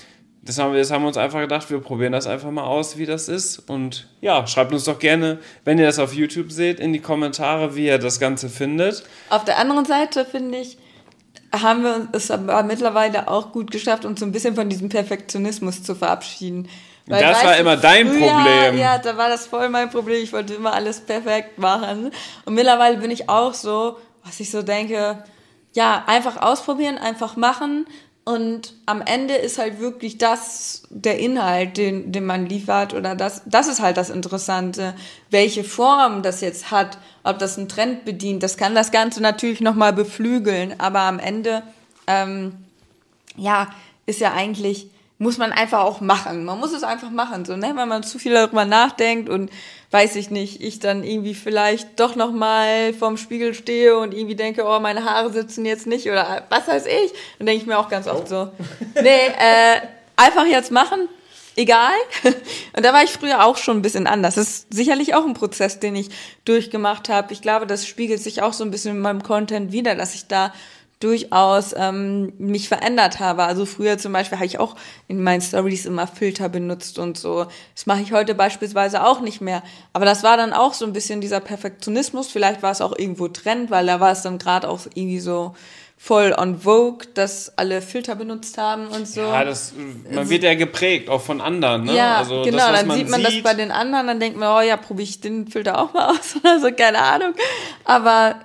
das 0.48 0.58
haben, 0.58 0.72
wir, 0.72 0.78
das 0.78 0.90
haben 0.90 1.02
wir 1.02 1.08
uns 1.08 1.18
einfach 1.18 1.40
gedacht, 1.40 1.68
wir 1.68 1.78
probieren 1.78 2.12
das 2.12 2.26
einfach 2.26 2.50
mal 2.50 2.64
aus, 2.64 2.96
wie 2.96 3.04
das 3.04 3.28
ist. 3.28 3.58
Und 3.68 4.08
ja, 4.22 4.46
schreibt 4.46 4.72
uns 4.72 4.84
doch 4.84 4.98
gerne, 4.98 5.40
wenn 5.66 5.78
ihr 5.78 5.84
das 5.84 5.98
auf 5.98 6.14
YouTube 6.14 6.50
seht, 6.50 6.80
in 6.80 6.94
die 6.94 7.00
Kommentare, 7.00 7.76
wie 7.76 7.84
ihr 7.84 7.98
das 7.98 8.18
Ganze 8.18 8.48
findet. 8.48 9.04
Auf 9.28 9.44
der 9.44 9.58
anderen 9.58 9.84
Seite 9.84 10.24
finde 10.24 10.56
ich, 10.56 10.78
haben 11.52 11.82
wir 11.82 12.08
es 12.12 12.30
aber 12.30 12.62
mittlerweile 12.62 13.28
auch 13.28 13.52
gut 13.52 13.70
geschafft, 13.70 14.06
uns 14.06 14.20
so 14.20 14.24
ein 14.26 14.32
bisschen 14.32 14.54
von 14.54 14.70
diesem 14.70 14.88
Perfektionismus 14.88 15.82
zu 15.82 15.94
verabschieden. 15.94 16.66
Weil, 17.04 17.20
das 17.20 17.44
war 17.44 17.58
immer 17.58 17.76
dein 17.76 18.08
früher, 18.08 18.28
Problem. 18.28 18.78
Ja, 18.78 18.96
da 18.96 19.18
war 19.18 19.28
das 19.28 19.46
voll 19.46 19.68
mein 19.68 19.90
Problem. 19.90 20.22
Ich 20.22 20.32
wollte 20.32 20.54
immer 20.54 20.72
alles 20.72 21.00
perfekt 21.00 21.58
machen. 21.58 22.10
Und 22.46 22.54
mittlerweile 22.54 22.96
bin 22.96 23.10
ich 23.10 23.28
auch 23.28 23.52
so, 23.52 23.98
was 24.24 24.40
ich 24.40 24.50
so 24.50 24.62
denke, 24.62 25.22
ja, 25.74 26.04
einfach 26.06 26.40
ausprobieren, 26.40 26.96
einfach 26.96 27.36
machen 27.36 27.86
und 28.28 28.74
am 28.84 29.00
Ende 29.00 29.36
ist 29.36 29.56
halt 29.56 29.80
wirklich 29.80 30.18
das 30.18 30.82
der 30.90 31.18
Inhalt, 31.18 31.78
den, 31.78 32.12
den 32.12 32.26
man 32.26 32.44
liefert 32.44 32.92
oder 32.92 33.14
das, 33.14 33.40
das 33.46 33.68
ist 33.68 33.80
halt 33.80 33.96
das 33.96 34.10
Interessante. 34.10 34.92
Welche 35.30 35.64
Form 35.64 36.22
das 36.22 36.42
jetzt 36.42 36.70
hat, 36.70 36.98
ob 37.24 37.38
das 37.38 37.56
einen 37.56 37.70
Trend 37.70 38.04
bedient, 38.04 38.42
das 38.42 38.58
kann 38.58 38.74
das 38.74 38.90
Ganze 38.90 39.22
natürlich 39.22 39.62
nochmal 39.62 39.94
beflügeln, 39.94 40.74
aber 40.78 41.00
am 41.00 41.18
Ende, 41.18 41.62
ähm, 42.06 42.52
ja, 43.34 43.68
ist 44.04 44.20
ja 44.20 44.34
eigentlich 44.34 44.90
muss 45.18 45.36
man 45.36 45.50
einfach 45.50 45.80
auch 45.80 46.00
machen. 46.00 46.44
Man 46.44 46.60
muss 46.60 46.72
es 46.72 46.84
einfach 46.84 47.10
machen, 47.10 47.44
so, 47.44 47.56
ne? 47.56 47.72
Wenn 47.74 47.88
man 47.88 48.04
zu 48.04 48.18
viel 48.18 48.34
darüber 48.34 48.64
nachdenkt 48.64 49.28
und 49.28 49.50
weiß 49.90 50.16
ich 50.16 50.30
nicht, 50.30 50.62
ich 50.62 50.78
dann 50.78 51.02
irgendwie 51.02 51.34
vielleicht 51.34 51.98
doch 51.98 52.14
noch 52.14 52.30
mal 52.30 52.92
vorm 52.94 53.16
Spiegel 53.16 53.52
stehe 53.54 53.98
und 53.98 54.14
irgendwie 54.14 54.36
denke, 54.36 54.64
oh, 54.64 54.78
meine 54.78 55.04
Haare 55.04 55.32
sitzen 55.32 55.64
jetzt 55.64 55.86
nicht 55.86 56.06
oder 56.06 56.46
was 56.50 56.68
weiß 56.68 56.86
ich, 56.86 57.12
dann 57.38 57.46
denke 57.46 57.62
ich 57.62 57.66
mir 57.66 57.78
auch 57.78 57.88
ganz 57.88 58.06
oft 58.06 58.28
so, 58.28 58.50
nee, 58.94 59.26
äh, 59.26 59.80
einfach 60.16 60.46
jetzt 60.46 60.70
machen, 60.70 61.08
egal. 61.56 61.94
Und 62.76 62.84
da 62.84 62.92
war 62.92 63.02
ich 63.02 63.10
früher 63.10 63.44
auch 63.44 63.56
schon 63.56 63.78
ein 63.78 63.82
bisschen 63.82 64.06
anders. 64.06 64.36
Das 64.36 64.48
ist 64.48 64.66
sicherlich 64.72 65.14
auch 65.14 65.26
ein 65.26 65.34
Prozess, 65.34 65.80
den 65.80 65.96
ich 65.96 66.10
durchgemacht 66.44 67.08
habe. 67.08 67.32
Ich 67.32 67.42
glaube, 67.42 67.66
das 67.66 67.86
spiegelt 67.86 68.22
sich 68.22 68.42
auch 68.42 68.52
so 68.52 68.62
ein 68.62 68.70
bisschen 68.70 68.96
in 68.96 69.02
meinem 69.02 69.22
Content 69.22 69.72
wieder, 69.72 69.96
dass 69.96 70.14
ich 70.14 70.28
da 70.28 70.52
durchaus 71.00 71.74
ähm, 71.76 72.32
mich 72.38 72.68
verändert 72.68 73.20
habe. 73.20 73.44
Also 73.44 73.66
früher 73.66 73.98
zum 73.98 74.12
Beispiel 74.12 74.38
habe 74.38 74.46
ich 74.46 74.58
auch 74.58 74.74
in 75.06 75.22
meinen 75.22 75.40
Stories 75.40 75.86
immer 75.86 76.06
Filter 76.06 76.48
benutzt 76.48 76.98
und 76.98 77.16
so. 77.16 77.46
Das 77.74 77.86
mache 77.86 78.02
ich 78.02 78.12
heute 78.12 78.34
beispielsweise 78.34 79.04
auch 79.04 79.20
nicht 79.20 79.40
mehr. 79.40 79.62
Aber 79.92 80.04
das 80.04 80.24
war 80.24 80.36
dann 80.36 80.52
auch 80.52 80.74
so 80.74 80.84
ein 80.84 80.92
bisschen 80.92 81.20
dieser 81.20 81.40
Perfektionismus. 81.40 82.28
Vielleicht 82.28 82.62
war 82.62 82.72
es 82.72 82.80
auch 82.80 82.96
irgendwo 82.98 83.28
Trend, 83.28 83.70
weil 83.70 83.86
da 83.86 84.00
war 84.00 84.10
es 84.10 84.22
dann 84.22 84.38
gerade 84.38 84.68
auch 84.68 84.80
irgendwie 84.94 85.20
so 85.20 85.54
voll 86.00 86.32
on 86.38 86.60
Vogue, 86.60 87.06
dass 87.14 87.58
alle 87.58 87.82
Filter 87.82 88.14
benutzt 88.14 88.56
haben 88.56 88.86
und 88.86 89.06
so. 89.06 89.20
Ja, 89.20 89.44
das, 89.44 89.74
man 90.10 90.30
wird 90.30 90.44
ja 90.44 90.54
geprägt, 90.54 91.10
auch 91.10 91.20
von 91.20 91.40
anderen. 91.40 91.84
Ne? 91.84 91.94
Ja, 91.96 92.18
also 92.18 92.42
genau, 92.42 92.70
das, 92.70 92.80
dann 92.82 92.90
sieht 92.92 93.08
man 93.10 93.20
sieht, 93.20 93.26
das 93.26 93.42
bei 93.42 93.54
den 93.54 93.72
anderen, 93.72 94.06
dann 94.06 94.20
denkt 94.20 94.38
man, 94.38 94.56
oh 94.56 94.66
ja, 94.66 94.76
probiere 94.76 95.08
ich 95.08 95.20
den 95.20 95.48
Filter 95.48 95.78
auch 95.78 95.92
mal 95.92 96.10
aus 96.10 96.36
oder 96.40 96.60
so, 96.60 96.72
keine 96.72 96.98
Ahnung. 96.98 97.34
Aber 97.84 98.36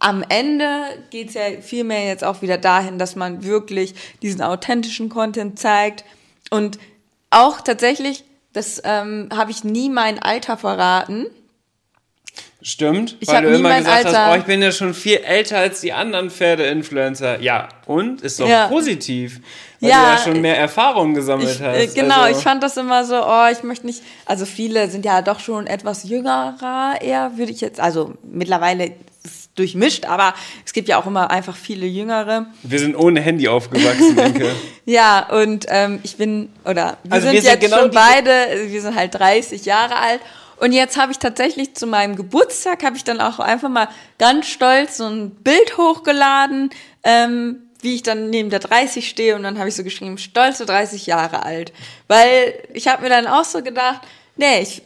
am 0.00 0.24
Ende 0.28 0.66
geht's 1.10 1.34
ja 1.34 1.42
vielmehr 1.60 2.06
jetzt 2.06 2.24
auch 2.24 2.42
wieder 2.42 2.58
dahin, 2.58 2.98
dass 2.98 3.16
man 3.16 3.44
wirklich 3.44 3.94
diesen 4.22 4.42
authentischen 4.42 5.08
Content 5.08 5.58
zeigt 5.58 6.04
und 6.50 6.78
auch 7.30 7.60
tatsächlich, 7.60 8.24
das 8.52 8.82
ähm, 8.84 9.28
habe 9.32 9.52
ich 9.52 9.62
nie 9.62 9.88
mein 9.88 10.18
Alter 10.18 10.56
verraten. 10.56 11.26
Stimmt, 12.62 13.16
ich 13.20 13.28
weil 13.28 13.42
du 13.42 13.54
immer 13.54 13.78
gesagt 13.78 14.06
Alter. 14.06 14.26
hast, 14.26 14.34
oh, 14.34 14.38
ich 14.38 14.44
bin 14.44 14.60
ja 14.60 14.70
schon 14.70 14.92
viel 14.92 15.16
älter 15.18 15.58
als 15.58 15.80
die 15.80 15.92
anderen 15.92 16.30
Pferde-Influencer. 16.30 17.40
Ja, 17.40 17.68
und? 17.86 18.20
Ist 18.20 18.38
doch 18.38 18.48
ja. 18.48 18.68
positiv, 18.68 19.40
weil 19.80 19.90
ja, 19.90 20.02
du 20.02 20.10
ja 20.10 20.18
schon 20.18 20.40
mehr 20.42 20.58
Erfahrung 20.58 21.14
gesammelt 21.14 21.56
ich, 21.56 21.62
hast. 21.62 21.94
Genau, 21.94 22.22
also. 22.22 22.38
ich 22.38 22.44
fand 22.44 22.62
das 22.62 22.76
immer 22.76 23.04
so, 23.04 23.22
oh, 23.24 23.46
ich 23.50 23.62
möchte 23.62 23.86
nicht, 23.86 24.02
also 24.26 24.44
viele 24.44 24.90
sind 24.90 25.06
ja 25.06 25.22
doch 25.22 25.40
schon 25.40 25.66
etwas 25.66 26.04
jüngerer 26.04 26.96
eher, 27.00 27.38
würde 27.38 27.52
ich 27.52 27.62
jetzt, 27.62 27.80
also 27.80 28.14
mittlerweile 28.22 28.92
durchmischt, 29.60 30.06
aber 30.06 30.34
es 30.64 30.72
gibt 30.72 30.88
ja 30.88 30.98
auch 30.98 31.06
immer 31.06 31.30
einfach 31.30 31.54
viele 31.54 31.86
Jüngere. 31.86 32.46
Wir 32.62 32.78
sind 32.78 32.96
ohne 32.96 33.20
Handy 33.20 33.46
aufgewachsen, 33.46 34.16
denke. 34.16 34.50
ja, 34.84 35.28
und 35.28 35.66
ähm, 35.68 36.00
ich 36.02 36.16
bin, 36.16 36.48
oder 36.64 36.96
wir 37.04 37.12
also 37.12 37.26
sind 37.26 37.36
wir 37.36 37.42
jetzt 37.42 37.50
sind 37.50 37.60
genau 37.60 37.82
schon 37.82 37.90
beide, 37.92 38.32
wir 38.66 38.80
sind 38.80 38.96
halt 38.96 39.14
30 39.14 39.64
Jahre 39.64 39.96
alt. 39.96 40.20
Und 40.56 40.72
jetzt 40.72 40.98
habe 40.98 41.12
ich 41.12 41.18
tatsächlich 41.18 41.74
zu 41.74 41.86
meinem 41.86 42.16
Geburtstag, 42.16 42.82
habe 42.82 42.96
ich 42.96 43.04
dann 43.04 43.20
auch 43.20 43.38
einfach 43.38 43.70
mal 43.70 43.88
ganz 44.18 44.46
stolz 44.46 44.98
so 44.98 45.06
ein 45.06 45.30
Bild 45.30 45.78
hochgeladen, 45.78 46.70
ähm, 47.02 47.62
wie 47.80 47.94
ich 47.94 48.02
dann 48.02 48.28
neben 48.28 48.50
der 48.50 48.58
30 48.58 49.08
stehe 49.08 49.36
und 49.36 49.42
dann 49.42 49.58
habe 49.58 49.70
ich 49.70 49.74
so 49.74 49.84
geschrieben, 49.84 50.18
stolze 50.18 50.66
30 50.66 51.06
Jahre 51.06 51.44
alt. 51.44 51.72
Weil 52.08 52.54
ich 52.74 52.88
habe 52.88 53.02
mir 53.02 53.08
dann 53.08 53.26
auch 53.26 53.44
so 53.44 53.62
gedacht, 53.62 54.02
nee, 54.36 54.60
ich 54.60 54.82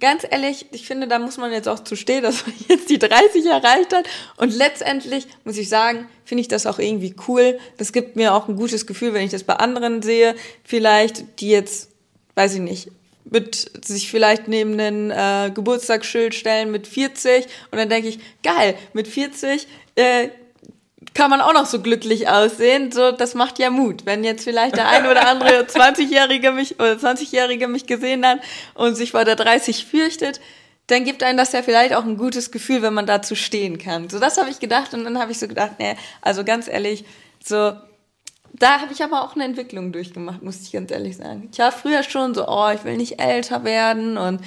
ganz 0.00 0.26
ehrlich, 0.28 0.66
ich 0.72 0.86
finde, 0.86 1.06
da 1.06 1.18
muss 1.18 1.36
man 1.36 1.52
jetzt 1.52 1.68
auch 1.68 1.78
zu 1.80 1.96
stehen, 1.96 2.22
dass 2.22 2.46
man 2.46 2.54
jetzt 2.68 2.90
die 2.90 2.98
30 2.98 3.46
erreicht 3.46 3.92
hat. 3.92 4.06
Und 4.36 4.54
letztendlich 4.54 5.26
muss 5.44 5.56
ich 5.56 5.68
sagen, 5.68 6.08
finde 6.24 6.40
ich 6.40 6.48
das 6.48 6.66
auch 6.66 6.78
irgendwie 6.78 7.14
cool. 7.28 7.58
Das 7.76 7.92
gibt 7.92 8.16
mir 8.16 8.34
auch 8.34 8.48
ein 8.48 8.56
gutes 8.56 8.86
Gefühl, 8.86 9.14
wenn 9.14 9.24
ich 9.24 9.30
das 9.30 9.44
bei 9.44 9.54
anderen 9.54 10.02
sehe. 10.02 10.34
Vielleicht, 10.64 11.40
die 11.40 11.50
jetzt, 11.50 11.90
weiß 12.34 12.54
ich 12.54 12.60
nicht, 12.60 12.88
mit 13.24 13.84
sich 13.84 14.10
vielleicht 14.10 14.46
neben 14.48 14.78
ein 14.78 15.10
äh, 15.10 15.50
Geburtstagsschild 15.52 16.34
stellen 16.34 16.70
mit 16.70 16.86
40 16.86 17.46
und 17.72 17.78
dann 17.78 17.88
denke 17.88 18.08
ich, 18.08 18.20
geil, 18.42 18.76
mit 18.92 19.08
40 19.08 19.66
äh, 19.96 20.28
kann 21.16 21.30
man 21.30 21.40
auch 21.40 21.54
noch 21.54 21.66
so 21.66 21.80
glücklich 21.80 22.28
aussehen. 22.28 22.92
So, 22.92 23.10
das 23.10 23.34
macht 23.34 23.58
ja 23.58 23.70
Mut. 23.70 24.04
Wenn 24.04 24.22
jetzt 24.22 24.44
vielleicht 24.44 24.76
der 24.76 24.88
ein 24.88 25.06
oder 25.06 25.26
andere 25.26 25.62
20-Jährige 25.66 26.52
mich 26.52 26.74
oder 26.78 26.92
20-Jährige 26.92 27.68
mich 27.68 27.86
gesehen 27.86 28.24
hat 28.24 28.40
und 28.74 28.94
sich 28.94 29.12
vor 29.12 29.24
der 29.24 29.34
30 29.34 29.86
fürchtet, 29.86 30.40
dann 30.88 31.04
gibt 31.04 31.22
einem 31.22 31.38
das 31.38 31.52
ja 31.52 31.62
vielleicht 31.62 31.94
auch 31.94 32.04
ein 32.04 32.18
gutes 32.18 32.52
Gefühl, 32.52 32.82
wenn 32.82 32.94
man 32.94 33.06
dazu 33.06 33.34
stehen 33.34 33.78
kann. 33.78 34.08
So, 34.08 34.20
das 34.20 34.38
habe 34.38 34.50
ich 34.50 34.60
gedacht 34.60 34.94
und 34.94 35.04
dann 35.04 35.18
habe 35.18 35.32
ich 35.32 35.38
so 35.38 35.48
gedacht, 35.48 35.72
nee, 35.78 35.96
also 36.20 36.44
ganz 36.44 36.68
ehrlich, 36.68 37.04
so, 37.42 37.72
da 38.52 38.80
habe 38.80 38.92
ich 38.92 39.02
aber 39.02 39.24
auch 39.24 39.34
eine 39.34 39.44
Entwicklung 39.44 39.92
durchgemacht, 39.92 40.42
muss 40.42 40.60
ich 40.60 40.72
ganz 40.72 40.90
ehrlich 40.90 41.16
sagen. 41.16 41.48
Ich 41.50 41.58
war 41.58 41.72
früher 41.72 42.02
schon 42.02 42.34
so, 42.34 42.46
oh, 42.46 42.68
ich 42.72 42.84
will 42.84 42.96
nicht 42.96 43.18
älter 43.18 43.64
werden 43.64 44.16
und 44.16 44.40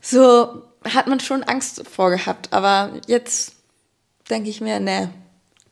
so 0.00 0.62
hat 0.84 1.06
man 1.08 1.20
schon 1.20 1.42
Angst 1.42 1.82
vorgehabt, 1.88 2.52
aber 2.52 2.92
jetzt 3.06 3.54
denke 4.28 4.50
ich 4.50 4.60
mir, 4.60 4.78
nee, 4.78 5.08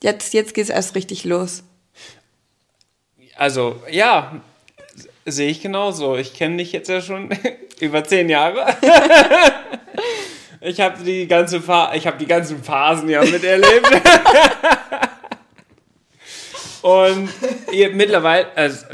jetzt, 0.03 0.35
jetzt 0.35 0.55
geht 0.55 0.65
es 0.65 0.71
erst 0.71 0.95
richtig 0.95 1.25
los. 1.25 1.63
Also, 3.37 3.81
ja, 3.91 4.41
sehe 5.25 5.51
ich 5.51 5.61
genauso. 5.61 6.17
Ich 6.17 6.35
kenne 6.35 6.57
dich 6.57 6.73
jetzt 6.73 6.89
ja 6.89 7.01
schon 7.01 7.31
über 7.81 8.05
zehn 8.05 8.29
Jahre. 8.29 8.77
ich 10.61 10.81
habe 10.81 11.03
die 11.05 11.27
ganze 11.29 11.61
Fa 11.61 11.93
die 12.19 12.27
ganzen 12.27 12.63
Phasen 12.63 13.09
ja 13.09 13.23
miterlebt. 13.23 13.89
Und 16.83 17.29
ihr, 17.73 17.91
mittlerweile, 17.91 18.47
also, 18.55 18.87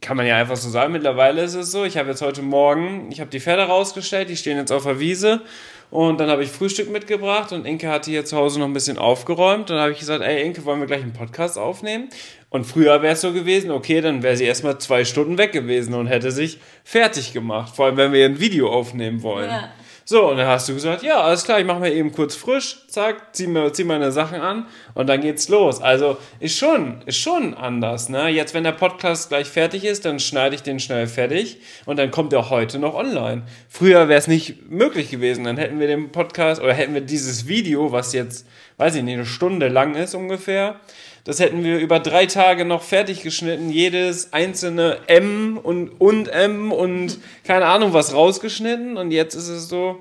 kann 0.00 0.16
man 0.16 0.26
ja 0.26 0.36
einfach 0.36 0.56
so 0.56 0.70
sagen, 0.70 0.92
mittlerweile 0.92 1.42
ist 1.42 1.54
es 1.54 1.70
so, 1.70 1.84
ich 1.84 1.96
habe 1.96 2.10
jetzt 2.10 2.22
heute 2.22 2.42
Morgen, 2.42 3.10
ich 3.10 3.20
habe 3.20 3.30
die 3.30 3.40
Pferde 3.40 3.64
rausgestellt, 3.64 4.30
die 4.30 4.36
stehen 4.36 4.56
jetzt 4.56 4.72
auf 4.72 4.84
der 4.84 4.98
Wiese 5.00 5.42
und 5.90 6.20
dann 6.20 6.30
habe 6.30 6.44
ich 6.44 6.50
Frühstück 6.50 6.90
mitgebracht 6.90 7.52
und 7.52 7.66
Inke 7.66 7.88
hat 7.88 8.06
hier 8.06 8.24
zu 8.24 8.36
Hause 8.36 8.60
noch 8.60 8.66
ein 8.66 8.72
bisschen 8.72 8.96
aufgeräumt. 8.96 9.70
Und 9.70 9.70
dann 9.70 9.80
habe 9.80 9.92
ich 9.92 9.98
gesagt, 9.98 10.22
ey 10.22 10.44
Inke, 10.44 10.64
wollen 10.64 10.78
wir 10.78 10.86
gleich 10.86 11.02
einen 11.02 11.12
Podcast 11.12 11.58
aufnehmen? 11.58 12.08
Und 12.48 12.64
früher 12.64 13.02
wäre 13.02 13.14
es 13.14 13.20
so 13.20 13.32
gewesen, 13.32 13.70
okay, 13.70 14.00
dann 14.00 14.22
wäre 14.22 14.36
sie 14.36 14.44
erstmal 14.44 14.78
zwei 14.78 15.04
Stunden 15.04 15.36
weg 15.38 15.52
gewesen 15.52 15.94
und 15.94 16.06
hätte 16.06 16.30
sich 16.30 16.58
fertig 16.84 17.32
gemacht. 17.32 17.74
Vor 17.74 17.86
allem, 17.86 17.96
wenn 17.96 18.12
wir 18.12 18.24
ein 18.24 18.38
Video 18.38 18.70
aufnehmen 18.70 19.22
wollen. 19.22 19.50
Ja. 19.50 19.70
So, 20.10 20.28
und 20.28 20.38
dann 20.38 20.48
hast 20.48 20.68
du 20.68 20.74
gesagt, 20.74 21.04
ja, 21.04 21.20
alles 21.20 21.44
klar, 21.44 21.60
ich 21.60 21.64
mache 21.64 21.78
mir 21.78 21.92
eben 21.92 22.10
kurz 22.10 22.34
frisch, 22.34 22.78
zack, 22.88 23.32
zieh, 23.32 23.46
mir, 23.46 23.72
zieh 23.72 23.84
meine 23.84 24.10
Sachen 24.10 24.40
an 24.40 24.66
und 24.94 25.06
dann 25.06 25.20
geht's 25.20 25.48
los. 25.48 25.80
Also 25.80 26.16
ist 26.40 26.58
schon, 26.58 27.00
ist 27.06 27.18
schon 27.18 27.54
anders. 27.54 28.08
Ne? 28.08 28.26
Jetzt, 28.26 28.52
wenn 28.52 28.64
der 28.64 28.72
Podcast 28.72 29.28
gleich 29.28 29.46
fertig 29.46 29.84
ist, 29.84 30.04
dann 30.04 30.18
schneide 30.18 30.56
ich 30.56 30.64
den 30.64 30.80
schnell 30.80 31.06
fertig 31.06 31.58
und 31.86 31.96
dann 31.96 32.10
kommt 32.10 32.32
er 32.32 32.50
heute 32.50 32.80
noch 32.80 32.96
online. 32.96 33.42
Früher 33.68 34.08
wäre 34.08 34.18
es 34.18 34.26
nicht 34.26 34.68
möglich 34.68 35.12
gewesen. 35.12 35.44
Dann 35.44 35.58
hätten 35.58 35.78
wir 35.78 35.86
den 35.86 36.10
Podcast 36.10 36.60
oder 36.60 36.74
hätten 36.74 36.94
wir 36.94 37.02
dieses 37.02 37.46
Video, 37.46 37.92
was 37.92 38.12
jetzt, 38.12 38.48
weiß 38.78 38.96
ich 38.96 39.04
nicht, 39.04 39.14
eine 39.14 39.26
Stunde 39.26 39.68
lang 39.68 39.94
ist 39.94 40.16
ungefähr, 40.16 40.80
das 41.24 41.38
hätten 41.38 41.62
wir 41.62 41.78
über 41.78 42.00
drei 42.00 42.26
Tage 42.26 42.64
noch 42.64 42.82
fertig 42.82 43.22
geschnitten, 43.22 43.70
jedes 43.70 44.32
einzelne 44.32 44.98
M 45.06 45.58
und, 45.62 45.90
und 46.00 46.28
M 46.28 46.72
und 46.72 47.18
keine 47.44 47.66
Ahnung 47.66 47.92
was 47.92 48.14
rausgeschnitten. 48.14 48.96
Und 48.96 49.10
jetzt 49.10 49.34
ist 49.34 49.48
es 49.48 49.68
so. 49.68 49.98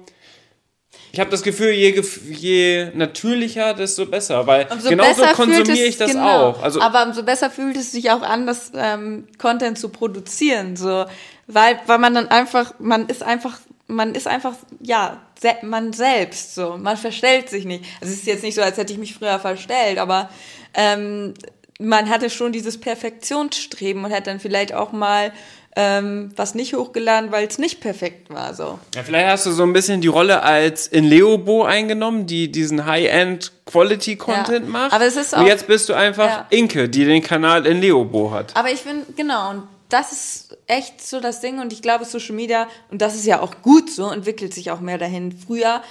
Ich 1.11 1.20
habe 1.20 1.30
das 1.32 1.41
Gefühl, 1.41 1.72
je, 1.72 2.01
je 2.30 2.91
natürlicher, 2.93 3.74
desto 3.74 4.05
besser, 4.05 4.45
weil 4.45 4.67
umso 4.72 4.89
genauso 4.89 5.24
konsumiere 5.24 5.88
ich 5.88 5.97
das 5.97 6.11
genau, 6.11 6.49
auch. 6.49 6.61
Also, 6.61 6.82
aber 6.82 7.03
umso 7.03 7.24
besser 7.24 7.49
fühlt 7.49 7.76
es 7.78 7.91
sich 7.91 8.11
auch 8.11 8.22
an, 8.22 8.45
das 8.45 8.72
ähm, 8.76 9.28
Content 9.39 9.80
zu 9.80 9.89
produzieren, 9.89 10.76
so, 10.76 11.05
weil, 11.47 11.80
weil 11.88 11.97
man 11.97 12.13
dann 12.13 12.28
einfach, 12.28 12.76
man 12.78 13.07
ist 13.07 13.24
einfach, 13.24 13.59
man 13.88 14.13
ist 14.13 14.28
einfach, 14.28 14.53
ja, 14.82 15.20
man 15.63 15.93
selbst, 15.93 16.53
so, 16.53 16.78
man 16.78 16.95
verstellt 16.95 17.49
sich 17.49 17.65
nicht. 17.65 17.86
Also 18.01 18.13
es 18.13 18.20
ist 18.20 18.28
jetzt 18.28 18.43
nicht 18.43 18.53
so, 18.53 18.61
als 18.61 18.78
hätte 18.78 18.93
ich 18.93 18.99
mich 18.99 19.15
früher 19.15 19.39
verstellt, 19.39 19.97
aber 19.97 20.30
ähm, 20.74 21.34
man 21.80 22.09
hatte 22.09 22.30
schon 22.30 22.51
dieses 22.51 22.80
Perfektionsstreben 22.80 24.03
und 24.03 24.11
hat 24.11 24.28
dann 24.28 24.39
vielleicht 24.39 24.74
auch 24.74 24.91
mal 24.91 25.32
ähm, 25.76 26.32
was 26.36 26.55
nicht 26.55 26.74
hochgeladen, 26.74 27.32
weil 27.32 27.47
es 27.47 27.57
nicht 27.57 27.80
perfekt 27.80 28.30
war. 28.30 28.53
So. 28.53 28.80
Ja, 28.95 29.03
vielleicht 29.03 29.28
hast 29.28 29.45
du 29.45 29.51
so 29.51 29.63
ein 29.63 29.72
bisschen 29.72 30.01
die 30.01 30.07
Rolle 30.07 30.41
als 30.43 30.88
in 30.88 31.05
Leobo 31.05 31.63
eingenommen, 31.63 32.26
die 32.26 32.51
diesen 32.51 32.86
High-End 32.86 33.51
Quality 33.65 34.17
Content 34.17 34.65
ja. 34.65 34.72
macht. 34.72 34.93
Aber 34.93 35.05
es 35.05 35.15
ist 35.15 35.36
auch, 35.36 35.41
und 35.41 35.47
jetzt 35.47 35.67
bist 35.67 35.88
du 35.88 35.93
einfach 35.93 36.28
ja. 36.28 36.47
Inke, 36.49 36.89
die 36.89 37.05
den 37.05 37.24
Kanal 37.24 37.65
in 37.65 37.80
Leobo 37.80 38.32
hat. 38.32 38.55
Aber 38.57 38.72
ich 38.72 38.80
finde, 38.80 39.05
genau, 39.15 39.51
und 39.51 39.63
das 39.89 40.11
ist 40.11 40.57
echt 40.67 41.05
so 41.05 41.20
das 41.20 41.39
Ding 41.39 41.59
und 41.59 41.72
ich 41.72 41.82
glaube 41.82 42.05
Social 42.05 42.36
Media, 42.36 42.67
und 42.91 43.01
das 43.01 43.15
ist 43.15 43.26
ja 43.26 43.41
auch 43.41 43.61
gut 43.61 43.89
so, 43.89 44.09
entwickelt 44.09 44.53
sich 44.53 44.72
auch 44.72 44.82
mehr 44.82 44.97
dahin. 44.97 45.32
Früher 45.32 45.82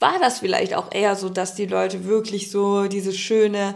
war 0.00 0.18
das 0.20 0.40
vielleicht 0.40 0.74
auch 0.74 0.92
eher 0.92 1.14
so, 1.14 1.28
dass 1.28 1.54
die 1.54 1.66
Leute 1.66 2.04
wirklich 2.04 2.50
so 2.50 2.86
diese 2.86 3.12
schöne 3.12 3.74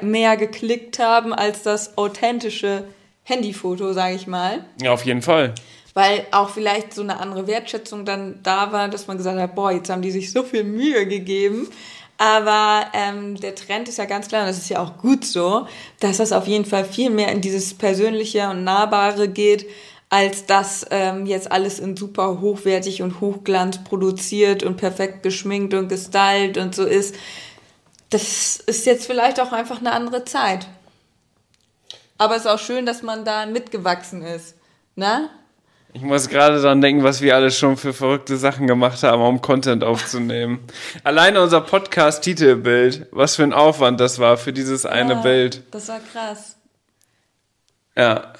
mehr 0.00 0.36
geklickt 0.36 0.98
haben 0.98 1.32
als 1.32 1.62
das 1.62 1.96
authentische 1.98 2.84
Handyfoto, 3.24 3.92
sage 3.92 4.14
ich 4.14 4.26
mal. 4.26 4.64
Ja, 4.80 4.92
auf 4.92 5.04
jeden 5.04 5.22
Fall. 5.22 5.54
Weil 5.94 6.26
auch 6.30 6.50
vielleicht 6.50 6.94
so 6.94 7.02
eine 7.02 7.18
andere 7.18 7.46
Wertschätzung 7.46 8.04
dann 8.04 8.40
da 8.42 8.72
war, 8.72 8.88
dass 8.88 9.06
man 9.06 9.16
gesagt 9.16 9.38
hat, 9.38 9.54
boah, 9.54 9.72
jetzt 9.72 9.90
haben 9.90 10.02
die 10.02 10.10
sich 10.10 10.32
so 10.32 10.42
viel 10.42 10.64
Mühe 10.64 11.06
gegeben. 11.06 11.68
Aber 12.18 12.86
ähm, 12.94 13.36
der 13.36 13.54
Trend 13.54 13.88
ist 13.88 13.98
ja 13.98 14.04
ganz 14.04 14.28
klar, 14.28 14.42
und 14.42 14.48
das 14.48 14.58
ist 14.58 14.68
ja 14.68 14.80
auch 14.82 14.98
gut 14.98 15.24
so, 15.24 15.68
dass 16.00 16.16
das 16.16 16.32
auf 16.32 16.48
jeden 16.48 16.64
Fall 16.64 16.84
viel 16.84 17.10
mehr 17.10 17.30
in 17.30 17.40
dieses 17.40 17.74
Persönliche 17.74 18.48
und 18.50 18.64
Nahbare 18.64 19.28
geht, 19.28 19.66
als 20.10 20.46
dass 20.46 20.84
ähm, 20.90 21.26
jetzt 21.26 21.52
alles 21.52 21.78
in 21.78 21.96
super 21.96 22.40
hochwertig 22.40 23.02
und 23.02 23.20
Hochglanz 23.20 23.84
produziert 23.84 24.62
und 24.62 24.76
perfekt 24.78 25.22
geschminkt 25.22 25.74
und 25.74 25.88
gestylt 25.88 26.58
und 26.58 26.74
so 26.74 26.84
ist 26.84 27.14
das 28.10 28.56
ist 28.58 28.86
jetzt 28.86 29.06
vielleicht 29.06 29.40
auch 29.40 29.52
einfach 29.52 29.78
eine 29.80 29.92
andere 29.92 30.24
Zeit. 30.24 30.66
Aber 32.16 32.34
es 32.34 32.42
ist 32.42 32.48
auch 32.48 32.58
schön, 32.58 32.86
dass 32.86 33.02
man 33.02 33.24
da 33.24 33.46
mitgewachsen 33.46 34.22
ist. 34.22 34.56
Ne? 34.96 35.30
Ich 35.92 36.02
muss 36.02 36.28
gerade 36.28 36.60
daran 36.60 36.80
denken, 36.80 37.02
was 37.02 37.22
wir 37.22 37.34
alles 37.34 37.56
schon 37.56 37.76
für 37.76 37.94
verrückte 37.94 38.36
Sachen 38.36 38.66
gemacht 38.66 39.02
haben, 39.02 39.22
um 39.22 39.40
Content 39.40 39.84
aufzunehmen. 39.84 40.60
Alleine 41.04 41.40
unser 41.40 41.60
Podcast-Titelbild, 41.60 43.06
was 43.10 43.36
für 43.36 43.44
ein 43.44 43.52
Aufwand 43.52 44.00
das 44.00 44.18
war 44.18 44.36
für 44.36 44.52
dieses 44.52 44.84
eine 44.84 45.14
ja, 45.14 45.20
Bild. 45.20 45.62
Das 45.70 45.88
war 45.88 46.00
krass. 46.00 46.56
Ja. 47.96 48.32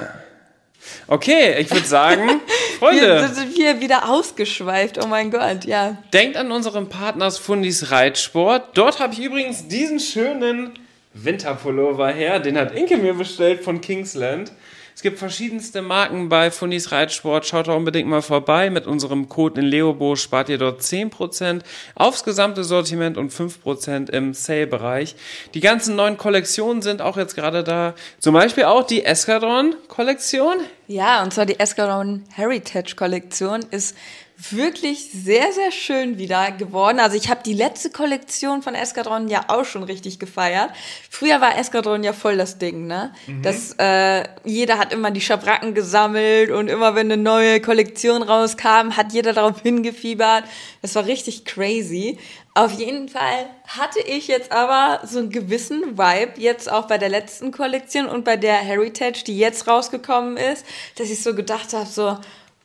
Okay, 1.06 1.58
ich 1.58 1.70
würde 1.70 1.86
sagen, 1.86 2.40
Freunde. 2.78 3.20
Wir 3.20 3.28
sind 3.28 3.54
hier 3.54 3.80
wieder 3.80 4.08
ausgeschweift, 4.08 5.02
oh 5.02 5.06
mein 5.06 5.30
Gott, 5.30 5.64
ja. 5.64 5.96
Denkt 6.12 6.36
an 6.36 6.52
unseren 6.52 6.88
Partners 6.88 7.38
Fundis 7.38 7.90
Reitsport. 7.90 8.76
Dort 8.76 9.00
habe 9.00 9.14
ich 9.14 9.20
übrigens 9.20 9.68
diesen 9.68 10.00
schönen 10.00 10.72
Winterpullover 11.14 12.08
her. 12.08 12.38
Den 12.38 12.58
hat 12.58 12.74
Inke 12.74 12.96
mir 12.96 13.14
bestellt 13.14 13.62
von 13.62 13.80
Kingsland. 13.80 14.52
Es 14.98 15.02
gibt 15.02 15.20
verschiedenste 15.20 15.80
Marken 15.80 16.28
bei 16.28 16.50
Funis 16.50 16.90
Reitsport. 16.90 17.46
Schaut 17.46 17.68
da 17.68 17.74
unbedingt 17.74 18.08
mal 18.08 18.20
vorbei. 18.20 18.68
Mit 18.68 18.88
unserem 18.88 19.28
Code 19.28 19.60
in 19.60 19.66
Leobo 19.68 20.16
spart 20.16 20.48
ihr 20.48 20.58
dort 20.58 20.80
10% 20.80 21.60
aufs 21.94 22.24
gesamte 22.24 22.64
Sortiment 22.64 23.16
und 23.16 23.32
5% 23.32 24.10
im 24.10 24.34
Sale-Bereich. 24.34 25.14
Die 25.54 25.60
ganzen 25.60 25.94
neuen 25.94 26.16
Kollektionen 26.16 26.82
sind 26.82 27.00
auch 27.00 27.16
jetzt 27.16 27.36
gerade 27.36 27.62
da. 27.62 27.94
Zum 28.18 28.34
Beispiel 28.34 28.64
auch 28.64 28.82
die 28.82 29.04
Escadron-Kollektion. 29.04 30.56
Ja, 30.88 31.22
und 31.22 31.32
zwar 31.32 31.46
die 31.46 31.60
Escadron 31.60 32.24
Heritage-Kollektion 32.34 33.66
ist 33.70 33.94
wirklich 34.38 35.10
sehr, 35.10 35.52
sehr 35.52 35.72
schön 35.72 36.16
wieder 36.16 36.52
geworden. 36.52 37.00
Also 37.00 37.16
ich 37.16 37.28
habe 37.28 37.40
die 37.44 37.54
letzte 37.54 37.90
Kollektion 37.90 38.62
von 38.62 38.76
Escadron 38.76 39.26
ja 39.26 39.46
auch 39.48 39.64
schon 39.64 39.82
richtig 39.82 40.20
gefeiert. 40.20 40.70
Früher 41.10 41.40
war 41.40 41.58
Escadron 41.58 42.04
ja 42.04 42.12
voll 42.12 42.36
das 42.36 42.56
Ding, 42.56 42.86
ne? 42.86 43.12
Mhm. 43.26 43.42
Das, 43.42 43.74
äh, 43.78 44.28
jeder 44.44 44.78
hat 44.78 44.92
immer 44.92 45.10
die 45.10 45.20
Schabracken 45.20 45.74
gesammelt 45.74 46.50
und 46.50 46.68
immer 46.68 46.94
wenn 46.94 47.10
eine 47.10 47.20
neue 47.20 47.60
Kollektion 47.60 48.22
rauskam, 48.22 48.96
hat 48.96 49.12
jeder 49.12 49.32
darauf 49.32 49.60
hingefiebert. 49.62 50.44
Das 50.82 50.94
war 50.94 51.06
richtig 51.06 51.44
crazy. 51.44 52.16
Auf 52.54 52.72
jeden 52.72 53.08
Fall 53.08 53.46
hatte 53.66 53.98
ich 54.00 54.28
jetzt 54.28 54.52
aber 54.52 55.04
so 55.04 55.18
einen 55.18 55.30
gewissen 55.30 55.98
Vibe 55.98 56.40
jetzt 56.40 56.70
auch 56.70 56.86
bei 56.86 56.98
der 56.98 57.08
letzten 57.08 57.50
Kollektion 57.50 58.06
und 58.06 58.24
bei 58.24 58.36
der 58.36 58.56
Heritage, 58.56 59.24
die 59.26 59.36
jetzt 59.36 59.66
rausgekommen 59.66 60.36
ist, 60.36 60.64
dass 60.96 61.10
ich 61.10 61.22
so 61.22 61.34
gedacht 61.34 61.72
habe, 61.72 61.86
so, 61.86 62.18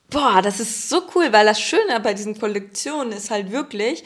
boah, 0.09 0.41
das 0.41 0.59
ist 0.59 0.89
so 0.89 1.01
cool, 1.15 1.31
weil 1.31 1.45
das 1.45 1.59
Schöne 1.59 1.99
bei 1.99 2.13
diesen 2.13 2.39
Kollektionen 2.39 3.13
ist 3.13 3.31
halt 3.31 3.51
wirklich, 3.51 4.03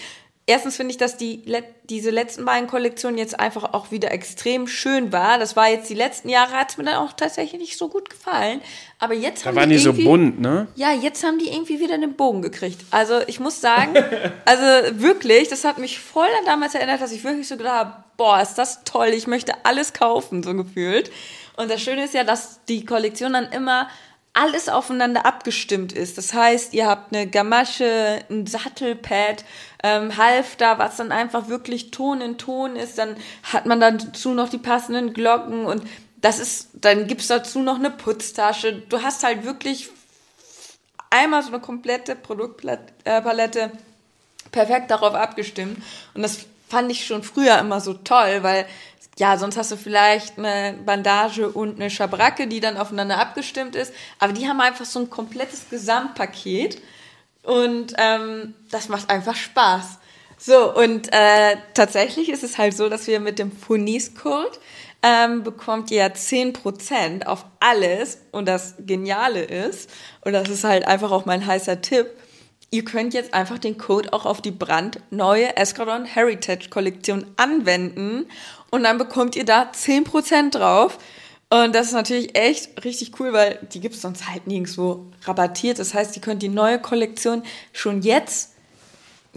erstens 0.48 0.78
finde 0.78 0.92
ich, 0.92 0.98
dass 0.98 1.18
die, 1.18 1.44
diese 1.84 2.10
letzten 2.10 2.46
beiden 2.46 2.68
Kollektionen 2.68 3.18
jetzt 3.18 3.40
einfach 3.40 3.74
auch 3.74 3.92
wieder 3.92 4.12
extrem 4.12 4.68
schön 4.68 5.12
war. 5.12 5.38
Das 5.38 5.56
war 5.56 5.70
jetzt 5.70 5.90
die 5.90 5.94
letzten 5.94 6.30
Jahre, 6.30 6.54
hat 6.54 6.72
es 6.72 6.78
mir 6.78 6.86
dann 6.86 6.96
auch 6.96 7.14
tatsächlich 7.14 7.62
nicht 7.62 7.78
so 7.78 7.90
gut 7.90 8.10
gefallen. 8.10 8.62
Aber 8.98 9.14
jetzt 9.14 9.44
da 9.44 9.50
haben 9.50 9.58
waren 9.58 9.70
die, 9.70 9.76
die 9.76 9.82
so 9.82 9.94
bunt, 9.94 10.40
ne? 10.40 10.68
Ja, 10.76 10.94
jetzt 10.94 11.24
haben 11.24 11.38
die 11.38 11.50
irgendwie 11.50 11.80
wieder 11.80 11.98
den 11.98 12.14
Bogen 12.14 12.42
gekriegt. 12.42 12.82
Also 12.90 13.20
ich 13.28 13.40
muss 13.40 13.62
sagen, 13.62 13.94
also 14.46 15.02
wirklich, 15.02 15.50
das 15.50 15.66
hat 15.66 15.78
mich 15.78 16.00
voll 16.00 16.30
an 16.40 16.46
damals 16.46 16.74
erinnert, 16.74 17.02
dass 17.02 17.12
ich 17.12 17.24
wirklich 17.24 17.48
so 17.48 17.58
gedacht 17.58 17.76
habe, 17.76 18.04
boah, 18.16 18.42
ist 18.42 18.56
das 18.56 18.84
toll, 18.86 19.10
ich 19.10 19.28
möchte 19.28 19.54
alles 19.64 19.94
kaufen, 19.94 20.42
so 20.42 20.54
gefühlt. 20.56 21.12
Und 21.58 21.70
das 21.70 21.82
Schöne 21.82 22.06
ist 22.06 22.14
ja, 22.14 22.24
dass 22.24 22.64
die 22.66 22.86
Kollektion 22.86 23.34
dann 23.34 23.52
immer 23.52 23.90
alles 24.38 24.70
aufeinander 24.70 25.26
abgestimmt 25.26 25.94
ist. 25.94 26.18
Das 26.18 26.34
heißt, 26.34 26.76
ihr 26.76 26.88
habt 26.88 27.14
eine 27.14 27.28
Gamasche, 27.28 28.24
ein 28.30 28.46
Sattelpad, 28.46 29.44
ähm, 29.84 30.16
Halfter, 30.16 30.78
was 30.78 30.98
dann 30.98 31.12
einfach 31.12 31.50
wirklich 31.50 31.90
Ton 31.90 32.22
in 32.22 32.38
Ton 32.38 32.76
ist. 32.76 33.00
Dann 33.00 33.18
hat 33.42 33.66
man 33.66 33.80
dazu 33.80 34.34
noch 34.34 34.50
die 34.50 34.60
passenden 34.60 35.14
Glocken 35.14 35.66
und 35.66 35.84
das 36.22 36.40
ist, 36.40 36.70
dann 36.74 37.08
gibt's 37.08 37.28
dazu 37.28 37.60
noch 37.60 37.78
eine 37.78 37.90
Putztasche. 37.90 38.74
Du 38.74 39.02
hast 39.02 39.24
halt 39.24 39.44
wirklich 39.44 39.90
einmal 41.10 41.42
so 41.42 41.50
eine 41.50 41.60
komplette 41.60 42.16
Produktpalette 42.16 43.72
perfekt 44.52 44.92
darauf 44.92 45.16
abgestimmt. 45.16 45.82
Und 46.14 46.22
das 46.22 46.46
fand 46.70 46.92
ich 46.92 47.08
schon 47.08 47.24
früher 47.24 47.58
immer 47.58 47.82
so 47.82 47.94
toll, 47.94 48.44
weil 48.44 48.68
ja, 49.18 49.38
sonst 49.38 49.58
hast 49.58 49.72
du 49.72 49.78
vielleicht 49.78 50.38
eine 50.38 50.78
Bandage 50.86 51.50
und 51.50 51.80
eine 51.80 51.90
Schabracke, 51.90 52.48
die 52.48 52.60
dann 52.60 52.78
aufeinander 52.78 53.18
abgestimmt 53.18 53.76
ist. 53.76 53.94
Aber 54.20 54.34
die 54.34 54.48
haben 54.48 54.62
einfach 54.62 54.86
so 54.86 55.00
ein 55.00 55.10
komplettes 55.10 55.70
Gesamtpaket. 55.70 56.82
Und 57.44 57.94
ähm, 57.98 58.54
das 58.70 58.90
macht 58.90 59.10
einfach 59.10 59.36
Spaß. 59.36 60.00
So, 60.38 60.76
und 60.76 61.12
äh, 61.14 61.56
tatsächlich 61.74 62.30
ist 62.30 62.44
es 62.44 62.60
halt 62.60 62.78
so, 62.78 62.90
dass 62.90 63.08
wir 63.08 63.20
mit 63.20 63.40
dem 63.40 63.52
Funis-Code 63.52 64.52
ähm, 65.02 65.44
bekommt 65.44 65.90
ihr 65.90 66.14
10% 66.14 67.26
auf 67.26 67.46
alles. 67.60 68.20
Und 68.32 68.48
das 68.48 68.76
Geniale 68.80 69.44
ist, 69.44 69.90
und 70.22 70.34
das 70.34 70.50
ist 70.50 70.64
halt 70.64 70.86
einfach 70.88 71.12
auch 71.12 71.26
mein 71.26 71.46
heißer 71.46 71.82
Tipp, 71.82 72.08
ihr 72.70 72.84
könnt 72.84 73.14
jetzt 73.14 73.34
einfach 73.34 73.58
den 73.58 73.78
Code 73.78 74.14
auch 74.14 74.26
auf 74.26 74.42
die 74.42 74.52
brandneue 74.52 75.56
Escadron 75.56 76.06
Heritage 76.06 76.70
Kollektion 76.70 77.26
anwenden 77.38 78.28
und 78.72 78.84
dann 78.84 78.98
bekommt 78.98 79.36
ihr 79.36 79.46
da 79.46 79.72
10% 79.72 80.52
drauf. 80.52 80.98
Und 81.50 81.74
das 81.74 81.88
ist 81.88 81.94
natürlich 81.94 82.38
echt 82.38 82.84
richtig 82.84 83.18
cool, 83.20 83.32
weil 83.32 83.60
die 83.72 83.80
gibt 83.80 83.96
es 83.96 84.02
sonst 84.02 84.30
halt 84.30 84.48
nirgendwo 84.48 85.06
rabattiert. 85.24 85.80
Das 85.80 85.94
heißt, 85.94 86.16
ihr 86.18 86.22
könnt 86.22 86.42
die 86.42 86.50
neue 86.50 86.80
Kollektion 86.80 87.44
schon 87.72 88.02
jetzt 88.02 88.54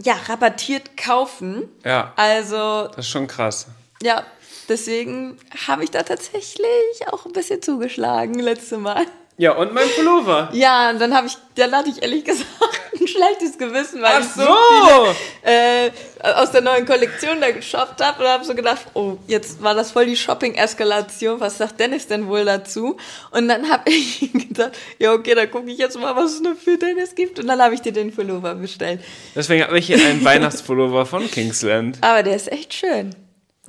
ja, 0.03 0.15
rabattiert 0.27 0.97
kaufen. 0.97 1.69
Ja. 1.85 2.13
Also. 2.15 2.87
Das 2.87 3.05
ist 3.05 3.09
schon 3.09 3.27
krass. 3.27 3.67
Ja, 4.01 4.25
deswegen 4.67 5.37
habe 5.67 5.83
ich 5.83 5.91
da 5.91 6.03
tatsächlich 6.03 7.07
auch 7.11 7.25
ein 7.25 7.33
bisschen 7.33 7.61
zugeschlagen 7.61 8.39
letzte 8.39 8.77
Mal. 8.77 9.05
Ja, 9.41 9.53
und 9.53 9.73
mein 9.73 9.89
Pullover. 9.95 10.49
Ja, 10.53 10.91
und 10.91 11.01
dann 11.01 11.15
habe 11.15 11.25
ich, 11.25 11.35
dann 11.55 11.71
hatte 11.71 11.89
ich 11.89 12.03
ehrlich 12.03 12.23
gesagt 12.23 12.45
ein 12.93 13.07
schlechtes 13.07 13.57
Gewissen, 13.57 13.99
weil 13.99 14.17
Ach 14.17 14.19
ich 14.19 14.27
so, 14.27 14.43
so. 14.43 15.15
viele, 15.41 15.87
äh, 15.87 15.91
aus 16.35 16.51
der 16.51 16.61
neuen 16.61 16.85
Kollektion 16.85 17.41
da 17.41 17.49
geshoppt 17.49 18.05
habe 18.05 18.21
und 18.21 18.29
habe 18.29 18.45
so 18.45 18.53
gedacht, 18.53 18.85
oh, 18.93 19.17
jetzt 19.25 19.63
war 19.63 19.73
das 19.73 19.89
voll 19.89 20.05
die 20.05 20.15
Shopping-Eskalation, 20.15 21.39
was 21.39 21.57
sagt 21.57 21.79
Dennis 21.79 22.05
denn 22.05 22.27
wohl 22.27 22.45
dazu? 22.45 22.97
Und 23.31 23.47
dann 23.47 23.67
habe 23.67 23.89
ich 23.89 24.31
gedacht, 24.31 24.77
ja 24.99 25.11
okay, 25.11 25.33
dann 25.33 25.49
gucke 25.49 25.71
ich 25.71 25.79
jetzt 25.79 25.99
mal, 25.99 26.15
was 26.15 26.33
es 26.33 26.41
noch 26.41 26.55
für 26.55 26.77
Dennis 26.77 27.15
gibt 27.15 27.39
und 27.39 27.47
dann 27.47 27.59
habe 27.59 27.73
ich 27.73 27.81
dir 27.81 27.93
den 27.93 28.13
Pullover 28.13 28.53
bestellt. 28.53 28.99
Deswegen 29.33 29.63
habe 29.63 29.79
ich 29.79 29.87
hier 29.87 29.97
einen 29.97 30.23
Weihnachtspullover 30.23 31.07
von 31.07 31.31
Kingsland. 31.31 31.97
Aber 32.01 32.21
der 32.21 32.35
ist 32.35 32.51
echt 32.51 32.75
schön. 32.75 33.15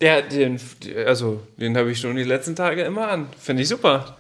Ja, 0.03 0.21
den, 0.21 0.61
also, 1.07 1.41
den 1.57 1.79
habe 1.79 1.91
ich 1.91 1.99
schon 1.99 2.15
die 2.17 2.25
letzten 2.25 2.57
Tage 2.57 2.83
immer 2.83 3.09
an. 3.09 3.29
Finde 3.41 3.63
ich 3.63 3.71
super. 3.71 4.19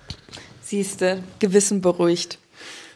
Siehste, 0.72 1.22
Gewissen 1.38 1.82
beruhigt. 1.82 2.38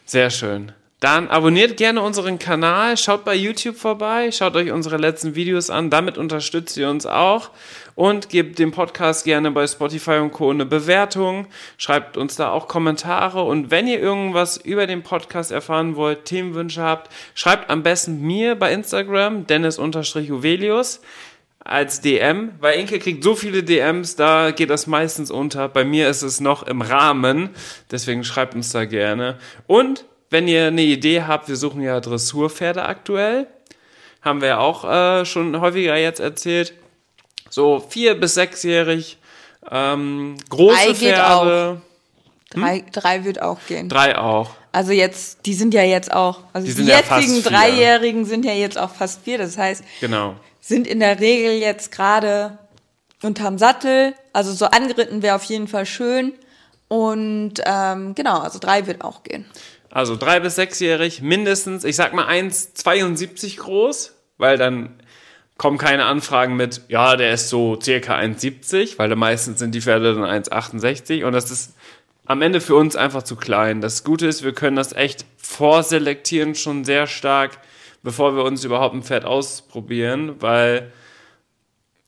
Sehr 0.06 0.30
schön. 0.30 0.72
Dann 0.98 1.28
abonniert 1.28 1.76
gerne 1.76 2.00
unseren 2.00 2.38
Kanal, 2.38 2.96
schaut 2.96 3.26
bei 3.26 3.34
YouTube 3.34 3.76
vorbei, 3.76 4.32
schaut 4.32 4.56
euch 4.56 4.72
unsere 4.72 4.96
letzten 4.96 5.34
Videos 5.34 5.68
an, 5.68 5.90
damit 5.90 6.16
unterstützt 6.16 6.78
ihr 6.78 6.88
uns 6.88 7.04
auch 7.04 7.50
und 7.94 8.30
gebt 8.30 8.58
dem 8.58 8.72
Podcast 8.72 9.26
gerne 9.26 9.50
bei 9.50 9.66
Spotify 9.66 10.20
und 10.22 10.32
Co. 10.32 10.48
eine 10.48 10.64
Bewertung, 10.64 11.48
schreibt 11.76 12.16
uns 12.16 12.36
da 12.36 12.50
auch 12.50 12.66
Kommentare 12.66 13.42
und 13.42 13.70
wenn 13.70 13.86
ihr 13.86 14.00
irgendwas 14.00 14.56
über 14.56 14.86
den 14.86 15.02
Podcast 15.02 15.52
erfahren 15.52 15.96
wollt, 15.96 16.24
Themenwünsche 16.24 16.80
habt, 16.80 17.12
schreibt 17.34 17.68
am 17.68 17.82
besten 17.82 18.22
mir 18.22 18.54
bei 18.54 18.72
Instagram, 18.72 19.46
Dennis-Juvelius 19.46 21.02
als 21.68 22.00
DM, 22.00 22.52
weil 22.60 22.78
Inke 22.78 22.98
kriegt 22.98 23.22
so 23.24 23.34
viele 23.34 23.62
DMs, 23.62 24.16
da 24.16 24.50
geht 24.50 24.70
das 24.70 24.86
meistens 24.86 25.30
unter. 25.30 25.68
Bei 25.68 25.84
mir 25.84 26.08
ist 26.08 26.22
es 26.22 26.40
noch 26.40 26.62
im 26.64 26.80
Rahmen, 26.82 27.50
deswegen 27.90 28.24
schreibt 28.24 28.54
uns 28.54 28.70
da 28.72 28.84
gerne. 28.84 29.38
Und 29.66 30.04
wenn 30.30 30.48
ihr 30.48 30.66
eine 30.68 30.82
Idee 30.82 31.22
habt, 31.22 31.48
wir 31.48 31.56
suchen 31.56 31.82
ja 31.82 32.00
Dressurpferde 32.00 32.84
aktuell, 32.84 33.46
haben 34.22 34.40
wir 34.40 34.48
ja 34.48 34.58
auch 34.58 34.84
äh, 34.84 35.24
schon 35.24 35.60
häufiger 35.60 35.96
jetzt 35.96 36.20
erzählt. 36.20 36.72
So 37.48 37.84
vier 37.88 38.18
bis 38.18 38.34
sechsjährig, 38.34 39.18
ähm, 39.70 40.36
große 40.48 40.74
Drei 40.76 40.94
Pferde. 40.94 41.80
Drei, 42.50 42.84
drei 42.92 43.24
wird 43.24 43.42
auch 43.42 43.58
gehen. 43.68 43.88
Drei 43.88 44.16
auch. 44.18 44.50
Also 44.72 44.92
jetzt, 44.92 45.46
die 45.46 45.54
sind 45.54 45.74
ja 45.74 45.82
jetzt 45.82 46.12
auch, 46.12 46.40
also 46.52 46.66
Die 46.66 46.74
die, 46.74 46.84
ja 46.84 46.98
jetzigen 46.98 47.40
vier. 47.42 47.50
Dreijährigen 47.50 48.24
sind 48.24 48.44
ja 48.44 48.52
jetzt 48.52 48.78
auch 48.78 48.90
fast 48.90 49.22
vier. 49.22 49.38
Das 49.38 49.56
heißt, 49.56 49.82
Genau. 50.00 50.36
Sind 50.66 50.86
in 50.86 50.98
der 50.98 51.20
Regel 51.20 51.52
jetzt 51.52 51.92
gerade 51.92 52.58
unterm 53.22 53.56
Sattel. 53.56 54.14
Also 54.32 54.52
so 54.52 54.66
angeritten 54.66 55.22
wäre 55.22 55.36
auf 55.36 55.44
jeden 55.44 55.68
Fall 55.68 55.86
schön. 55.86 56.32
Und 56.88 57.54
ähm, 57.64 58.14
genau, 58.14 58.40
also 58.40 58.58
drei 58.58 58.86
wird 58.86 59.02
auch 59.02 59.22
gehen. 59.22 59.46
Also 59.90 60.16
drei 60.16 60.40
bis 60.40 60.56
sechsjährig, 60.56 61.22
mindestens, 61.22 61.84
ich 61.84 61.96
sag 61.96 62.12
mal 62.12 62.28
1,72 62.28 63.58
groß, 63.58 64.12
weil 64.38 64.58
dann 64.58 65.00
kommen 65.56 65.78
keine 65.78 66.04
Anfragen 66.04 66.56
mit, 66.56 66.82
ja, 66.88 67.16
der 67.16 67.32
ist 67.32 67.48
so 67.48 67.80
circa 67.80 68.16
1,70, 68.16 68.98
weil 68.98 69.14
meistens 69.16 69.60
sind 69.60 69.74
die 69.74 69.80
Pferde 69.80 70.14
dann 70.14 70.24
1,68 70.24 71.24
und 71.24 71.32
das 71.32 71.50
ist 71.50 71.74
am 72.26 72.42
Ende 72.42 72.60
für 72.60 72.74
uns 72.74 72.96
einfach 72.96 73.22
zu 73.22 73.36
klein. 73.36 73.80
Das 73.80 74.04
Gute 74.04 74.26
ist, 74.26 74.42
wir 74.42 74.52
können 74.52 74.76
das 74.76 74.92
echt 74.92 75.24
vorselektieren 75.36 76.56
schon 76.56 76.84
sehr 76.84 77.06
stark, 77.06 77.58
bevor 78.06 78.36
wir 78.36 78.44
uns 78.44 78.62
überhaupt 78.62 78.94
ein 78.94 79.02
Pferd 79.02 79.24
ausprobieren, 79.24 80.36
weil 80.38 80.92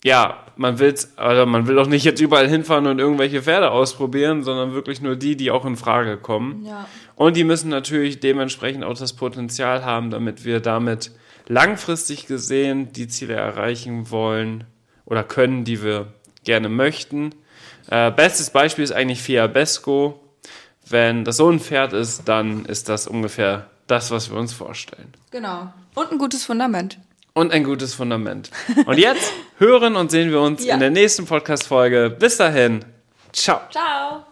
ja, 0.05 0.45
man 0.55 0.79
will's, 0.79 1.19
also 1.19 1.45
man 1.45 1.67
will 1.67 1.75
doch 1.75 1.89
nicht 1.89 2.05
jetzt 2.05 2.21
überall 2.21 2.47
hinfahren 2.47 2.87
und 2.87 3.01
irgendwelche 3.01 3.43
Pferde 3.43 3.73
ausprobieren, 3.73 4.45
sondern 4.45 4.75
wirklich 4.75 5.01
nur 5.01 5.17
die, 5.17 5.35
die 5.35 5.51
auch 5.51 5.65
in 5.65 5.77
Frage 5.77 6.17
kommen. 6.17 6.65
Ja. 6.65 6.87
Und 7.17 7.37
die 7.37 7.43
müssen 7.43 7.69
natürlich 7.69 8.21
dementsprechend 8.21 8.85
auch 8.85 8.97
das 8.97 9.15
Potenzial 9.15 9.85
haben, 9.85 10.11
damit 10.11 10.45
wir 10.45 10.61
damit 10.61 11.11
langfristig 11.49 12.29
gesehen 12.29 12.93
die 12.93 13.09
Ziele 13.09 13.35
erreichen 13.35 14.13
wollen 14.13 14.63
oder 15.05 15.25
können, 15.25 15.65
die 15.65 15.83
wir 15.83 16.13
gerne 16.45 16.69
möchten. 16.69 17.35
Äh, 17.91 18.13
bestes 18.13 18.51
Beispiel 18.51 18.85
ist 18.85 18.93
eigentlich 18.93 19.21
Fiabesco. 19.21 20.21
Wenn 20.89 21.25
das 21.25 21.39
so 21.39 21.51
ein 21.51 21.59
Pferd 21.59 21.93
ist, 21.93 22.29
dann 22.29 22.67
ist 22.67 22.89
das 22.89 23.09
ungefähr 23.09 23.67
das, 23.89 24.11
was 24.13 24.31
wir 24.31 24.39
uns 24.39 24.53
vorstellen. 24.53 25.13
Genau. 25.33 25.73
Und 25.99 26.13
ein 26.13 26.19
gutes 26.19 26.45
Fundament. 26.45 26.99
Und 27.35 27.53
ein 27.53 27.65
gutes 27.65 27.95
Fundament. 27.95 28.51
Und 28.87 28.99
jetzt 28.99 29.33
hören 29.59 29.97
und 29.97 30.11
sehen 30.11 30.31
wir 30.31 30.41
uns 30.41 30.65
Ja. 30.65 30.75
in 30.75 30.81
der 30.81 30.91
nächsten 30.91 31.25
Podcast-Folge. 31.27 32.11
Bis 32.19 32.37
dahin. 32.37 32.85
Ciao. 33.33 33.61
Ciao. 33.71 34.28